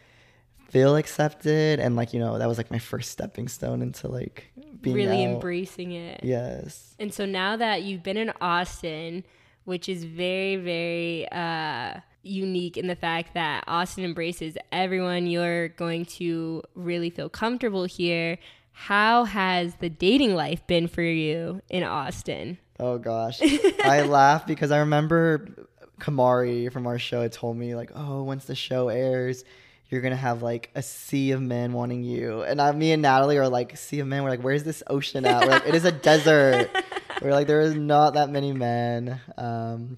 feel 0.69 0.97
accepted, 0.97 1.79
and 1.79 1.95
like 1.95 2.13
you 2.13 2.19
know 2.19 2.37
that 2.37 2.49
was 2.49 2.57
like 2.57 2.69
my 2.69 2.79
first 2.79 3.11
stepping 3.11 3.47
stone 3.47 3.81
into 3.81 4.09
like 4.09 4.51
being 4.81 4.93
really 4.93 5.23
out. 5.23 5.35
embracing 5.35 5.93
it. 5.93 6.19
Yes. 6.21 6.93
And 6.99 7.13
so 7.13 7.25
now 7.25 7.55
that 7.55 7.83
you've 7.83 8.03
been 8.03 8.17
in 8.17 8.33
Austin, 8.41 9.23
which 9.63 9.87
is 9.87 10.03
very, 10.03 10.57
very 10.57 11.31
uh, 11.31 12.01
unique 12.23 12.75
in 12.75 12.87
the 12.87 12.95
fact 12.97 13.35
that 13.35 13.63
Austin 13.67 14.03
embraces 14.03 14.57
everyone, 14.73 15.27
you're 15.27 15.69
going 15.69 16.03
to 16.05 16.61
really 16.75 17.09
feel 17.09 17.29
comfortable 17.29 17.85
here. 17.85 18.37
How 18.73 19.23
has 19.23 19.75
the 19.75 19.89
dating 19.89 20.35
life 20.35 20.67
been 20.67 20.89
for 20.89 21.03
you 21.03 21.61
in 21.69 21.83
Austin? 21.83 22.57
Oh 22.81 22.97
gosh, 22.97 23.39
I 23.85 24.01
laugh 24.01 24.45
because 24.45 24.71
I 24.71 24.79
remember 24.79 25.69
Kamari 25.99 26.71
from 26.71 26.87
our 26.87 26.99
show 26.99 27.21
had 27.21 27.31
told 27.31 27.57
me 27.57 27.75
like, 27.75 27.91
oh, 27.95 28.23
once 28.23 28.45
the 28.45 28.55
show 28.55 28.89
airs, 28.89 29.43
you're 29.89 30.01
gonna 30.01 30.15
have 30.15 30.41
like 30.41 30.71
a 30.75 30.81
sea 30.81 31.31
of 31.31 31.41
men 31.41 31.73
wanting 31.73 32.03
you, 32.03 32.41
and 32.41 32.61
I, 32.61 32.71
me 32.71 32.91
and 32.91 33.01
Natalie 33.01 33.37
are 33.37 33.47
like, 33.47 33.77
sea 33.77 33.99
of 33.99 34.07
men. 34.07 34.23
We're 34.23 34.31
like, 34.31 34.41
where's 34.41 34.63
this 34.63 34.81
ocean 34.87 35.25
at? 35.25 35.45
We're 35.45 35.51
like, 35.51 35.67
it 35.67 35.75
is 35.75 35.85
a 35.85 35.91
desert. 35.91 36.69
We're 37.21 37.31
like, 37.31 37.47
there 37.47 37.61
is 37.61 37.75
not 37.75 38.15
that 38.15 38.29
many 38.29 38.51
men. 38.51 39.21
Um, 39.37 39.97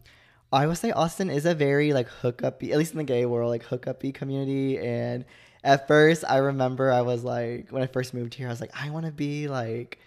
I 0.54 0.68
would 0.68 0.78
say 0.78 0.91
Austin 0.91 1.30
is 1.30 1.45
a 1.45 1.56
very 1.56 1.93
like 1.93 2.08
hookup, 2.08 2.62
at 2.64 2.78
least 2.78 2.91
in 2.91 2.98
the 2.98 3.04
gay 3.04 3.26
world, 3.26 3.50
like 3.50 3.66
hookupy 3.66 4.14
community. 4.14 4.78
And 4.78 5.26
at 5.64 5.88
first, 5.88 6.24
I 6.28 6.38
remember 6.38 6.91
I 6.91 7.02
was 7.02 7.24
like, 7.24 7.70
when 7.72 7.82
I 7.82 7.88
first 7.88 8.14
moved 8.14 8.34
here, 8.36 8.48
I 8.48 8.52
was 8.52 8.62
like, 8.62 8.72
I 8.80 8.89
want 8.89 9.06
to 9.06 9.12
be 9.12 9.48
like. 9.48 10.00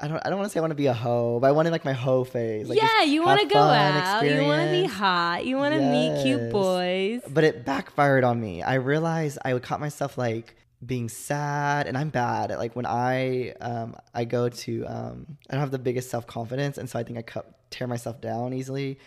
I 0.00 0.08
don't. 0.08 0.20
I 0.24 0.28
don't 0.28 0.38
want 0.38 0.50
to 0.50 0.52
say 0.52 0.58
I 0.58 0.62
want 0.62 0.72
to 0.72 0.76
be 0.76 0.86
a 0.86 0.92
hoe, 0.94 1.38
but 1.40 1.46
I 1.46 1.52
wanted 1.52 1.70
like 1.70 1.84
my 1.84 1.92
hoe 1.92 2.24
phase. 2.24 2.68
Like, 2.68 2.80
yeah, 2.80 3.02
you 3.02 3.22
want 3.22 3.40
to 3.40 3.46
go 3.46 3.58
out. 3.60 4.24
You 4.24 4.42
want 4.42 4.62
to 4.62 4.70
be 4.70 4.84
hot. 4.86 5.46
You 5.46 5.56
want 5.56 5.74
to 5.74 5.80
meet 5.80 6.22
cute 6.22 6.50
boys. 6.50 7.22
But 7.28 7.44
it 7.44 7.64
backfired 7.64 8.24
on 8.24 8.40
me. 8.40 8.62
I 8.62 8.74
realized 8.74 9.38
I 9.44 9.54
would 9.54 9.62
caught 9.62 9.80
myself 9.80 10.18
like 10.18 10.56
being 10.84 11.08
sad, 11.08 11.86
and 11.86 11.96
I'm 11.96 12.10
bad 12.10 12.50
at 12.50 12.58
like 12.58 12.74
when 12.76 12.86
I 12.86 13.50
um 13.60 13.96
I 14.12 14.24
go 14.24 14.48
to 14.48 14.84
um 14.86 15.26
I 15.48 15.54
don't 15.54 15.60
have 15.60 15.70
the 15.70 15.78
biggest 15.78 16.10
self 16.10 16.26
confidence, 16.26 16.76
and 16.78 16.90
so 16.90 16.98
I 16.98 17.04
think 17.04 17.18
I 17.18 17.22
cut, 17.22 17.70
tear 17.70 17.86
myself 17.86 18.20
down 18.20 18.52
easily. 18.52 18.98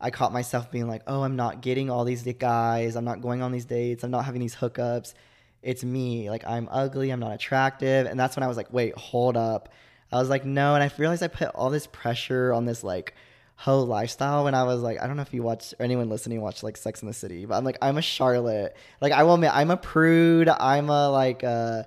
I 0.00 0.10
caught 0.10 0.32
myself 0.32 0.70
being 0.70 0.88
like, 0.88 1.02
oh, 1.06 1.22
I'm 1.22 1.36
not 1.36 1.60
getting 1.60 1.90
all 1.90 2.04
these 2.04 2.22
guys. 2.22 2.96
I'm 2.96 3.04
not 3.04 3.20
going 3.20 3.42
on 3.42 3.52
these 3.52 3.66
dates. 3.66 4.02
I'm 4.02 4.10
not 4.10 4.24
having 4.24 4.40
these 4.40 4.56
hookups. 4.56 5.12
It's 5.62 5.84
me. 5.84 6.30
Like 6.30 6.46
I'm 6.46 6.68
ugly. 6.70 7.10
I'm 7.10 7.20
not 7.20 7.32
attractive. 7.32 8.06
And 8.06 8.18
that's 8.18 8.34
when 8.34 8.42
I 8.42 8.48
was 8.48 8.56
like, 8.56 8.72
wait, 8.72 8.96
hold 8.96 9.36
up. 9.36 9.68
I 10.12 10.18
was 10.18 10.28
like, 10.28 10.44
no. 10.44 10.74
And 10.74 10.82
I 10.82 10.90
realized 10.98 11.22
I 11.22 11.28
put 11.28 11.48
all 11.48 11.70
this 11.70 11.86
pressure 11.86 12.52
on 12.52 12.64
this 12.64 12.82
like 12.82 13.14
hoe 13.56 13.82
lifestyle 13.82 14.44
when 14.44 14.54
I 14.54 14.64
was 14.64 14.80
like, 14.80 15.00
I 15.00 15.06
don't 15.06 15.16
know 15.16 15.22
if 15.22 15.34
you 15.34 15.42
watch 15.42 15.74
or 15.78 15.84
anyone 15.84 16.08
listening 16.08 16.40
watch 16.40 16.62
like 16.62 16.76
Sex 16.76 17.02
in 17.02 17.08
the 17.08 17.14
City, 17.14 17.44
but 17.44 17.56
I'm 17.56 17.64
like, 17.64 17.78
I'm 17.82 17.98
a 17.98 18.02
Charlotte. 18.02 18.76
Like 19.00 19.12
I 19.12 19.22
will 19.22 19.34
admit, 19.34 19.50
I'm 19.54 19.70
a 19.70 19.76
prude. 19.76 20.48
I'm 20.48 20.88
a 20.88 21.10
like 21.10 21.44
uh 21.44 21.84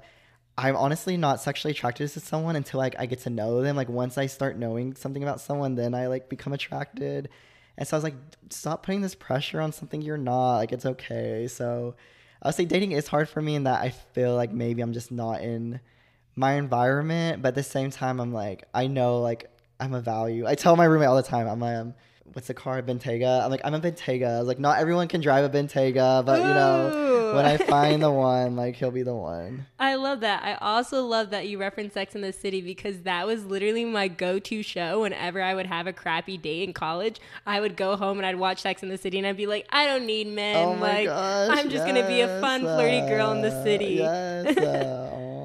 I'm 0.58 0.76
honestly 0.76 1.18
not 1.18 1.42
sexually 1.42 1.72
attracted 1.72 2.10
to 2.12 2.20
someone 2.20 2.56
until 2.56 2.80
like 2.80 2.96
I 3.00 3.08
get 3.08 3.22
to 3.22 3.30
know 3.30 3.62
them. 3.62 3.76
Like 3.76 3.90
once 3.90 4.18
I 4.18 4.28
start 4.28 4.58
knowing 4.58 4.96
something 4.96 5.24
about 5.24 5.42
someone, 5.42 5.76
then 5.76 5.96
I 5.96 6.08
like 6.08 6.30
become 6.30 6.54
attracted. 6.54 7.30
And 7.76 7.88
so 7.88 7.96
I 7.96 7.98
was 7.98 8.04
like, 8.04 8.16
stop 8.52 8.86
putting 8.86 9.02
this 9.02 9.16
pressure 9.16 9.60
on 9.60 9.72
something 9.72 10.02
you're 10.02 10.18
not. 10.18 10.58
Like 10.58 10.72
it's 10.72 10.86
okay. 10.86 11.48
So 11.48 11.96
I 12.42 12.50
would 12.50 12.56
say 12.56 12.66
dating 12.66 12.92
is 12.92 13.08
hard 13.08 13.30
for 13.30 13.42
me 13.42 13.56
in 13.56 13.64
that 13.64 13.82
I 13.82 13.90
feel 13.90 14.36
like 14.36 14.52
maybe 14.52 14.84
I'm 14.84 14.94
just 14.94 15.12
not 15.12 15.42
in 15.42 15.80
my 16.36 16.54
environment, 16.54 17.42
but 17.42 17.50
at 17.50 17.56
the 17.56 17.64
same 17.64 17.92
time, 17.92 18.20
I'm 18.20 18.34
like, 18.34 18.64
I 18.74 18.88
know 18.88 19.22
like 19.22 19.50
I'm 19.80 19.94
a 19.94 20.02
value. 20.02 20.46
I 20.48 20.56
tell 20.56 20.76
my 20.76 20.86
roommate 20.86 21.08
all 21.08 21.16
the 21.16 21.24
time, 21.24 21.48
I'm 21.48 21.64
um, 21.64 21.94
what's 22.34 22.48
the 22.48 22.54
car, 22.54 22.82
Bentayga? 22.82 23.44
I'm 23.44 23.52
like, 23.52 23.62
I'm 23.64 23.74
a 23.74 23.80
Bentayga. 23.80 24.36
I 24.36 24.40
was 24.40 24.48
like, 24.48 24.60
not 24.60 24.80
everyone 24.80 25.08
can 25.08 25.22
drive 25.22 25.44
a 25.44 25.50
Bentayga, 25.50 26.26
but 26.26 26.40
you 26.40 26.48
know, 26.48 27.34
when 27.36 27.46
I 27.46 27.58
find 27.58 28.02
the 28.02 28.12
one, 28.12 28.56
like 28.56 28.76
he'll 28.76 28.92
be 28.92 29.04
the 29.04 29.14
one. 29.14 29.66
I 29.80 29.96
love 29.96 30.22
that. 30.22 30.44
I 30.44 30.56
also 30.56 31.06
love 31.06 31.30
that 31.32 31.48
you 31.48 31.60
reference 31.60 31.94
Sex 31.94 32.16
in 32.16 32.22
the 32.22 32.34
City 32.34 32.62
because 32.62 33.02
that 33.02 33.28
was 33.28 33.46
literally 33.46 33.86
my 33.86 34.08
go-to 34.08 34.64
show 34.64 35.02
whenever 35.02 35.42
I 35.42 35.54
would 35.54 35.68
have 35.68 35.88
a 35.88 35.94
crappy 35.94 36.38
date 36.38 36.64
in 36.64 36.74
college. 36.74 37.20
I 37.46 37.60
would 37.60 37.76
go 37.76 37.96
home 37.96 38.18
and 38.18 38.26
I'd 38.26 38.38
watch 38.38 38.62
Sex 38.62 38.84
in 38.84 38.90
the 38.90 38.98
City 38.98 39.18
and 39.18 39.28
I'd 39.28 39.38
be 39.38 39.48
like, 39.48 39.68
I 39.70 39.86
don't 39.86 40.06
need 40.06 40.28
men. 40.28 40.56
Oh 40.56 40.76
my 40.76 40.94
like 40.94 41.06
gosh, 41.06 41.58
I'm 41.58 41.70
just 41.70 41.86
gonna 41.86 42.08
be 42.08 42.22
a 42.22 42.42
fun, 42.42 42.64
yes, 42.64 42.76
flirty 42.76 43.08
girl 43.08 43.32
in 43.32 43.42
the 43.42 43.54
uh, 43.54 43.64
city. 43.64 43.96
Yes. 43.96 44.58
Uh. 44.58 45.20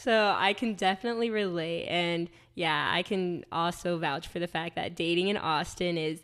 So 0.00 0.34
I 0.34 0.54
can 0.54 0.74
definitely 0.74 1.28
relate. 1.28 1.86
And 1.86 2.30
yeah, 2.54 2.90
I 2.90 3.02
can 3.02 3.44
also 3.52 3.98
vouch 3.98 4.28
for 4.28 4.38
the 4.38 4.46
fact 4.46 4.74
that 4.76 4.96
dating 4.96 5.28
in 5.28 5.36
Austin 5.36 5.98
is 5.98 6.22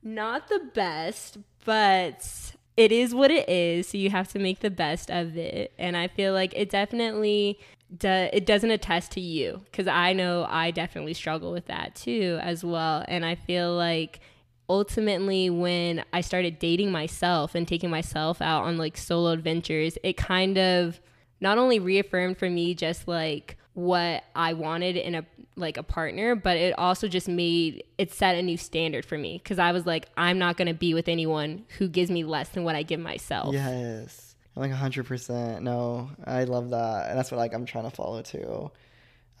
not 0.00 0.46
the 0.48 0.60
best, 0.74 1.38
but 1.64 2.54
it 2.76 2.92
is 2.92 3.14
what 3.14 3.32
it 3.32 3.48
is. 3.48 3.88
So 3.88 3.98
you 3.98 4.10
have 4.10 4.28
to 4.28 4.38
make 4.38 4.60
the 4.60 4.70
best 4.70 5.10
of 5.10 5.36
it. 5.36 5.72
And 5.76 5.96
I 5.96 6.06
feel 6.06 6.32
like 6.34 6.52
it 6.54 6.70
definitely 6.70 7.58
do, 7.98 8.08
it 8.08 8.46
doesn't 8.46 8.70
attest 8.70 9.10
to 9.12 9.20
you 9.20 9.62
because 9.64 9.88
I 9.88 10.12
know 10.12 10.46
I 10.48 10.70
definitely 10.70 11.14
struggle 11.14 11.50
with 11.50 11.66
that 11.66 11.96
too 11.96 12.38
as 12.42 12.62
well. 12.62 13.04
And 13.08 13.24
I 13.24 13.34
feel 13.34 13.74
like 13.74 14.20
ultimately 14.68 15.50
when 15.50 16.04
I 16.12 16.20
started 16.20 16.60
dating 16.60 16.92
myself 16.92 17.56
and 17.56 17.66
taking 17.66 17.90
myself 17.90 18.40
out 18.40 18.64
on 18.64 18.78
like 18.78 18.96
solo 18.96 19.32
adventures, 19.32 19.98
it 20.04 20.16
kind 20.16 20.58
of 20.58 21.00
not 21.40 21.58
only 21.58 21.78
reaffirmed 21.78 22.38
for 22.38 22.48
me 22.48 22.74
just 22.74 23.06
like 23.06 23.56
what 23.74 24.24
I 24.34 24.54
wanted 24.54 24.96
in 24.96 25.14
a 25.14 25.26
like 25.56 25.76
a 25.76 25.82
partner, 25.82 26.34
but 26.34 26.56
it 26.56 26.78
also 26.78 27.08
just 27.08 27.28
made 27.28 27.84
it 27.98 28.12
set 28.12 28.36
a 28.36 28.42
new 28.42 28.56
standard 28.56 29.04
for 29.04 29.16
me 29.16 29.40
because 29.42 29.58
I 29.58 29.72
was 29.72 29.86
like, 29.86 30.06
I'm 30.16 30.38
not 30.38 30.56
gonna 30.56 30.74
be 30.74 30.94
with 30.94 31.08
anyone 31.08 31.64
who 31.78 31.88
gives 31.88 32.10
me 32.10 32.24
less 32.24 32.48
than 32.50 32.64
what 32.64 32.74
I 32.74 32.82
give 32.82 33.00
myself. 33.00 33.54
Yes. 33.54 34.34
Like 34.54 34.72
100%. 34.72 35.60
No, 35.60 36.10
I 36.24 36.44
love 36.44 36.70
that. 36.70 37.10
And 37.10 37.18
that's 37.18 37.30
what 37.30 37.36
like 37.36 37.52
I'm 37.52 37.66
trying 37.66 37.84
to 37.84 37.94
follow 37.94 38.22
too. 38.22 38.70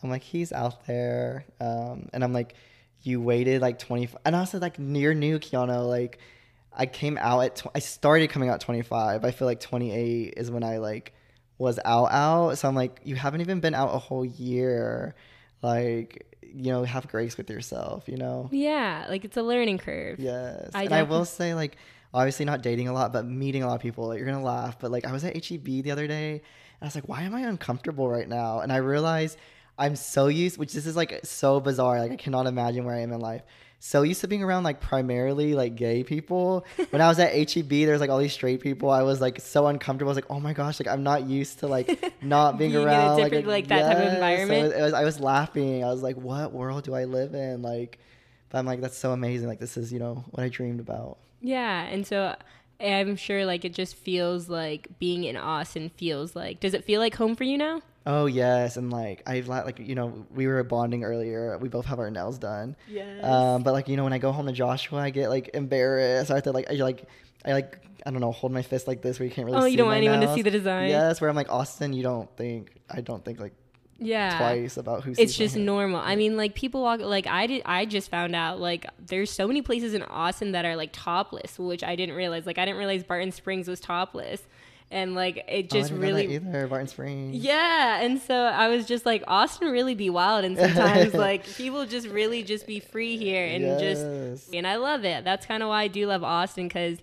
I'm 0.02 0.10
like, 0.10 0.22
he's 0.22 0.52
out 0.52 0.86
there. 0.86 1.46
Um, 1.58 2.10
and 2.12 2.22
I'm 2.22 2.34
like, 2.34 2.54
you 3.02 3.22
waited 3.22 3.62
like 3.62 3.78
20. 3.78 4.10
And 4.26 4.36
also 4.36 4.58
like 4.58 4.78
near 4.78 5.14
new 5.14 5.38
Keanu, 5.38 5.88
like 5.88 6.18
I 6.70 6.84
came 6.84 7.16
out 7.18 7.40
at, 7.40 7.56
tw- 7.56 7.68
I 7.74 7.78
started 7.78 8.28
coming 8.28 8.50
out 8.50 8.60
25. 8.60 9.24
I 9.24 9.30
feel 9.30 9.46
like 9.46 9.60
28 9.60 10.34
is 10.36 10.50
when 10.50 10.62
I 10.62 10.78
like 10.78 11.14
was 11.58 11.78
out 11.84 12.10
out. 12.10 12.58
So 12.58 12.68
I'm 12.68 12.74
like, 12.74 13.00
you 13.04 13.14
haven't 13.14 13.40
even 13.40 13.60
been 13.60 13.74
out 13.74 13.94
a 13.94 13.98
whole 13.98 14.24
year. 14.24 15.14
Like, 15.62 16.36
you 16.42 16.72
know, 16.72 16.84
have 16.84 17.08
grace 17.08 17.36
with 17.36 17.50
yourself, 17.50 18.04
you 18.08 18.16
know? 18.16 18.48
Yeah, 18.52 19.06
like 19.08 19.24
it's 19.24 19.36
a 19.36 19.42
learning 19.42 19.78
curve. 19.78 20.18
Yes. 20.18 20.70
I 20.74 20.84
and 20.84 20.94
I 20.94 21.02
will 21.02 21.24
say, 21.24 21.54
like, 21.54 21.76
obviously 22.14 22.44
not 22.44 22.62
dating 22.62 22.88
a 22.88 22.92
lot, 22.92 23.12
but 23.12 23.26
meeting 23.26 23.62
a 23.62 23.66
lot 23.66 23.74
of 23.74 23.80
people. 23.80 24.06
Like, 24.08 24.18
you're 24.18 24.26
gonna 24.26 24.44
laugh, 24.44 24.78
but 24.78 24.90
like, 24.90 25.06
I 25.06 25.12
was 25.12 25.24
at 25.24 25.34
HEB 25.34 25.64
the 25.64 25.90
other 25.90 26.06
day, 26.06 26.32
and 26.32 26.82
I 26.82 26.84
was 26.84 26.94
like, 26.94 27.08
why 27.08 27.22
am 27.22 27.34
I 27.34 27.40
uncomfortable 27.40 28.08
right 28.08 28.28
now? 28.28 28.60
And 28.60 28.72
I 28.72 28.76
realized 28.76 29.38
I'm 29.78 29.96
so 29.96 30.28
used, 30.28 30.58
which 30.58 30.72
this 30.72 30.86
is 30.86 30.96
like 30.96 31.20
so 31.24 31.60
bizarre. 31.60 32.00
Like, 32.00 32.12
I 32.12 32.16
cannot 32.16 32.46
imagine 32.46 32.84
where 32.84 32.94
I 32.94 33.00
am 33.00 33.12
in 33.12 33.20
life. 33.20 33.42
So 33.78 34.02
used 34.02 34.22
to 34.22 34.28
being 34.28 34.42
around 34.42 34.64
like 34.64 34.80
primarily 34.80 35.54
like 35.54 35.76
gay 35.76 36.02
people. 36.02 36.66
When 36.90 37.02
I 37.02 37.08
was 37.08 37.18
at 37.18 37.32
HEB, 37.52 37.68
there's 37.68 38.00
like 38.00 38.10
all 38.10 38.18
these 38.18 38.32
straight 38.32 38.60
people. 38.60 38.90
I 38.90 39.02
was 39.02 39.20
like 39.20 39.40
so 39.40 39.66
uncomfortable. 39.66 40.10
I 40.10 40.12
was 40.12 40.16
like, 40.16 40.30
oh 40.30 40.40
my 40.40 40.52
gosh, 40.52 40.80
like 40.80 40.88
I'm 40.88 41.02
not 41.02 41.24
used 41.24 41.60
to 41.60 41.66
like 41.66 42.14
not 42.22 42.58
being, 42.58 42.72
Being 42.72 42.82
in 42.82 42.88
a 42.88 42.90
around 42.90 43.16
different, 43.18 43.46
like, 43.46 43.68
that 43.68 43.82
type 43.82 43.96
of 43.98 44.02
yes. 44.02 44.10
So 44.10 44.14
environment. 44.14 44.74
it 44.74 44.82
was, 44.82 44.92
I 44.92 45.04
was 45.04 45.20
laughing. 45.20 45.84
I 45.84 45.88
was 45.88 46.02
like, 46.02 46.16
what 46.16 46.52
world 46.52 46.84
do 46.84 46.94
I 46.94 47.04
live 47.04 47.34
in? 47.34 47.62
Like, 47.62 47.98
but 48.48 48.58
I'm 48.58 48.66
like, 48.66 48.80
that's 48.80 48.96
so 48.96 49.12
amazing. 49.12 49.48
Like, 49.48 49.60
this 49.60 49.76
is, 49.76 49.92
you 49.92 49.98
know, 49.98 50.24
what 50.30 50.42
I 50.42 50.48
dreamed 50.48 50.80
about. 50.80 51.18
Yeah, 51.40 51.82
and 51.82 52.06
so 52.06 52.34
eh, 52.80 52.98
I'm 52.98 53.16
sure 53.16 53.44
like 53.44 53.64
it 53.64 53.74
just 53.74 53.94
feels 53.94 54.48
like 54.48 54.88
being 54.98 55.24
in 55.24 55.36
Austin 55.36 55.90
feels 55.90 56.34
like. 56.34 56.60
Does 56.60 56.74
it 56.74 56.84
feel 56.84 57.00
like 57.00 57.14
home 57.14 57.36
for 57.36 57.44
you 57.44 57.58
now? 57.58 57.82
Oh, 58.06 58.26
yes. 58.26 58.76
And 58.76 58.90
like, 58.90 59.22
I 59.26 59.40
like, 59.40 59.80
you 59.80 59.96
know, 59.96 60.26
we 60.32 60.46
were 60.46 60.62
bonding 60.62 61.02
earlier. 61.02 61.58
We 61.58 61.68
both 61.68 61.86
have 61.86 61.98
our 61.98 62.10
nails 62.10 62.38
done. 62.38 62.76
Yes. 62.88 63.24
Um, 63.24 63.64
but 63.64 63.72
like, 63.72 63.88
you 63.88 63.96
know, 63.96 64.04
when 64.04 64.12
I 64.12 64.18
go 64.18 64.30
home 64.30 64.46
to 64.46 64.52
Joshua, 64.52 65.00
I 65.00 65.10
get 65.10 65.28
like 65.28 65.50
embarrassed. 65.54 66.30
I 66.30 66.34
have 66.34 66.44
to 66.44 66.52
like, 66.52 66.70
I 66.70 66.74
like, 66.74 67.04
I 67.44 67.52
like, 67.52 67.80
I 68.06 68.10
don't 68.12 68.20
know, 68.20 68.30
hold 68.30 68.52
my 68.52 68.62
fist 68.62 68.86
like 68.86 69.02
this 69.02 69.18
where 69.18 69.26
you 69.26 69.34
can't 69.34 69.46
really 69.46 69.58
Oh, 69.58 69.64
you 69.64 69.76
don't 69.76 69.88
want 69.88 69.98
anyone 69.98 70.20
to 70.20 70.32
see 70.34 70.42
the 70.42 70.50
design? 70.52 70.88
Yes, 70.88 71.20
where 71.20 71.28
I'm 71.28 71.34
like, 71.34 71.50
Austin, 71.50 71.92
you 71.92 72.04
don't 72.04 72.30
think, 72.36 72.70
I 72.88 73.00
don't 73.00 73.24
think 73.24 73.40
like 73.40 73.54
yeah. 73.98 74.38
twice 74.38 74.76
about 74.76 75.02
who 75.02 75.14
It's 75.16 75.36
just 75.36 75.56
normal. 75.56 76.00
I 76.00 76.16
mean, 76.16 76.36
like 76.36 76.54
people 76.54 76.82
walk 76.82 77.00
like 77.00 77.26
I 77.26 77.46
did. 77.46 77.62
I 77.64 77.86
just 77.86 78.10
found 78.10 78.36
out 78.36 78.60
like 78.60 78.86
there's 79.04 79.30
so 79.30 79.46
many 79.46 79.62
places 79.62 79.94
in 79.94 80.02
Austin 80.02 80.52
that 80.52 80.64
are 80.64 80.76
like 80.76 80.90
topless, 80.92 81.58
which 81.58 81.82
I 81.82 81.96
didn't 81.96 82.14
realize. 82.14 82.46
Like 82.46 82.58
I 82.58 82.64
didn't 82.64 82.78
realize 82.78 83.02
Barton 83.02 83.32
Springs 83.32 83.68
was 83.68 83.80
topless, 83.80 84.42
and 84.90 85.14
like 85.14 85.38
it 85.48 85.66
Oh, 85.72 85.76
just 85.78 85.90
that 85.90 85.98
really 85.98 86.34
either, 86.34 86.66
Barton 86.66 86.86
Springs. 86.88 87.36
Yeah, 87.36 88.00
and 88.00 88.20
so 88.20 88.34
I 88.34 88.68
was 88.68 88.86
just 88.86 89.04
like, 89.06 89.22
Austin 89.26 89.68
really 89.70 89.94
be 89.94 90.10
wild, 90.10 90.44
and 90.44 90.56
sometimes 90.58 91.14
like 91.14 91.44
people 91.44 91.86
just 91.86 92.06
really 92.08 92.42
just 92.42 92.66
be 92.66 92.80
free 92.80 93.16
here, 93.16 93.46
and 93.46 93.62
Yes. 93.62 93.80
just 93.80 94.54
and 94.54 94.66
I 94.66 94.76
love 94.76 95.04
it. 95.04 95.24
That's 95.24 95.44
kind 95.46 95.62
of 95.62 95.68
why 95.68 95.82
I 95.82 95.88
do 95.88 96.06
love 96.06 96.22
Austin 96.22 96.68
because 96.68 96.98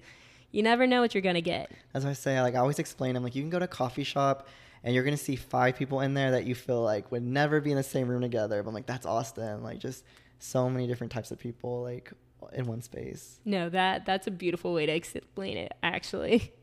you 0.51 0.61
never 0.63 0.85
know 0.87 1.01
what 1.01 1.13
you're 1.15 1.21
gonna 1.21 1.41
get. 1.41 1.71
As 1.93 2.05
I 2.05 2.13
say. 2.13 2.39
Like 2.41 2.55
I 2.55 2.59
always 2.59 2.79
explain, 2.79 3.15
I'm 3.15 3.23
like, 3.23 3.35
you 3.35 3.41
can 3.41 3.49
go 3.49 3.59
to 3.59 3.65
a 3.65 3.67
coffee 3.67 4.03
shop 4.03 4.47
and 4.83 4.93
you're 4.93 5.03
gonna 5.03 5.17
see 5.17 5.35
five 5.35 5.75
people 5.75 6.01
in 6.01 6.13
there 6.13 6.31
that 6.31 6.45
you 6.45 6.53
feel 6.55 6.81
like 6.81 7.11
would 7.11 7.23
never 7.23 7.59
be 7.59 7.71
in 7.71 7.77
the 7.77 7.83
same 7.83 8.07
room 8.07 8.21
together. 8.21 8.61
But 8.61 8.69
I'm 8.69 8.73
like, 8.75 8.85
that's 8.85 9.05
Austin. 9.05 9.63
Like 9.63 9.79
just 9.79 10.03
so 10.39 10.69
many 10.69 10.87
different 10.87 11.11
types 11.11 11.31
of 11.31 11.39
people 11.39 11.81
like 11.81 12.11
in 12.53 12.65
one 12.67 12.81
space. 12.81 13.39
No, 13.45 13.69
that 13.69 14.05
that's 14.05 14.27
a 14.27 14.31
beautiful 14.31 14.73
way 14.73 14.85
to 14.85 14.91
explain 14.93 15.57
it, 15.57 15.73
actually. 15.83 16.53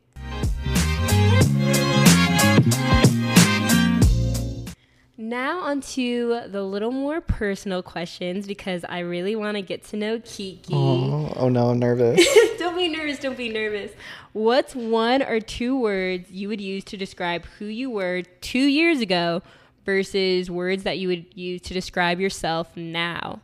Now 5.16 5.60
onto 5.60 6.48
the 6.48 6.62
little 6.62 6.90
more 6.90 7.20
personal 7.20 7.82
questions 7.82 8.46
because 8.46 8.84
I 8.88 9.00
really 9.00 9.36
want 9.36 9.56
to 9.56 9.62
get 9.62 9.84
to 9.88 9.96
know 9.96 10.18
Kiki. 10.24 10.72
Oh, 10.74 11.32
oh 11.36 11.48
no, 11.48 11.68
I'm 11.70 11.78
nervous. 11.88 12.26
don't 12.58 12.76
be 12.76 12.88
nervous, 12.88 13.18
don't 13.18 13.36
be 13.36 13.48
nervous. 13.48 13.92
What's 14.32 14.74
one 14.74 15.22
or 15.22 15.38
two 15.40 15.78
words 15.78 16.30
you 16.30 16.48
would 16.48 16.60
use 16.60 16.84
to 16.84 16.96
describe 16.96 17.44
who 17.58 17.66
you 17.66 17.90
were 17.90 18.22
2 18.40 18.58
years 18.58 19.00
ago 19.00 19.42
versus 19.84 20.50
words 20.50 20.82
that 20.84 20.98
you 20.98 21.08
would 21.08 21.26
use 21.36 21.60
to 21.62 21.74
describe 21.74 22.18
yourself 22.18 22.76
now? 22.76 23.40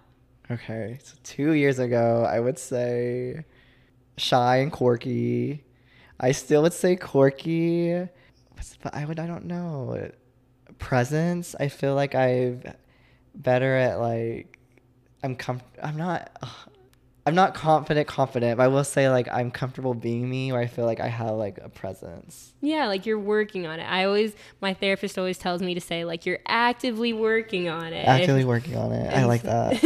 Okay, 0.51 0.99
so 1.03 1.15
two 1.25 1.53
years 1.53 1.79
ago, 1.79 2.27
I 2.29 2.41
would 2.41 2.59
say 2.59 3.45
shy 4.17 4.57
and 4.57 4.73
quirky. 4.73 5.63
I 6.19 6.33
still 6.33 6.63
would 6.63 6.73
say 6.73 6.97
quirky, 6.97 8.09
but 8.83 8.95
I 8.95 9.05
would 9.05 9.19
I 9.19 9.27
don't 9.27 9.45
know 9.45 10.11
presence. 10.79 11.55
I 11.59 11.69
feel 11.69 11.95
like 11.95 12.15
I've 12.15 12.75
better 13.35 13.77
at 13.77 14.01
like 14.01 14.59
I'm 15.23 15.37
com 15.37 15.61
I'm 15.83 15.97
not 15.97 16.31
I'm 17.27 17.35
not 17.35 17.55
confident 17.55 18.07
confident, 18.07 18.59
but 18.59 18.65
I 18.65 18.69
will 18.69 18.85
say 18.85 19.11
like 19.11 19.29
I'm 19.33 19.51
comfortable 19.51 19.95
being 19.95 20.29
me 20.31 20.53
where 20.53 20.61
I 20.61 20.67
feel 20.67 20.85
like 20.85 21.01
I 21.01 21.09
have 21.09 21.33
like 21.33 21.59
a 21.59 21.69
presence. 21.69 22.55
Yeah, 22.61 22.87
like 22.87 23.05
you're 23.05 23.19
working 23.19 23.67
on 23.67 23.81
it. 23.81 23.85
I 23.85 24.05
always 24.05 24.35
my 24.61 24.75
therapist 24.75 25.19
always 25.19 25.37
tells 25.37 25.61
me 25.61 25.75
to 25.75 25.81
say 25.81 26.05
like 26.05 26.25
you're 26.25 26.39
actively 26.47 27.13
working 27.13 27.69
on 27.69 27.93
it. 27.93 28.07
Actively 28.07 28.45
working 28.45 28.77
on 28.77 28.93
it. 28.93 29.13
I 29.13 29.25
like 29.25 29.43
that. 29.43 29.83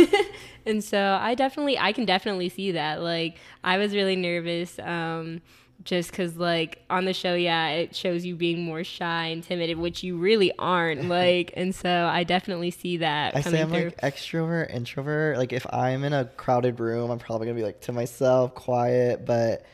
and 0.67 0.85
so 0.85 1.19
I 1.21 1.35
definitely 1.35 1.79
I 1.79 1.93
can 1.93 2.05
definitely 2.05 2.51
see 2.51 2.73
that. 2.73 3.01
Like 3.01 3.39
I 3.65 3.79
was 3.79 3.95
really 3.95 4.17
nervous 4.17 4.79
um 4.79 5.41
just 5.85 6.11
because 6.11 6.37
like 6.37 6.83
on 6.91 7.05
the 7.05 7.13
show 7.13 7.35
yeah 7.35 7.69
it 7.69 7.95
shows 7.95 8.25
you 8.25 8.35
being 8.35 8.63
more 8.63 8.85
shy 8.85 9.27
and 9.27 9.43
timid 9.43 9.77
which 9.79 10.03
you 10.03 10.17
really 10.17 10.53
aren't 10.59 11.05
like 11.09 11.53
and 11.57 11.75
so 11.75 12.09
i 12.13 12.23
definitely 12.23 12.71
see 12.71 12.99
that 12.99 13.35
i 13.37 13.41
say 13.41 13.61
i'm 13.61 13.71
through. 13.71 13.85
like 13.85 14.01
extrovert 14.01 14.73
introvert 14.73 15.39
like 15.39 15.53
if 15.53 15.67
i'm 15.73 16.05
in 16.05 16.13
a 16.13 16.25
crowded 16.37 16.79
room 16.81 17.11
i'm 17.11 17.19
probably 17.19 17.47
gonna 17.47 17.57
be 17.57 17.65
like 17.65 17.81
to 17.81 17.93
myself 17.93 18.55
quiet 18.55 19.25
but 19.25 19.65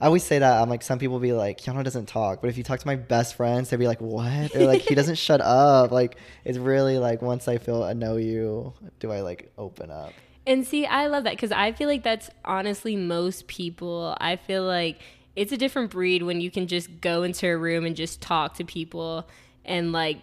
I 0.00 0.06
always 0.06 0.24
say 0.24 0.40
that 0.40 0.60
I'm 0.60 0.68
like 0.68 0.82
some 0.82 0.98
people 0.98 1.20
be 1.20 1.32
like 1.32 1.60
Keanu 1.60 1.84
doesn't 1.84 2.06
talk, 2.06 2.40
but 2.40 2.50
if 2.50 2.58
you 2.58 2.64
talk 2.64 2.80
to 2.80 2.86
my 2.88 2.96
best 2.96 3.36
friends, 3.36 3.70
they'd 3.70 3.76
be 3.76 3.86
like, 3.86 4.00
"What?" 4.00 4.52
They're 4.52 4.66
like, 4.66 4.80
"He 4.80 4.96
doesn't 4.96 5.14
shut 5.26 5.40
up." 5.40 5.92
Like 5.92 6.16
it's 6.44 6.58
really 6.58 6.98
like 6.98 7.22
once 7.22 7.46
I 7.46 7.58
feel 7.58 7.84
I 7.84 7.92
know 7.92 8.16
you, 8.16 8.72
do 8.98 9.12
I 9.12 9.20
like 9.20 9.52
open 9.56 9.92
up? 9.92 10.12
And 10.44 10.66
see, 10.66 10.86
I 10.86 11.06
love 11.06 11.22
that 11.22 11.34
because 11.34 11.52
I 11.52 11.70
feel 11.70 11.88
like 11.88 12.02
that's 12.02 12.30
honestly 12.44 12.96
most 12.96 13.46
people. 13.46 14.16
I 14.20 14.34
feel 14.34 14.64
like 14.64 14.98
it's 15.34 15.52
a 15.52 15.56
different 15.56 15.90
breed 15.90 16.22
when 16.22 16.40
you 16.40 16.50
can 16.50 16.66
just 16.66 17.00
go 17.00 17.22
into 17.22 17.46
a 17.48 17.56
room 17.56 17.84
and 17.84 17.96
just 17.96 18.20
talk 18.20 18.54
to 18.54 18.64
people 18.64 19.26
and 19.64 19.92
like 19.92 20.18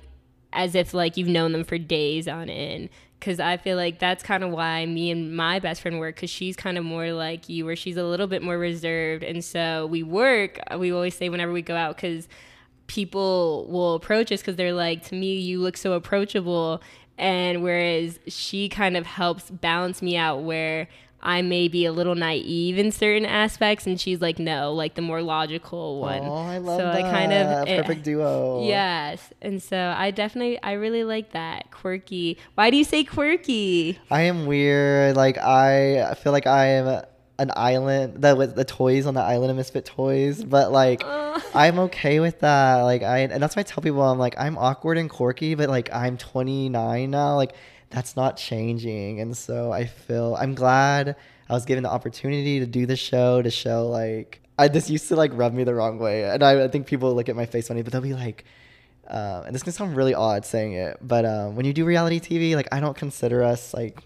as 0.54 0.76
if 0.76 0.94
like 0.94 1.18
you've 1.18 1.28
known 1.28 1.52
them 1.52 1.64
for 1.64 1.78
days 1.78 2.28
on 2.28 2.50
end. 2.50 2.90
Because 3.20 3.42
i 3.42 3.58
feel 3.58 3.76
like 3.76 4.00
that's 4.00 4.24
kind 4.24 4.46
of 4.46 4.52
why 4.52 4.86
me 4.86 5.12
and 5.12 5.36
my 5.36 5.60
best 5.60 5.82
friend 5.82 6.00
work 6.00 6.16
because 6.16 6.30
she's 6.30 6.56
kind 6.56 6.78
of 6.78 6.86
more 6.86 7.12
like 7.12 7.50
you 7.50 7.66
where 7.66 7.76
she's 7.76 7.98
a 7.98 8.04
little 8.04 8.28
bit 8.28 8.42
more 8.42 8.58
reserved. 8.58 9.24
And 9.24 9.44
so 9.44 9.88
we 9.88 10.04
work 10.04 10.60
we 10.78 10.92
always 10.92 11.16
say 11.16 11.30
whenever 11.30 11.52
we 11.52 11.62
go 11.62 11.76
out 11.76 11.98
because 11.98 12.28
people 12.88 13.68
will 13.68 13.96
approach 13.96 14.32
us 14.32 14.42
because 14.42 14.56
they're 14.56 14.74
like 14.74 15.04
to 15.08 15.16
me 15.16 15.36
you 15.36 15.60
look 15.60 15.76
so 15.76 15.94
approachable. 15.94 16.82
And 17.18 17.62
whereas 17.62 18.18
she 18.28 18.70
kind 18.70 18.96
of 18.96 19.06
helps 19.06 19.50
balance 19.50 20.02
me 20.02 20.16
out 20.16 20.44
where 20.44 20.88
I 21.22 21.42
may 21.42 21.68
be 21.68 21.86
a 21.86 21.92
little 21.92 22.16
naive 22.16 22.78
in 22.78 22.92
certain 22.92 23.26
aspects, 23.26 23.86
and 23.86 24.00
she's 24.00 24.22
like, 24.22 24.40
no, 24.40 24.74
like 24.74 24.96
the 24.96 25.02
more 25.02 25.22
logical 25.22 26.00
one. 26.00 26.22
Oh, 26.24 26.34
I 26.34 26.58
love 26.58 26.80
so 26.80 26.86
that. 26.86 27.04
I 27.04 27.12
kind 27.12 27.34
of 27.34 27.68
perfect 27.68 28.04
duo. 28.04 28.66
Yes, 28.66 29.34
and 29.42 29.62
so 29.62 29.94
I 29.98 30.12
definitely, 30.12 30.62
I 30.62 30.74
really 30.74 31.04
like 31.04 31.32
that 31.32 31.72
quirky. 31.72 32.38
Why 32.56 32.70
do 32.70 32.78
you 32.78 32.84
say 32.84 33.04
quirky? 33.04 34.00
I 34.10 34.22
am 34.22 34.46
weird. 34.46 35.16
Like 35.16 35.38
I 35.38 36.14
feel 36.16 36.32
like 36.32 36.48
I 36.48 36.66
am 36.68 37.04
an 37.40 37.52
island 37.56 38.22
that 38.22 38.38
with 38.38 38.56
the 38.56 38.66
toys 38.66 39.06
on 39.06 39.14
the 39.14 39.22
island 39.22 39.50
of 39.50 39.56
misfit 39.56 39.86
toys 39.86 40.44
but 40.44 40.74
like 40.74 41.02
uh. 41.06 41.40
i'm 41.56 41.80
okay 41.80 42.20
with 42.20 42.38
that 42.42 42.82
like 42.82 43.02
i 43.02 43.20
and 43.20 43.42
that's 43.42 43.56
why 43.56 43.62
i 43.62 43.64
tell 43.64 43.82
people 43.82 44.02
i'm 44.02 44.20
like 44.20 44.36
i'm 44.38 44.58
awkward 44.58 44.98
and 44.98 45.10
quirky 45.10 45.56
but 45.56 45.70
like 45.70 45.90
i'm 45.94 46.18
29 46.18 47.10
now 47.10 47.36
like 47.38 47.54
that's 47.90 48.16
not 48.16 48.38
changing. 48.38 49.20
And 49.20 49.36
so 49.36 49.72
I 49.72 49.86
feel 49.86 50.36
I'm 50.36 50.56
glad 50.56 51.16
I 51.50 51.54
was 51.54 51.66
given 51.66 51.84
the 51.84 51.90
opportunity 51.90 52.60
to 52.60 52.66
do 52.66 52.86
the 52.86 52.96
show 52.96 53.42
to 53.42 53.50
show 53.50 53.88
like 53.88 54.42
I 54.58 54.68
this 54.68 54.90
used 54.90 55.08
to 55.08 55.16
like 55.16 55.32
rub 55.34 55.54
me 55.54 55.64
the 55.64 55.74
wrong 55.74 56.00
way, 56.00 56.26
and 56.26 56.44
I, 56.44 56.66
I 56.66 56.68
think 56.68 56.86
people 56.86 57.14
look 57.16 57.30
at 57.30 57.36
my 57.36 57.46
face 57.46 57.68
funny, 57.68 57.82
but 57.82 57.94
they'll 57.94 58.02
be 58.02 58.14
like. 58.14 58.46
Um, 59.12 59.46
and 59.46 59.56
this 59.56 59.64
can 59.64 59.74
sound 59.74 59.96
really 59.96 60.14
odd 60.14 60.46
saying 60.46 60.74
it, 60.74 60.98
but 61.02 61.26
um, 61.26 61.56
when 61.56 61.66
you 61.66 61.74
do 61.74 61.84
reality 61.84 62.20
TV, 62.20 62.56
like 62.56 62.68
I 62.72 62.80
don't 62.80 62.96
consider 62.96 63.42
us 63.42 63.74
like 63.74 64.04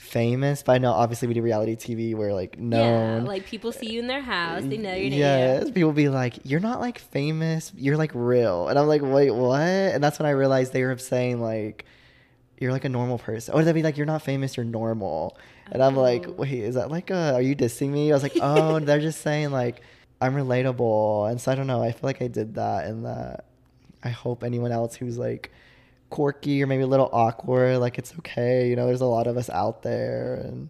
famous, 0.00 0.62
but 0.64 0.72
I 0.72 0.78
know 0.78 0.90
obviously 0.92 1.28
we 1.28 1.34
do 1.34 1.42
reality 1.42 1.76
TV 1.76 2.16
where 2.16 2.32
like 2.32 2.58
known. 2.58 3.22
Yeah, 3.22 3.28
like 3.28 3.46
people 3.46 3.70
see 3.70 3.92
you 3.92 4.00
in 4.00 4.08
their 4.08 4.22
house, 4.22 4.62
they 4.64 4.76
know 4.76 4.94
your 4.94 5.10
name. 5.10 5.20
Yes, 5.20 5.70
people 5.70 5.92
be 5.92 6.08
like, 6.08 6.38
"You're 6.42 6.58
not 6.58 6.80
like 6.80 6.98
famous, 6.98 7.70
you're 7.76 7.96
like 7.96 8.10
real," 8.12 8.66
and 8.66 8.76
I'm 8.76 8.88
like, 8.88 9.02
"Wait, 9.02 9.30
what?" 9.30 9.60
And 9.60 10.02
that's 10.02 10.18
when 10.18 10.26
I 10.26 10.30
realized 10.30 10.72
they 10.72 10.82
were 10.82 10.98
saying 10.98 11.40
like 11.40 11.84
you're 12.60 12.72
like 12.72 12.84
a 12.84 12.88
normal 12.88 13.18
person. 13.18 13.54
Or 13.54 13.64
they'd 13.64 13.72
be 13.72 13.82
like, 13.82 13.96
you're 13.96 14.06
not 14.06 14.22
famous, 14.22 14.56
you're 14.56 14.64
normal. 14.64 15.36
And 15.72 15.82
I'm 15.82 15.96
like, 15.96 16.28
oh. 16.28 16.32
wait, 16.32 16.52
is 16.52 16.76
that 16.76 16.90
like 16.90 17.10
a, 17.10 17.34
are 17.34 17.42
you 17.42 17.56
dissing 17.56 17.88
me? 17.88 18.12
I 18.12 18.14
was 18.14 18.22
like, 18.22 18.36
oh, 18.40 18.78
they're 18.78 19.00
just 19.00 19.22
saying 19.22 19.50
like, 19.50 19.80
I'm 20.20 20.34
relatable. 20.34 21.30
And 21.30 21.40
so 21.40 21.50
I 21.50 21.54
don't 21.54 21.66
know. 21.66 21.82
I 21.82 21.90
feel 21.90 22.02
like 22.02 22.22
I 22.22 22.28
did 22.28 22.54
that 22.54 22.84
and 22.84 23.06
that 23.06 23.46
I 24.04 24.10
hope 24.10 24.44
anyone 24.44 24.70
else 24.70 24.94
who's 24.94 25.18
like 25.18 25.50
quirky 26.10 26.62
or 26.62 26.66
maybe 26.66 26.82
a 26.82 26.86
little 26.86 27.08
awkward, 27.12 27.78
like 27.78 27.98
it's 27.98 28.12
okay. 28.18 28.68
You 28.68 28.76
know, 28.76 28.86
there's 28.86 29.00
a 29.00 29.06
lot 29.06 29.26
of 29.26 29.38
us 29.38 29.48
out 29.48 29.82
there 29.82 30.34
and 30.44 30.68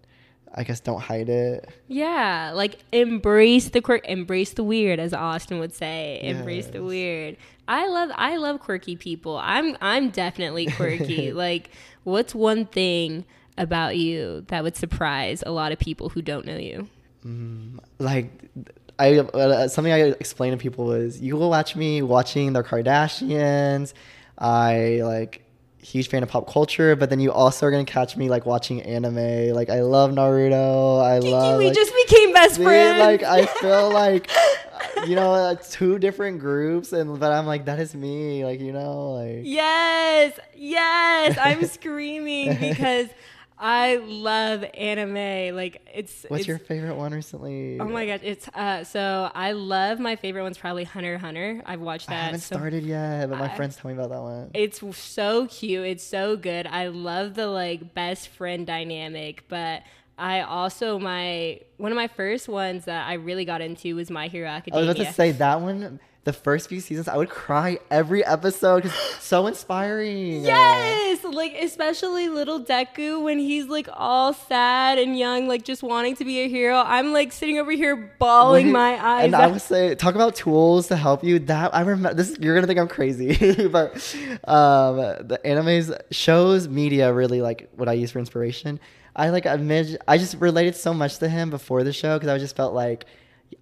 I 0.55 0.65
guess 0.65 0.81
don't 0.81 1.01
hide 1.01 1.29
it. 1.29 1.69
Yeah, 1.87 2.53
like 2.55 2.79
embrace 2.93 3.69
the 3.69 3.81
quirk, 3.81 4.07
embrace 4.07 4.53
the 4.53 4.65
weird, 4.65 4.99
as 4.99 5.15
Austin 5.15 5.61
would 5.61 5.73
say. 5.73 6.21
Yes. 6.23 6.37
Embrace 6.37 6.67
the 6.67 6.83
weird. 6.83 7.37
I 7.69 7.87
love 7.87 8.11
I 8.15 8.37
love 8.37 8.61
quirky 8.61 8.97
people. 8.97 9.39
I'm 9.39 9.77
I'm 9.81 10.11
definitely 10.11 10.67
quirky. 10.67 11.33
like, 11.35 11.71
what's 12.03 12.35
one 12.35 12.67
thing 12.67 13.25
about 13.57 13.97
you 13.97 14.45
that 14.49 14.65
would 14.65 14.77
surprise 14.77 15.45
a 15.47 15.53
lot 15.53 15.71
of 15.71 15.79
people 15.79 16.09
who 16.09 16.21
don't 16.21 16.45
know 16.47 16.57
you? 16.57 16.89
Mm, 17.25 17.79
like 17.99 18.33
I 18.99 19.19
uh, 19.19 19.69
something 19.69 19.93
I 19.93 20.01
explain 20.01 20.51
to 20.51 20.57
people 20.57 20.93
is 20.93 21.21
you 21.21 21.37
will 21.37 21.51
watch 21.51 21.77
me 21.77 22.03
watching 22.03 22.53
the 22.55 22.63
Kardashians. 22.63 23.93
I 24.37 25.01
like 25.05 25.45
huge 25.83 26.09
fan 26.09 26.23
of 26.23 26.29
pop 26.29 26.51
culture, 26.51 26.95
but 26.97 27.11
then 27.11 27.21
you 27.21 27.33
also 27.33 27.67
are 27.67 27.71
gonna 27.71 27.85
catch 27.85 28.17
me 28.17 28.29
like 28.29 28.47
watching 28.47 28.83
anime. 28.83 29.55
Like 29.55 29.71
I 29.71 29.83
love 29.83 30.11
Naruto. 30.11 31.03
I 31.03 31.21
Kiki, 31.21 31.33
love. 31.33 31.59
We 31.59 31.67
like, 31.67 31.75
just 31.75 31.93
became 32.07 32.33
best 32.33 32.61
friends. 32.61 32.99
Like 32.99 33.23
I 33.23 33.47
feel 33.47 33.91
like 33.93 34.31
you 35.07 35.17
know 35.17 35.33
uh, 35.33 35.55
two 35.55 35.99
different 35.99 36.41
groups, 36.41 36.93
and 36.93 37.19
but 37.19 37.33
I'm 37.33 37.47
like 37.47 37.65
that 37.67 37.79
is 37.79 37.95
me. 37.95 38.45
Like 38.45 38.61
you 38.61 38.73
know 38.73 39.13
like. 39.13 39.41
Yes, 39.45 40.39
yes, 40.55 41.39
I'm 41.41 41.65
screaming 41.67 42.57
because 42.59 43.09
I 43.63 43.97
love 43.97 44.65
anime. 44.73 45.55
Like 45.55 45.87
it's. 45.93 46.25
What's 46.29 46.41
it's, 46.41 46.49
your 46.49 46.59
favorite 46.59 46.97
one 46.97 47.13
recently? 47.13 47.79
Oh 47.79 47.85
my 47.85 48.07
god, 48.07 48.21
it's 48.23 48.49
uh. 48.49 48.85
So 48.85 49.31
I 49.35 49.53
love 49.53 50.01
my 50.01 50.17
favorite 50.17 50.43
one's 50.43 50.57
probably 50.57 50.85
Hunter 50.85 51.19
Hunter. 51.19 51.63
I've 51.67 51.81
watched 51.81 52.09
that. 52.09 52.15
I 52.15 52.25
haven't 52.25 52.41
so 52.41 52.57
started 52.57 52.85
yet, 52.85 53.29
but 53.29 53.39
my 53.39 53.53
I, 53.53 53.57
friends 53.57 53.77
tell 53.77 53.91
me 53.91 53.95
about 53.95 54.09
that 54.09 54.23
one. 54.23 54.51
It's 54.55 54.81
so 54.97 55.47
cute. 55.47 55.87
It's 55.87 56.05
so 56.05 56.39
good. 56.39 56.67
I 56.67 56.89
love 56.89 57.35
the 57.35 57.49
like 57.49 57.93
best 57.93 58.29
friend 58.29 58.67
dynamic, 58.67 59.45
but 59.49 59.83
I 60.17 60.41
also 60.41 60.99
my 60.99 61.61
one 61.77 61.93
of 61.93 61.97
my 61.97 62.09
first 62.09 62.49
ones 62.49 62.87
that 62.87 63.07
I 63.07 63.15
really 63.15 63.45
got 63.45 63.61
into 63.61 63.95
was 63.95 64.11
My 64.11 64.29
Hero 64.29 64.49
Academia. 64.49 64.85
I 64.85 64.89
was 64.89 64.97
about 64.97 65.07
to 65.07 65.13
say 65.13 65.33
that 65.33 65.61
one 65.61 66.01
the 66.25 66.33
first 66.35 66.69
few 66.69 66.81
seasons, 66.81 67.09
I 67.09 67.17
would 67.17 67.31
cry 67.31 67.79
every 67.91 68.25
episode 68.25 68.83
because 68.83 68.95
so 69.21 69.47
inspiring. 69.47 70.45
Yes, 70.45 71.25
like 71.25 71.55
especially 71.55 72.29
little 72.29 72.61
Deku 72.61 73.23
when 73.23 73.39
he's 73.39 73.67
like 73.67 73.89
all 73.93 74.35
sad 74.35 74.99
and 74.99 75.19
young, 75.19 75.49
like 75.49 75.65
just 75.65 75.83
wanting 75.83 76.17
to 76.17 76.25
be 76.25 76.41
a 76.41 76.49
hero. 76.49 76.83
I'm 76.85 77.15
like 77.15 77.33
sitting 77.33 77.59
over 77.59 77.71
here 77.71 78.15
bawling 78.19 78.71
my 78.71 79.03
eyes. 79.03 79.25
And 79.25 79.35
out. 79.35 79.45
I 79.45 79.47
would 79.47 79.63
say, 79.63 79.95
talk 79.95 80.15
about 80.15 80.35
tools 80.35 80.89
to 80.89 80.97
help 80.97 81.25
you. 81.25 81.39
That 81.39 81.75
I 81.75 81.81
remember. 81.81 82.15
This 82.15 82.37
you're 82.39 82.55
gonna 82.55 82.67
think 82.67 82.79
I'm 82.79 82.89
crazy, 82.89 83.69
but 83.69 83.95
um, 84.47 84.97
the 84.97 85.41
animes 85.45 85.99
shows 86.11 86.69
media 86.69 87.13
really 87.15 87.41
like 87.41 87.71
what 87.77 87.89
I 87.89 87.95
use 87.95 88.11
for 88.11 88.19
inspiration. 88.19 88.79
I 89.17 89.31
like 89.31 89.47
I, 89.47 89.55
I 90.07 90.19
just 90.19 90.37
related 90.37 90.77
so 90.77 90.93
much 90.93 91.19
to 91.19 91.29
him 91.29 91.49
before 91.49 91.83
the 91.83 91.93
show 91.93 92.19
because 92.19 92.29
I 92.29 92.39
just 92.39 92.57
felt 92.57 92.75
like 92.75 93.07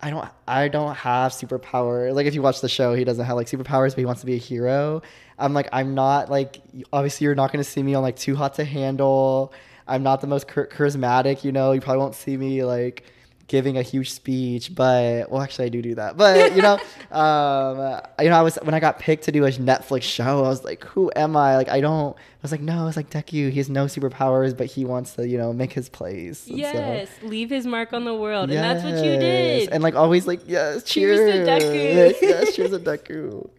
I 0.01 0.11
don't 0.11 0.29
I 0.47 0.69
don't 0.69 0.95
have 0.95 1.33
superpower. 1.33 2.13
Like 2.15 2.27
if 2.27 2.35
you 2.35 2.43
watch 2.43 2.61
the 2.61 2.69
show, 2.69 2.95
he 2.95 3.05
doesn't 3.05 3.25
have 3.25 3.37
like 3.37 3.47
superpowers, 3.47 3.91
but 3.91 3.99
he 3.99 4.05
wants 4.05 4.21
to 4.21 4.27
be 4.27 4.35
a 4.35 4.39
hero. 4.39 5.03
I'm 5.39 5.55
like 5.55 5.69
I'm 5.73 5.95
not 5.95 6.31
like 6.31 6.61
obviously 6.93 7.25
you're 7.25 7.35
not 7.35 7.53
going 7.53 7.63
to 7.63 7.69
see 7.69 7.83
me 7.83 7.95
on 7.95 8.03
like 8.03 8.17
Too 8.17 8.37
Hot 8.37 8.55
to 8.55 8.65
Handle. 8.65 9.53
I'm 9.87 10.03
not 10.03 10.21
the 10.21 10.27
most 10.27 10.49
char- 10.49 10.67
charismatic, 10.67 11.45
you 11.45 11.53
know. 11.53 11.73
You 11.73 11.81
probably 11.81 12.01
won't 12.01 12.15
see 12.15 12.37
me 12.37 12.65
like 12.65 13.05
giving 13.49 13.77
a 13.79 13.83
huge 13.83 14.13
speech, 14.13 14.75
but 14.75 15.31
well, 15.31 15.41
actually, 15.43 15.65
I 15.65 15.69
do 15.71 15.83
do 15.83 15.95
that. 15.97 16.17
But 16.17 16.55
you 16.55 16.63
know, 16.63 16.75
um, 17.11 18.01
you 18.21 18.29
know, 18.29 18.37
I 18.39 18.43
was 18.43 18.57
when 18.63 18.75
I 18.75 18.81
got 18.81 18.99
picked 18.99 19.25
to 19.25 19.33
do 19.33 19.45
a 19.47 19.51
Netflix 19.51 20.03
show, 20.03 20.45
I 20.45 20.49
was 20.49 20.65
like, 20.65 20.85
who 20.85 21.11
am 21.17 21.37
I? 21.37 21.57
Like, 21.57 21.69
I 21.69 21.81
don't. 21.81 22.15
I 22.17 22.41
was 22.43 22.53
like, 22.53 22.61
no, 22.61 22.87
it's 22.87 22.97
like 22.97 23.11
Deku. 23.11 23.51
He 23.51 23.57
has 23.59 23.69
no 23.69 23.87
superpowers, 23.87 24.57
but 24.57 24.67
he 24.67 24.85
wants 24.85 25.15
to, 25.15 25.27
you 25.27 25.39
know, 25.39 25.53
make 25.53 25.73
his 25.73 25.89
place. 25.89 26.47
And 26.47 26.57
so- 26.57 26.63
Yes, 26.63 27.09
leave 27.23 27.51
his 27.51 27.67
mark 27.67 27.93
on 27.93 28.05
the 28.05 28.15
world, 28.15 28.51
and 28.51 28.59
that's 28.59 28.85
what 28.85 28.95
you 28.95 29.19
did. 29.19 29.71
And 29.71 29.83
like 29.83 29.95
always, 29.97 30.27
like 30.27 30.41
yes, 30.47 30.85
cheers, 30.85 31.19
Cheers 31.19 31.61
to 31.61 31.67
Deku. 31.67 31.75
Yes, 31.95 32.15
yes, 32.23 32.55
cheers 32.57 32.71
to 32.71 32.79
Deku. 32.79 33.51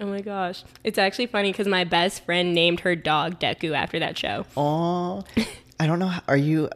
oh 0.00 0.06
my 0.06 0.20
gosh, 0.20 0.64
it's 0.84 0.98
actually 0.98 1.26
funny 1.26 1.52
because 1.52 1.68
my 1.68 1.84
best 1.84 2.24
friend 2.24 2.54
named 2.54 2.80
her 2.80 2.96
dog 2.96 3.38
Deku 3.38 3.74
after 3.76 3.98
that 3.98 4.16
show. 4.18 4.46
Oh, 4.56 5.22
I 5.78 5.86
don't 5.86 5.98
know. 5.98 6.08
how- 6.08 6.22
Are 6.28 6.36
you? 6.36 6.70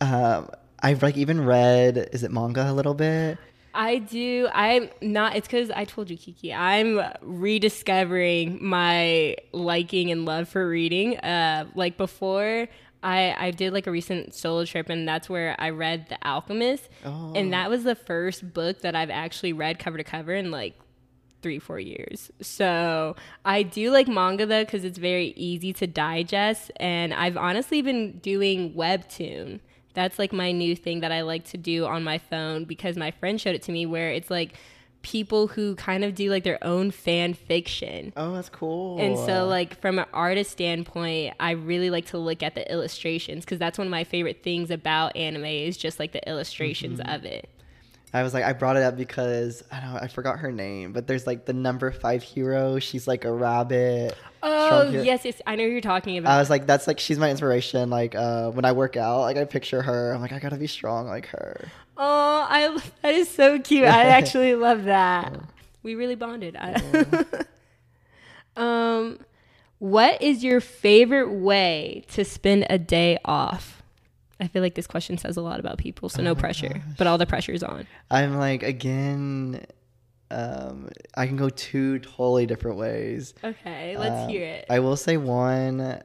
Um, 0.00 0.48
I've 0.82 1.02
like 1.02 1.16
even 1.16 1.44
read. 1.44 2.08
Is 2.12 2.22
it 2.22 2.30
manga 2.30 2.70
a 2.70 2.72
little 2.72 2.94
bit? 2.94 3.38
I 3.76 3.98
do. 3.98 4.48
I'm 4.54 4.88
not. 5.02 5.36
It's 5.36 5.46
because 5.46 5.70
I 5.70 5.84
told 5.84 6.10
you, 6.10 6.16
Kiki. 6.16 6.52
I'm 6.52 7.00
rediscovering 7.20 8.58
my 8.64 9.36
liking 9.52 10.10
and 10.10 10.24
love 10.24 10.48
for 10.48 10.66
reading. 10.66 11.18
Uh, 11.18 11.66
like 11.74 11.98
before, 11.98 12.68
I 13.02 13.34
I 13.38 13.50
did 13.50 13.74
like 13.74 13.86
a 13.86 13.90
recent 13.90 14.34
solo 14.34 14.64
trip, 14.64 14.88
and 14.88 15.06
that's 15.06 15.28
where 15.28 15.54
I 15.58 15.70
read 15.70 16.08
The 16.08 16.18
Alchemist, 16.26 16.88
oh. 17.04 17.32
and 17.34 17.52
that 17.52 17.68
was 17.68 17.84
the 17.84 17.94
first 17.94 18.54
book 18.54 18.80
that 18.80 18.96
I've 18.96 19.10
actually 19.10 19.52
read 19.52 19.78
cover 19.78 19.98
to 19.98 20.04
cover 20.04 20.34
in 20.34 20.50
like 20.50 20.74
three 21.42 21.58
four 21.58 21.78
years 21.78 22.30
so 22.40 23.14
i 23.44 23.62
do 23.62 23.90
like 23.90 24.08
manga 24.08 24.46
though 24.46 24.64
because 24.64 24.84
it's 24.84 24.98
very 24.98 25.34
easy 25.36 25.72
to 25.72 25.86
digest 25.86 26.72
and 26.76 27.12
i've 27.12 27.36
honestly 27.36 27.82
been 27.82 28.18
doing 28.18 28.72
webtoon 28.72 29.60
that's 29.96 30.18
like 30.18 30.32
my 30.32 30.52
new 30.52 30.76
thing 30.76 31.00
that 31.00 31.10
i 31.10 31.22
like 31.22 31.44
to 31.44 31.56
do 31.56 31.84
on 31.86 32.04
my 32.04 32.18
phone 32.18 32.64
because 32.64 32.96
my 32.96 33.10
friend 33.10 33.40
showed 33.40 33.54
it 33.56 33.62
to 33.62 33.72
me 33.72 33.84
where 33.86 34.10
it's 34.10 34.30
like 34.30 34.52
people 35.02 35.46
who 35.46 35.74
kind 35.76 36.02
of 36.04 36.14
do 36.14 36.30
like 36.30 36.42
their 36.44 36.58
own 36.62 36.90
fan 36.90 37.32
fiction 37.32 38.12
Oh, 38.16 38.32
that's 38.34 38.48
cool. 38.48 38.98
and 38.98 39.16
so, 39.16 39.46
like, 39.46 39.80
from 39.80 39.98
an 40.00 40.06
artist 40.12 40.50
standpoint, 40.50 41.34
I 41.38 41.52
really 41.52 41.90
like 41.90 42.06
to 42.06 42.18
look 42.18 42.42
at 42.42 42.54
the 42.56 42.68
illustrations 42.72 43.44
because 43.44 43.58
that's 43.60 43.78
one 43.78 43.86
of 43.86 43.90
my 43.92 44.02
favorite 44.04 44.42
things 44.42 44.70
about 44.70 45.14
anime 45.16 45.44
is 45.44 45.76
just 45.76 46.00
like 46.00 46.10
the 46.12 46.28
illustrations 46.28 46.98
Mm-hmm. 46.98 47.14
of 47.14 47.24
it. 47.24 47.48
I 48.16 48.22
was 48.22 48.32
like, 48.32 48.44
I 48.44 48.54
brought 48.54 48.76
it 48.76 48.82
up 48.82 48.96
because 48.96 49.62
I 49.70 49.78
don't 49.80 49.92
know, 49.92 50.00
I 50.00 50.08
forgot 50.08 50.38
her 50.38 50.50
name, 50.50 50.92
but 50.92 51.06
there's 51.06 51.26
like 51.26 51.44
the 51.44 51.52
number 51.52 51.90
five 51.90 52.22
hero. 52.22 52.78
She's 52.78 53.06
like 53.06 53.24
a 53.26 53.32
rabbit. 53.32 54.16
Oh, 54.42 54.88
yes, 54.90 55.24
yes. 55.24 55.42
I 55.46 55.56
know 55.56 55.64
who 55.64 55.70
you're 55.70 55.80
talking 55.80 56.16
about. 56.16 56.32
I 56.32 56.38
was 56.38 56.48
like, 56.48 56.66
that's 56.66 56.86
like 56.86 56.98
she's 56.98 57.18
my 57.18 57.30
inspiration. 57.30 57.90
Like 57.90 58.14
uh, 58.14 58.50
when 58.52 58.64
I 58.64 58.72
work 58.72 58.96
out, 58.96 59.20
like 59.20 59.36
I 59.36 59.44
picture 59.44 59.82
her. 59.82 60.12
I'm 60.12 60.22
like, 60.22 60.32
I 60.32 60.38
gotta 60.38 60.56
be 60.56 60.66
strong 60.66 61.06
like 61.08 61.26
her. 61.26 61.68
oh, 61.98 62.46
I 62.48 62.78
that 63.02 63.14
is 63.14 63.28
so 63.28 63.58
cute. 63.58 63.84
I 63.84 64.04
actually 64.04 64.54
love 64.54 64.84
that. 64.84 65.38
We 65.82 65.94
really 65.94 66.14
bonded. 66.14 66.56
I, 66.58 67.24
um, 68.56 69.18
what 69.78 70.22
is 70.22 70.42
your 70.42 70.60
favorite 70.60 71.30
way 71.30 72.04
to 72.12 72.24
spend 72.24 72.66
a 72.70 72.78
day 72.78 73.18
off? 73.24 73.82
I 74.40 74.48
feel 74.48 74.62
like 74.62 74.74
this 74.74 74.86
question 74.86 75.16
says 75.18 75.36
a 75.36 75.42
lot 75.42 75.60
about 75.60 75.78
people, 75.78 76.08
so 76.08 76.22
no 76.22 76.34
pressure, 76.34 76.82
but 76.98 77.06
all 77.06 77.16
the 77.18 77.26
pressure 77.26 77.52
is 77.52 77.62
on. 77.62 77.86
I'm 78.10 78.36
like 78.36 78.62
again. 78.62 79.64
Um, 80.30 80.88
I 81.16 81.26
can 81.28 81.36
go 81.36 81.48
two 81.48 82.00
totally 82.00 82.46
different 82.46 82.78
ways. 82.78 83.32
Okay, 83.44 83.96
let's 83.96 84.24
Um, 84.24 84.28
hear 84.28 84.44
it. 84.44 84.66
I 84.68 84.80
will 84.80 84.96
say 84.96 85.16
one. 85.16 86.02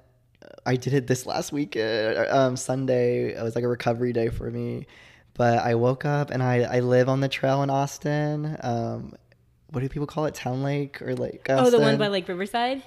I 0.65 0.75
did 0.75 0.93
it 0.93 1.07
this 1.07 1.25
last 1.25 1.51
weekend, 1.51 2.17
um, 2.29 2.55
Sunday. 2.55 3.33
It 3.33 3.41
was 3.41 3.55
like 3.55 3.63
a 3.63 3.67
recovery 3.67 4.13
day 4.13 4.29
for 4.29 4.49
me. 4.51 4.85
But 5.33 5.59
I 5.59 5.73
woke 5.75 6.05
up 6.05 6.29
and 6.29 6.43
I, 6.43 6.61
I 6.63 6.79
live 6.81 7.09
on 7.09 7.19
the 7.21 7.29
trail 7.29 7.63
in 7.63 7.69
Austin. 7.71 8.57
Um, 8.61 9.15
what 9.69 9.79
do 9.81 9.89
people 9.89 10.05
call 10.05 10.25
it? 10.25 10.35
Town 10.35 10.61
Lake 10.61 11.01
or 11.01 11.15
Lake? 11.15 11.47
oh, 11.49 11.69
the 11.71 11.79
one 11.79 11.97
by 11.97 12.07
like 12.07 12.27
Riverside. 12.27 12.83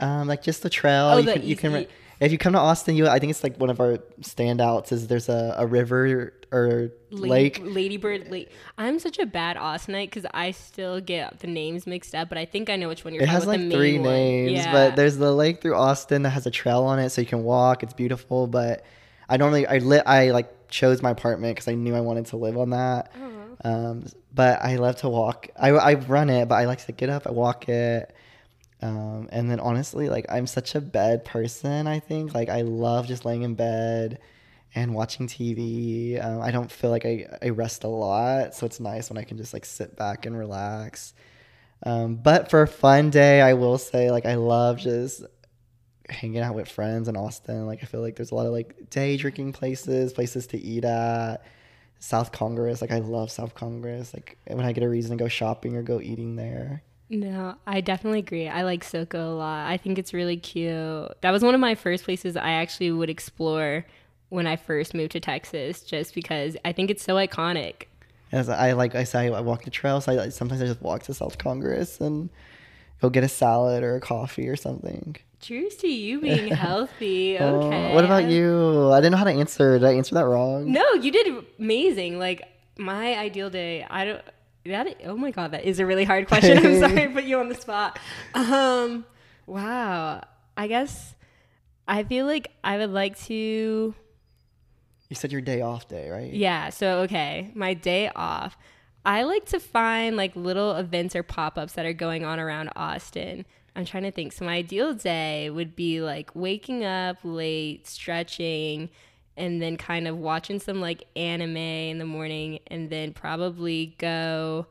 um, 0.00 0.26
like 0.26 0.42
just 0.42 0.62
the 0.64 0.70
trail. 0.70 1.04
Oh, 1.12 1.18
you 1.18 1.24
the 1.26 1.32
can, 1.34 1.42
you 1.44 1.54
can 1.56 1.76
easy- 1.76 1.88
if 2.22 2.32
you 2.32 2.38
come 2.38 2.52
to 2.52 2.58
Austin, 2.58 2.94
you 2.96 3.08
I 3.08 3.18
think 3.18 3.30
it's 3.30 3.42
like 3.42 3.58
one 3.58 3.68
of 3.70 3.80
our 3.80 3.98
standouts 4.20 4.92
is 4.92 5.08
there's 5.08 5.28
a, 5.28 5.54
a 5.58 5.66
river 5.66 6.32
or 6.52 6.92
lake. 7.10 7.60
Ladybird 7.62 8.30
Lake. 8.30 8.50
I'm 8.78 8.98
such 8.98 9.18
a 9.18 9.26
bad 9.26 9.56
Austinite 9.56 10.06
because 10.06 10.26
I 10.32 10.52
still 10.52 11.00
get 11.00 11.40
the 11.40 11.46
names 11.48 11.86
mixed 11.86 12.14
up, 12.14 12.28
but 12.28 12.38
I 12.38 12.44
think 12.44 12.70
I 12.70 12.76
know 12.76 12.88
which 12.88 13.04
one 13.04 13.14
you're 13.14 13.22
It 13.24 13.26
talking 13.26 13.40
has 13.40 13.46
like 13.46 13.70
three 13.72 13.98
names, 13.98 14.52
Yeah. 14.52 14.72
but 14.72 14.96
there's 14.96 15.16
the 15.16 15.34
lake 15.34 15.60
through 15.62 15.74
Austin 15.74 16.22
that 16.22 16.30
has 16.30 16.46
a 16.46 16.50
trail 16.50 16.84
on 16.84 16.98
it, 16.98 17.10
so 17.10 17.20
you 17.20 17.26
can 17.26 17.42
walk. 17.42 17.82
It's 17.82 17.94
beautiful, 17.94 18.46
but 18.46 18.84
I 19.28 19.36
normally 19.36 19.66
I 19.66 19.78
lit 19.78 20.02
I 20.06 20.30
like 20.30 20.68
chose 20.68 21.02
my 21.02 21.10
apartment 21.10 21.56
because 21.56 21.68
I 21.68 21.74
knew 21.74 21.94
I 21.94 22.00
wanted 22.00 22.26
to 22.26 22.36
live 22.36 22.56
on 22.56 22.70
that. 22.70 23.12
Oh. 23.20 23.28
Um, 23.64 24.06
but 24.34 24.62
I 24.62 24.76
love 24.76 24.96
to 24.96 25.08
walk. 25.08 25.48
I 25.56 25.70
I 25.70 25.94
run 25.94 26.30
it, 26.30 26.48
but 26.48 26.54
I 26.56 26.66
like 26.66 26.84
to 26.86 26.92
get 26.92 27.08
up, 27.08 27.26
I 27.26 27.30
walk 27.30 27.68
it. 27.68 28.14
Um, 28.82 29.28
and 29.30 29.50
then 29.50 29.60
honestly, 29.60 30.08
like 30.08 30.26
I'm 30.28 30.46
such 30.46 30.74
a 30.74 30.80
bed 30.80 31.24
person. 31.24 31.86
I 31.86 32.00
think 32.00 32.34
like 32.34 32.48
I 32.48 32.62
love 32.62 33.06
just 33.06 33.24
laying 33.24 33.42
in 33.42 33.54
bed 33.54 34.18
and 34.74 34.94
watching 34.94 35.28
TV. 35.28 36.22
Um, 36.22 36.40
I 36.40 36.50
don't 36.50 36.70
feel 36.70 36.90
like 36.90 37.06
I, 37.06 37.26
I 37.40 37.50
rest 37.50 37.84
a 37.84 37.88
lot, 37.88 38.54
so 38.54 38.66
it's 38.66 38.80
nice 38.80 39.08
when 39.08 39.18
I 39.18 39.24
can 39.24 39.36
just 39.36 39.52
like 39.52 39.64
sit 39.64 39.96
back 39.96 40.26
and 40.26 40.36
relax. 40.36 41.14
Um, 41.84 42.16
but 42.16 42.50
for 42.50 42.62
a 42.62 42.68
fun 42.68 43.10
day, 43.10 43.40
I 43.40 43.54
will 43.54 43.78
say 43.78 44.10
like 44.10 44.26
I 44.26 44.34
love 44.34 44.78
just 44.78 45.22
hanging 46.08 46.40
out 46.40 46.54
with 46.54 46.68
friends 46.68 47.08
in 47.08 47.16
Austin. 47.16 47.66
Like 47.66 47.82
I 47.82 47.86
feel 47.86 48.00
like 48.00 48.16
there's 48.16 48.32
a 48.32 48.34
lot 48.34 48.46
of 48.46 48.52
like 48.52 48.90
day 48.90 49.16
drinking 49.16 49.52
places, 49.52 50.12
places 50.12 50.48
to 50.48 50.58
eat 50.58 50.84
at. 50.84 51.44
South 52.02 52.32
Congress, 52.32 52.80
like 52.80 52.90
I 52.90 52.98
love 52.98 53.30
South 53.30 53.54
Congress. 53.54 54.12
Like 54.12 54.36
when 54.48 54.66
I 54.66 54.72
get 54.72 54.82
a 54.82 54.88
reason 54.88 55.16
to 55.16 55.22
go 55.22 55.28
shopping 55.28 55.76
or 55.76 55.82
go 55.82 56.00
eating 56.00 56.34
there. 56.34 56.82
No, 57.08 57.56
I 57.66 57.80
definitely 57.80 58.20
agree. 58.20 58.48
I 58.48 58.62
like 58.62 58.84
SoCo 58.84 59.14
a 59.14 59.34
lot. 59.34 59.66
I 59.68 59.76
think 59.76 59.98
it's 59.98 60.14
really 60.14 60.36
cute. 60.36 61.10
That 61.20 61.30
was 61.30 61.42
one 61.42 61.54
of 61.54 61.60
my 61.60 61.74
first 61.74 62.04
places 62.04 62.36
I 62.36 62.52
actually 62.52 62.90
would 62.90 63.10
explore 63.10 63.84
when 64.30 64.46
I 64.46 64.56
first 64.56 64.94
moved 64.94 65.12
to 65.12 65.20
Texas, 65.20 65.82
just 65.82 66.14
because 66.14 66.56
I 66.64 66.72
think 66.72 66.90
it's 66.90 67.02
so 67.02 67.16
iconic. 67.16 67.84
As 68.32 68.48
I 68.48 68.72
like 68.72 68.94
I 68.94 69.04
say, 69.04 69.30
I 69.30 69.40
walk 69.40 69.64
the 69.64 69.70
trails. 69.70 70.06
so 70.06 70.12
I 70.12 70.14
like, 70.16 70.32
sometimes 70.32 70.62
I 70.62 70.66
just 70.66 70.80
walk 70.80 71.02
to 71.02 71.14
South 71.14 71.36
Congress 71.36 72.00
and 72.00 72.30
go 73.02 73.10
get 73.10 73.24
a 73.24 73.28
salad 73.28 73.82
or 73.82 73.96
a 73.96 74.00
coffee 74.00 74.48
or 74.48 74.56
something. 74.56 75.16
Cheers 75.40 75.76
to 75.76 75.88
you 75.88 76.20
being 76.20 76.48
healthy. 76.54 77.38
Oh, 77.38 77.92
what 77.94 78.06
about 78.06 78.24
you? 78.24 78.90
I 78.90 79.00
didn't 79.00 79.12
know 79.12 79.18
how 79.18 79.24
to 79.24 79.32
answer. 79.32 79.78
Did 79.78 79.86
I 79.86 79.92
answer 79.94 80.14
that 80.14 80.24
wrong? 80.24 80.72
No, 80.72 80.94
you 80.94 81.10
did 81.12 81.44
amazing. 81.58 82.18
Like 82.18 82.42
my 82.78 83.18
ideal 83.18 83.50
day, 83.50 83.84
I 83.90 84.04
don't. 84.06 84.22
That 84.64 85.00
oh 85.04 85.16
my 85.16 85.30
god, 85.30 85.50
that 85.52 85.64
is 85.64 85.80
a 85.80 85.86
really 85.86 86.04
hard 86.04 86.28
question. 86.28 86.58
I'm 86.58 86.78
sorry 86.80 87.08
to 87.08 87.10
put 87.10 87.24
you 87.24 87.38
on 87.38 87.48
the 87.48 87.54
spot. 87.54 87.98
Um, 88.34 89.04
wow. 89.46 90.22
I 90.56 90.66
guess 90.68 91.14
I 91.88 92.04
feel 92.04 92.26
like 92.26 92.50
I 92.62 92.78
would 92.78 92.90
like 92.90 93.18
to. 93.24 93.94
You 95.08 95.16
said 95.16 95.32
your 95.32 95.40
day 95.40 95.60
off 95.60 95.88
day, 95.88 96.08
right? 96.10 96.32
Yeah. 96.32 96.70
So 96.70 97.00
okay, 97.00 97.50
my 97.54 97.74
day 97.74 98.10
off. 98.14 98.56
I 99.04 99.24
like 99.24 99.46
to 99.46 99.58
find 99.58 100.16
like 100.16 100.36
little 100.36 100.76
events 100.76 101.16
or 101.16 101.24
pop 101.24 101.58
ups 101.58 101.72
that 101.72 101.84
are 101.84 101.92
going 101.92 102.24
on 102.24 102.38
around 102.38 102.70
Austin. 102.76 103.44
I'm 103.74 103.84
trying 103.84 104.04
to 104.04 104.12
think. 104.12 104.32
So 104.32 104.44
my 104.44 104.54
ideal 104.54 104.94
day 104.94 105.50
would 105.50 105.74
be 105.74 106.00
like 106.00 106.30
waking 106.34 106.84
up 106.84 107.16
late, 107.24 107.86
stretching, 107.86 108.90
and 109.36 109.62
then 109.62 109.76
kind 109.76 110.06
of 110.06 110.18
watching 110.18 110.60
some 110.60 110.80
like 110.80 111.04
anime 111.16 111.56
in 111.56 111.98
the 111.98 112.06
morning, 112.06 112.60
and 112.66 112.90
then 112.90 113.12
probably 113.12 113.94
go 113.98 114.66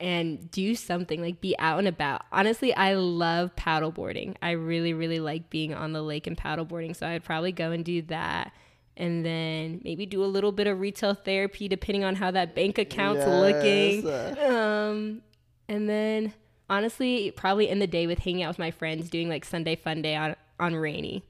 and 0.00 0.50
do 0.50 0.74
something 0.74 1.20
like 1.20 1.40
be 1.40 1.58
out 1.58 1.78
and 1.78 1.88
about. 1.88 2.22
Honestly, 2.30 2.72
I 2.74 2.94
love 2.94 3.54
paddleboarding. 3.56 4.36
I 4.40 4.52
really, 4.52 4.92
really 4.92 5.18
like 5.18 5.50
being 5.50 5.74
on 5.74 5.92
the 5.92 6.02
lake 6.02 6.26
and 6.26 6.36
paddleboarding. 6.36 6.94
So 6.94 7.06
I'd 7.06 7.24
probably 7.24 7.52
go 7.52 7.72
and 7.72 7.84
do 7.84 8.02
that. 8.02 8.52
And 8.96 9.24
then 9.24 9.80
maybe 9.84 10.06
do 10.06 10.24
a 10.24 10.26
little 10.26 10.52
bit 10.52 10.66
of 10.66 10.80
retail 10.80 11.14
therapy 11.14 11.68
depending 11.68 12.04
on 12.04 12.16
how 12.16 12.30
that 12.32 12.54
bank 12.54 12.78
account's 12.78 13.24
looking. 13.26 14.08
Um, 14.38 15.22
and 15.68 15.88
then 15.88 16.32
honestly, 16.68 17.30
probably 17.32 17.68
end 17.68 17.82
the 17.82 17.86
day 17.86 18.06
with 18.06 18.20
hanging 18.20 18.42
out 18.42 18.50
with 18.50 18.58
my 18.58 18.70
friends, 18.70 19.08
doing 19.10 19.28
like 19.28 19.44
Sunday 19.44 19.76
fun 19.76 20.02
day 20.02 20.16
on 20.16 20.36
on 20.60 20.74
Rainey. 20.74 21.24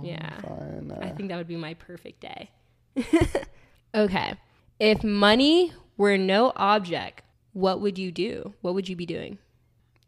Oh, 0.00 0.04
Yeah. 0.04 0.40
fun. 0.40 0.92
I 1.00 1.10
think 1.10 1.28
that 1.28 1.36
would 1.36 1.48
be 1.48 1.56
my 1.56 1.74
perfect 1.74 2.20
day. 2.20 2.50
okay. 3.94 4.34
If 4.78 5.04
money 5.04 5.72
were 5.96 6.16
no 6.18 6.52
object, 6.56 7.22
what 7.52 7.80
would 7.80 7.98
you 7.98 8.10
do? 8.12 8.54
What 8.60 8.74
would 8.74 8.88
you 8.88 8.96
be 8.96 9.06
doing? 9.06 9.38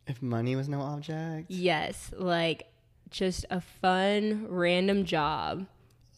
if 0.07 0.21
money 0.21 0.55
was 0.55 0.69
no 0.69 0.83
object, 0.83 1.51
Yes, 1.51 2.11
like 2.15 2.65
just 3.09 3.47
a 3.49 3.61
fun 3.63 4.47
random 4.51 5.07
job. 5.07 5.67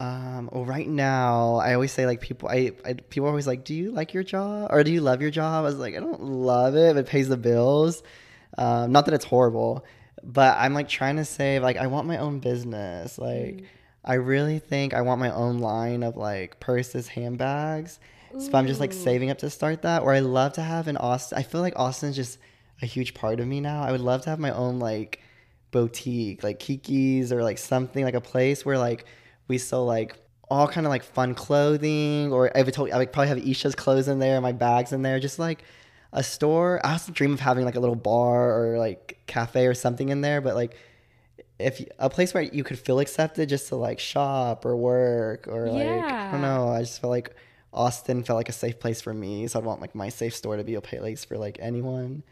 Um, 0.01 0.51
well, 0.53 0.65
right 0.65 0.89
now, 0.89 1.55
I 1.57 1.75
always 1.75 1.93
say 1.93 2.05
like 2.05 2.21
people, 2.21 2.49
I, 2.49 2.73
I 2.85 2.95
people 2.95 3.27
are 3.27 3.29
always 3.31 3.47
like, 3.47 3.65
"Do 3.65 3.75
you 3.75 3.93
like 3.93 4.13
your 4.13 4.25
job 4.25 4.69
or 4.73 4.83
do 4.83 4.91
you 4.91 5.01
love 5.01 5.23
your 5.23 5.31
job?" 5.31 5.65
I 5.65 5.69
was 5.69 5.77
like, 5.77 5.95
I 5.95 6.01
don't 6.01 6.21
love 6.21 6.75
it, 6.75 6.95
but 6.95 7.01
it 7.05 7.07
pays 7.07 7.29
the 7.29 7.37
bills. 7.37 8.03
Um, 8.59 8.91
not 8.91 9.05
that 9.05 9.15
it's 9.15 9.25
horrible, 9.25 9.85
but 10.27 10.59
I'm 10.59 10.75
like 10.75 10.89
trying 10.89 11.17
to 11.17 11.25
save. 11.25 11.63
Like, 11.63 11.77
I 11.77 11.87
want 11.87 12.09
my 12.09 12.19
own 12.19 12.41
business. 12.41 13.17
Like, 13.17 13.57
mm. 13.57 13.67
I 14.05 14.15
really 14.15 14.59
think 14.59 14.93
I 14.93 15.03
want 15.03 15.21
my 15.21 15.31
own 15.31 15.59
line 15.59 16.03
of 16.03 16.17
like 16.17 16.61
purses, 16.61 17.09
handbags. 17.09 17.99
So 18.39 18.51
I'm 18.53 18.67
just 18.67 18.81
like 18.81 18.93
saving 18.93 19.31
up 19.31 19.39
to 19.39 19.49
start 19.49 19.83
that. 19.83 20.03
Or 20.03 20.13
I 20.13 20.19
love 20.19 20.55
to 20.55 20.63
have 20.63 20.89
in 20.89 20.97
Austin. 20.97 21.39
I 21.39 21.43
feel 21.43 21.63
like 21.63 21.79
Austin's 21.79 22.17
just 22.17 22.39
a 22.83 22.87
huge 22.87 23.15
part 23.15 23.41
of 23.41 23.47
me 23.47 23.61
now. 23.61 23.83
I 23.83 23.93
would 23.93 24.01
love 24.01 24.23
to 24.23 24.31
have 24.31 24.39
my 24.39 24.51
own 24.51 24.79
like 24.79 25.23
boutique, 25.71 26.43
like 26.43 26.59
Kiki's 26.59 27.33
or 27.33 27.43
like 27.43 27.57
something 27.57 28.05
like 28.05 28.15
a 28.15 28.21
place 28.21 28.67
where 28.67 28.79
like 28.79 29.07
we 29.49 29.57
sell 29.59 29.87
like 29.87 30.17
all 30.51 30.69
kind 30.69 30.87
of 30.87 30.91
like 30.91 31.03
fun 31.03 31.35
clothing. 31.35 32.33
Or 32.33 32.55
I 32.55 32.63
would 32.63 32.75
totally, 32.75 32.93
I 32.93 32.99
would 32.99 33.13
probably 33.13 33.29
have 33.29 33.39
Isha's 33.39 33.75
clothes 33.75 34.09
in 34.09 34.19
there, 34.19 34.35
and 34.35 34.43
my 34.43 34.53
bags 34.53 34.93
in 34.93 35.03
there, 35.03 35.19
just 35.19 35.39
like 35.39 35.63
a 36.17 36.23
store. 36.23 36.81
I 36.83 36.93
also 36.93 37.13
dream 37.13 37.35
of 37.35 37.41
having 37.41 37.65
like 37.65 37.77
a 37.77 37.81
little 37.81 37.95
bar 37.95 38.59
or 38.59 38.79
like 38.79 39.19
cafe 39.27 39.67
or 39.67 39.75
something 39.75 40.09
in 40.09 40.23
there, 40.23 40.41
but 40.41 40.57
like 40.57 40.77
if 41.59 41.83
a 41.99 42.11
place 42.11 42.35
where 42.35 42.43
you 42.43 42.65
could 42.65 42.79
feel 42.79 42.99
accepted 42.99 43.49
just 43.49 43.69
to 43.69 43.77
like 43.77 43.99
shop 43.99 44.65
or 44.65 44.77
work 44.77 45.47
or 45.47 45.71
like 45.71 45.87
I 45.87 46.33
don't 46.33 46.43
know. 46.43 46.69
I 46.69 46.81
just 46.81 47.01
felt 47.01 47.11
like 47.11 47.35
Austin 47.73 48.25
felt 48.25 48.39
like 48.39 48.49
a 48.49 48.53
safe 48.53 48.81
place 48.81 49.01
for 49.01 49.13
me, 49.13 49.47
so 49.47 49.59
I'd 49.59 49.65
want 49.65 49.81
like 49.81 49.95
my 49.95 50.09
safe 50.09 50.35
store 50.35 50.57
to 50.57 50.65
be 50.65 50.75
a 50.75 50.81
place 50.81 51.25
for 51.25 51.37
like 51.37 51.59
anyone. 51.61 52.23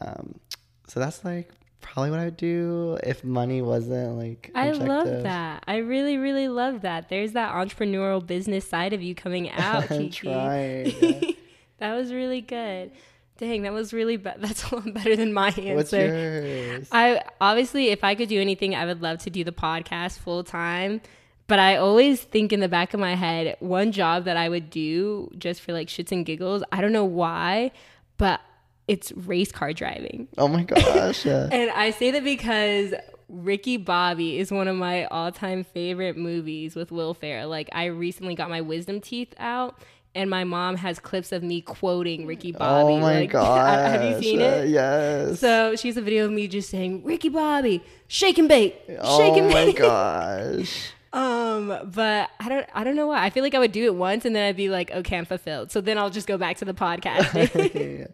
Um, 0.00 0.38
so 0.86 1.00
that's 1.00 1.24
like 1.24 1.50
probably 1.80 2.10
what 2.10 2.20
I 2.20 2.26
would 2.26 2.36
do 2.36 2.98
if 3.02 3.24
money 3.24 3.60
wasn't 3.60 4.18
like. 4.18 4.52
I 4.54 4.70
love 4.70 5.24
that. 5.24 5.64
I 5.66 5.78
really, 5.78 6.16
really 6.16 6.48
love 6.48 6.82
that. 6.82 7.08
There's 7.08 7.32
that 7.32 7.54
entrepreneurial 7.54 8.24
business 8.24 8.68
side 8.68 8.92
of 8.92 9.02
you 9.02 9.16
coming 9.16 9.50
out, 9.50 9.88
Kiki. 9.88 10.10
trying. 10.10 10.94
yeah. 11.00 11.30
that 11.78 11.94
was 11.94 12.12
really 12.12 12.40
good. 12.40 12.92
Dang, 13.38 13.62
that 13.62 13.72
was 13.72 13.92
really 13.92 14.16
be- 14.16 14.30
that's 14.38 14.70
a 14.70 14.76
lot 14.76 14.92
better 14.94 15.14
than 15.16 15.32
my 15.32 15.48
answer. 15.48 15.74
What's 15.74 15.92
yours? 15.92 16.88
I 16.92 17.22
obviously, 17.40 17.88
if 17.88 18.02
I 18.04 18.14
could 18.14 18.28
do 18.28 18.40
anything, 18.40 18.74
I 18.74 18.86
would 18.86 19.02
love 19.02 19.18
to 19.20 19.30
do 19.30 19.44
the 19.44 19.52
podcast 19.52 20.18
full 20.18 20.42
time. 20.44 21.00
But 21.48 21.60
I 21.60 21.76
always 21.76 22.20
think 22.22 22.52
in 22.52 22.58
the 22.60 22.68
back 22.68 22.92
of 22.92 22.98
my 22.98 23.14
head, 23.14 23.56
one 23.60 23.92
job 23.92 24.24
that 24.24 24.36
I 24.36 24.48
would 24.48 24.68
do 24.68 25.30
just 25.38 25.60
for 25.60 25.72
like 25.72 25.86
shits 25.88 26.10
and 26.10 26.26
giggles. 26.26 26.64
I 26.72 26.80
don't 26.80 26.92
know 26.92 27.04
why, 27.04 27.70
but 28.18 28.40
it's 28.88 29.12
race 29.12 29.52
car 29.52 29.72
driving. 29.72 30.28
oh 30.38 30.48
my 30.48 30.62
gosh. 30.64 31.24
Yeah. 31.24 31.48
And 31.52 31.70
I 31.70 31.90
say 31.90 32.10
that 32.12 32.24
because 32.24 32.94
Ricky 33.28 33.76
Bobby 33.76 34.38
is 34.38 34.50
one 34.50 34.66
of 34.68 34.76
my 34.76 35.04
all 35.06 35.30
time 35.30 35.62
favorite 35.64 36.16
movies 36.16 36.74
with 36.74 36.90
Will 36.90 37.14
Ferrell. 37.14 37.48
Like, 37.48 37.68
I 37.72 37.86
recently 37.86 38.34
got 38.34 38.48
my 38.50 38.60
wisdom 38.60 39.00
teeth 39.00 39.34
out. 39.38 39.78
And 40.16 40.30
my 40.30 40.44
mom 40.44 40.76
has 40.76 40.98
clips 40.98 41.30
of 41.30 41.42
me 41.42 41.60
quoting 41.60 42.26
Ricky 42.26 42.50
Bobby. 42.52 42.94
oh 42.94 42.98
my 43.00 43.20
Like, 43.20 43.30
gosh. 43.30 43.90
Have 43.92 44.02
you 44.10 44.22
seen 44.22 44.40
uh, 44.40 44.44
it? 44.46 44.68
Yes. 44.70 45.40
So 45.40 45.76
she's 45.76 45.96
a 45.96 46.02
video 46.02 46.24
of 46.24 46.32
me 46.32 46.48
just 46.48 46.70
saying 46.70 47.04
Ricky 47.04 47.28
Bobby, 47.28 47.82
shake 48.08 48.38
and 48.38 48.48
bake, 48.48 48.74
shake 48.86 48.98
oh 49.02 49.38
and 49.38 49.52
bake. 49.52 49.78
Oh 49.80 49.84
my 49.84 50.58
gosh. 50.58 50.90
Um, 51.12 51.68
but 51.94 52.28
I 52.40 52.48
don't, 52.50 52.66
I 52.74 52.84
don't 52.84 52.94
know 52.94 53.06
why. 53.06 53.24
I 53.24 53.30
feel 53.30 53.42
like 53.42 53.54
I 53.54 53.58
would 53.58 53.72
do 53.72 53.84
it 53.86 53.94
once 53.94 54.26
and 54.26 54.36
then 54.36 54.44
I'd 54.46 54.56
be 54.56 54.68
like, 54.68 54.90
okay, 54.90 55.16
I'm 55.16 55.24
fulfilled. 55.24 55.70
So 55.72 55.80
then 55.80 55.96
I'll 55.96 56.10
just 56.10 56.26
go 56.26 56.36
back 56.36 56.58
to 56.58 56.66
the 56.66 56.74
podcast. 56.84 58.10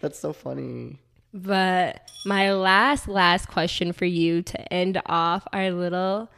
That's 0.00 0.18
so 0.20 0.32
funny. 0.32 1.00
but 1.32 2.08
my 2.26 2.52
last, 2.52 3.08
last 3.08 3.48
question 3.48 3.92
for 3.92 4.04
you 4.04 4.42
to 4.42 4.72
end 4.72 5.00
off 5.06 5.48
our 5.52 5.72
little 5.72 6.30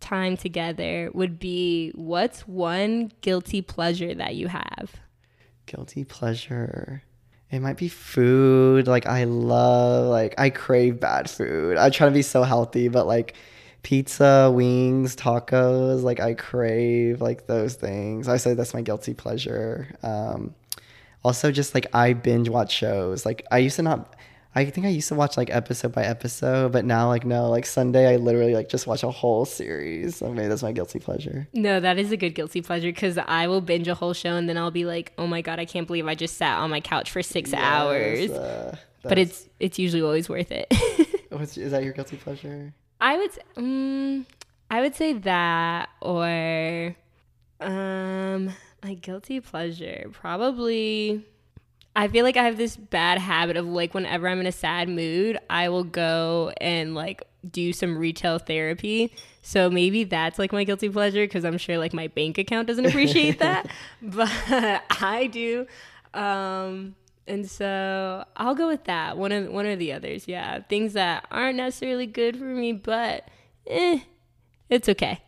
time 0.00 0.36
together 0.36 1.10
would 1.14 1.38
be, 1.38 1.92
what's 1.94 2.40
one 2.48 3.12
guilty 3.20 3.62
pleasure 3.62 4.14
that 4.14 4.34
you 4.34 4.48
have? 4.48 4.92
Guilty 5.66 6.04
pleasure. 6.04 7.02
It 7.50 7.60
might 7.60 7.76
be 7.76 7.88
food. 7.88 8.86
Like 8.86 9.06
I 9.06 9.24
love 9.24 10.06
like 10.06 10.34
I 10.38 10.50
crave 10.50 11.00
bad 11.00 11.28
food. 11.28 11.76
I 11.76 11.90
try 11.90 12.06
to 12.06 12.12
be 12.12 12.22
so 12.22 12.42
healthy, 12.42 12.88
but 12.88 13.06
like 13.06 13.34
pizza, 13.82 14.52
wings, 14.54 15.16
tacos, 15.16 16.02
like 16.02 16.20
I 16.20 16.34
crave 16.34 17.20
like 17.20 17.46
those 17.46 17.74
things. 17.74 18.28
I 18.28 18.36
say 18.36 18.54
that's 18.54 18.74
my 18.74 18.82
guilty 18.82 19.14
pleasure. 19.14 19.96
Um 20.02 20.54
also 21.24 21.50
just 21.50 21.74
like 21.74 21.86
I 21.92 22.12
binge 22.12 22.48
watch 22.48 22.72
shows. 22.72 23.26
Like 23.26 23.44
I 23.50 23.58
used 23.58 23.76
to 23.76 23.82
not 23.82 24.14
I 24.54 24.64
think 24.64 24.84
I 24.84 24.90
used 24.90 25.08
to 25.08 25.14
watch 25.14 25.36
like 25.36 25.48
episode 25.50 25.92
by 25.92 26.02
episode, 26.02 26.72
but 26.72 26.84
now 26.84 27.06
like 27.08 27.24
no, 27.24 27.48
like 27.48 27.66
Sunday 27.66 28.12
I 28.12 28.16
literally 28.16 28.54
like 28.54 28.68
just 28.68 28.86
watch 28.86 29.04
a 29.04 29.10
whole 29.10 29.44
series. 29.44 30.16
So 30.16 30.32
maybe 30.32 30.48
that's 30.48 30.62
my 30.62 30.72
guilty 30.72 30.98
pleasure. 30.98 31.46
No, 31.52 31.78
that 31.78 31.98
is 31.98 32.10
a 32.10 32.16
good 32.16 32.34
guilty 32.34 32.60
pleasure 32.60 32.88
because 32.88 33.16
I 33.16 33.46
will 33.46 33.60
binge 33.60 33.86
a 33.86 33.94
whole 33.94 34.12
show 34.12 34.34
and 34.36 34.48
then 34.48 34.58
I'll 34.58 34.72
be 34.72 34.84
like, 34.84 35.12
oh 35.18 35.28
my 35.28 35.40
God, 35.40 35.60
I 35.60 35.66
can't 35.66 35.86
believe 35.86 36.06
I 36.08 36.16
just 36.16 36.36
sat 36.36 36.58
on 36.58 36.70
my 36.70 36.80
couch 36.80 37.12
for 37.12 37.22
six 37.22 37.54
hours. 37.54 38.30
Uh, 38.30 38.76
but 39.02 39.18
it's 39.18 39.48
it's 39.60 39.78
usually 39.78 40.02
always 40.02 40.28
worth 40.28 40.50
it. 40.50 40.66
is 41.30 41.70
that 41.70 41.84
your 41.84 41.92
guilty 41.92 42.16
pleasure? 42.16 42.74
I 43.00 43.18
would 43.18 43.30
um 43.56 44.26
I 44.68 44.80
would 44.80 44.96
say 44.96 45.12
that 45.12 45.90
or 46.00 46.96
um 47.60 48.52
my 48.82 48.94
guilty 48.94 49.40
pleasure 49.40 50.08
probably 50.12 51.24
I 51.96 52.08
feel 52.08 52.24
like 52.24 52.36
I 52.36 52.44
have 52.44 52.56
this 52.56 52.76
bad 52.76 53.18
habit 53.18 53.56
of 53.56 53.66
like 53.66 53.94
whenever 53.94 54.28
I'm 54.28 54.40
in 54.40 54.46
a 54.46 54.52
sad 54.52 54.88
mood, 54.88 55.38
I 55.48 55.68
will 55.68 55.84
go 55.84 56.52
and 56.60 56.94
like 56.94 57.22
do 57.50 57.72
some 57.72 57.98
retail 57.98 58.38
therapy. 58.38 59.12
So 59.42 59.70
maybe 59.70 60.04
that's 60.04 60.38
like 60.38 60.52
my 60.52 60.64
guilty 60.64 60.88
pleasure 60.88 61.24
because 61.24 61.44
I'm 61.44 61.58
sure 61.58 61.78
like 61.78 61.92
my 61.92 62.08
bank 62.08 62.38
account 62.38 62.68
doesn't 62.68 62.86
appreciate 62.86 63.38
that, 63.40 63.68
but 64.00 64.30
I 65.00 65.28
do. 65.32 65.66
Um, 66.14 66.94
and 67.26 67.48
so 67.48 68.24
I'll 68.36 68.54
go 68.54 68.68
with 68.68 68.84
that. 68.84 69.16
One 69.16 69.32
of 69.32 69.48
one 69.48 69.66
or 69.66 69.76
the 69.76 69.92
others. 69.92 70.28
Yeah, 70.28 70.60
things 70.68 70.92
that 70.92 71.26
aren't 71.30 71.56
necessarily 71.56 72.06
good 72.06 72.36
for 72.36 72.44
me, 72.44 72.72
but 72.72 73.28
eh, 73.66 74.00
it's 74.68 74.88
okay. 74.88 75.22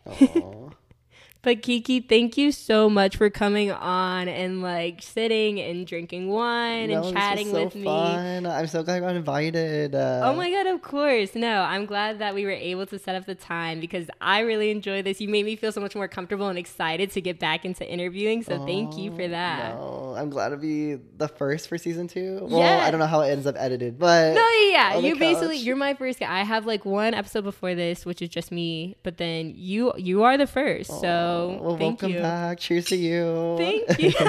But 1.43 1.61
Kiki, 1.61 1.99
thank 1.99 2.37
you 2.37 2.53
so 2.53 2.89
much 2.89 3.17
for 3.17 3.29
coming 3.29 3.73
on 3.73 4.29
and 4.29 4.63
like 4.63 5.03
sitting 5.03 5.59
and 5.59 5.85
drinking 5.85 6.29
wine 6.29 6.91
No, 6.91 7.03
and 7.03 7.17
chatting 7.17 7.51
so 7.51 7.65
with 7.65 7.75
me. 7.75 7.89
I'm 7.89 8.69
so 8.69 8.85
glad 8.85 8.99
I 8.99 9.01
got 9.01 9.17
invited. 9.17 9.93
Uh, 9.93 10.21
Oh 10.23 10.35
my 10.37 10.49
god, 10.53 10.69
of 10.69 10.83
course. 10.83 11.35
No, 11.35 11.63
I'm 11.63 11.85
glad 11.85 12.21
that 12.21 12.37
we 12.37 12.45
were 12.45 12.53
able 12.53 12.87
to 12.87 12.97
set 12.97 13.17
up 13.17 13.27
the 13.27 13.35
time 13.35 13.81
because 13.81 14.07
I 14.21 14.41
really 14.41 14.71
enjoy 14.71 15.03
this. 15.03 15.21
You 15.21 15.29
made 15.29 15.45
me 15.45 15.57
feel 15.57 15.73
so 15.73 15.81
much 15.81 15.97
more 15.97 16.07
comfortable 16.07 16.47
and 16.47 16.57
excited 16.57 17.11
to 17.11 17.21
get 17.21 17.41
back 17.41 17.65
into 17.65 17.85
interviewing. 17.91 18.45
So 18.45 18.65
thank 18.65 18.97
you 18.97 19.11
for 19.11 19.27
that. 19.27 19.75
No, 19.75 20.15
I'm 20.17 20.31
glad 20.31 20.51
to 20.51 20.57
be 20.57 20.95
the 21.19 21.27
first 21.27 21.67
for 21.67 21.77
season 21.77 22.07
two. 22.07 22.39
Well, 22.43 22.61
Yeah. 22.61 22.85
I 22.87 22.93
don't 22.93 23.01
know 23.01 23.07
how 23.07 23.23
it 23.23 23.31
ends 23.31 23.49
up 23.49 23.57
edited, 23.59 23.99
but 23.99 24.35
No, 24.35 24.49
yeah, 24.71 24.99
you 24.99 25.17
basically 25.19 25.57
you're 25.57 25.75
my 25.75 25.95
first 25.95 26.21
guy. 26.21 26.33
I 26.33 26.45
have 26.45 26.67
like 26.67 26.85
one 26.85 27.15
episode 27.15 27.43
before 27.43 27.75
this, 27.75 28.07
which 28.07 28.23
is 28.23 28.29
just 28.29 28.53
me, 28.53 28.97
but 29.03 29.17
then 29.17 29.55
you 29.57 29.93
you 29.97 30.23
are 30.23 30.39
the 30.39 30.47
first. 30.47 30.89
So 31.01 31.31
well, 31.61 31.77
thank 31.77 32.01
welcome 32.03 32.11
you. 32.13 32.21
back. 32.21 32.59
Cheers 32.61 32.87
to 32.87 32.97
you. 32.97 33.55
Thank 33.59 33.99
you. 34.01 34.13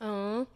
Oh, 0.00 0.46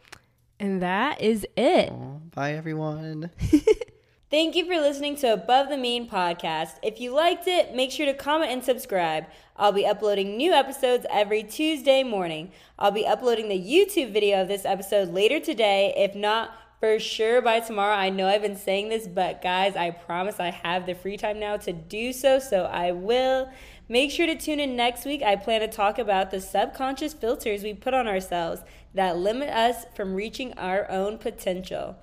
and 0.58 0.82
that 0.82 1.20
is 1.22 1.46
it. 1.56 1.90
Aw, 1.90 2.18
Bye, 2.34 2.52
everyone. 2.52 3.30
Thank 4.30 4.54
you 4.54 4.64
for 4.64 4.76
listening 4.78 5.16
to 5.16 5.32
Above 5.32 5.70
the 5.70 5.76
Mean 5.76 6.08
podcast. 6.08 6.72
If 6.82 7.00
you 7.00 7.12
liked 7.12 7.48
it, 7.48 7.74
make 7.74 7.90
sure 7.90 8.06
to 8.06 8.14
comment 8.14 8.52
and 8.52 8.62
subscribe. 8.62 9.24
I'll 9.56 9.72
be 9.72 9.86
uploading 9.86 10.36
new 10.36 10.52
episodes 10.52 11.04
every 11.10 11.42
Tuesday 11.42 12.04
morning. 12.04 12.52
I'll 12.78 12.92
be 12.92 13.06
uploading 13.06 13.48
the 13.48 13.58
YouTube 13.58 14.12
video 14.12 14.42
of 14.42 14.48
this 14.48 14.64
episode 14.64 15.08
later 15.12 15.40
today, 15.40 15.92
if 15.96 16.14
not 16.14 16.50
for 16.78 17.00
sure 17.00 17.42
by 17.42 17.58
tomorrow. 17.60 17.94
I 17.96 18.10
know 18.10 18.28
I've 18.28 18.42
been 18.42 18.56
saying 18.56 18.90
this, 18.90 19.08
but 19.08 19.42
guys, 19.42 19.74
I 19.74 19.90
promise 19.90 20.38
I 20.38 20.50
have 20.50 20.86
the 20.86 20.94
free 20.94 21.16
time 21.16 21.40
now 21.40 21.56
to 21.56 21.72
do 21.72 22.12
so, 22.12 22.38
so 22.38 22.64
I 22.66 22.92
will. 22.92 23.50
Make 23.90 24.12
sure 24.12 24.28
to 24.28 24.36
tune 24.36 24.60
in 24.60 24.76
next 24.76 25.04
week. 25.04 25.20
I 25.20 25.34
plan 25.34 25.62
to 25.62 25.66
talk 25.66 25.98
about 25.98 26.30
the 26.30 26.40
subconscious 26.40 27.12
filters 27.12 27.64
we 27.64 27.74
put 27.74 27.92
on 27.92 28.06
ourselves 28.06 28.62
that 28.94 29.16
limit 29.16 29.48
us 29.48 29.84
from 29.96 30.14
reaching 30.14 30.52
our 30.52 30.88
own 30.88 31.18
potential. 31.18 31.96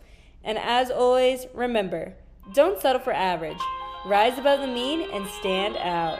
And 0.43 0.57
as 0.57 0.91
always, 0.91 1.45
remember 1.53 2.15
don't 2.53 2.81
settle 2.81 2.99
for 2.99 3.13
average. 3.13 3.57
Rise 4.05 4.37
above 4.37 4.59
the 4.59 4.67
mean 4.67 5.09
and 5.13 5.29
stand 5.39 5.77
out. 5.77 6.19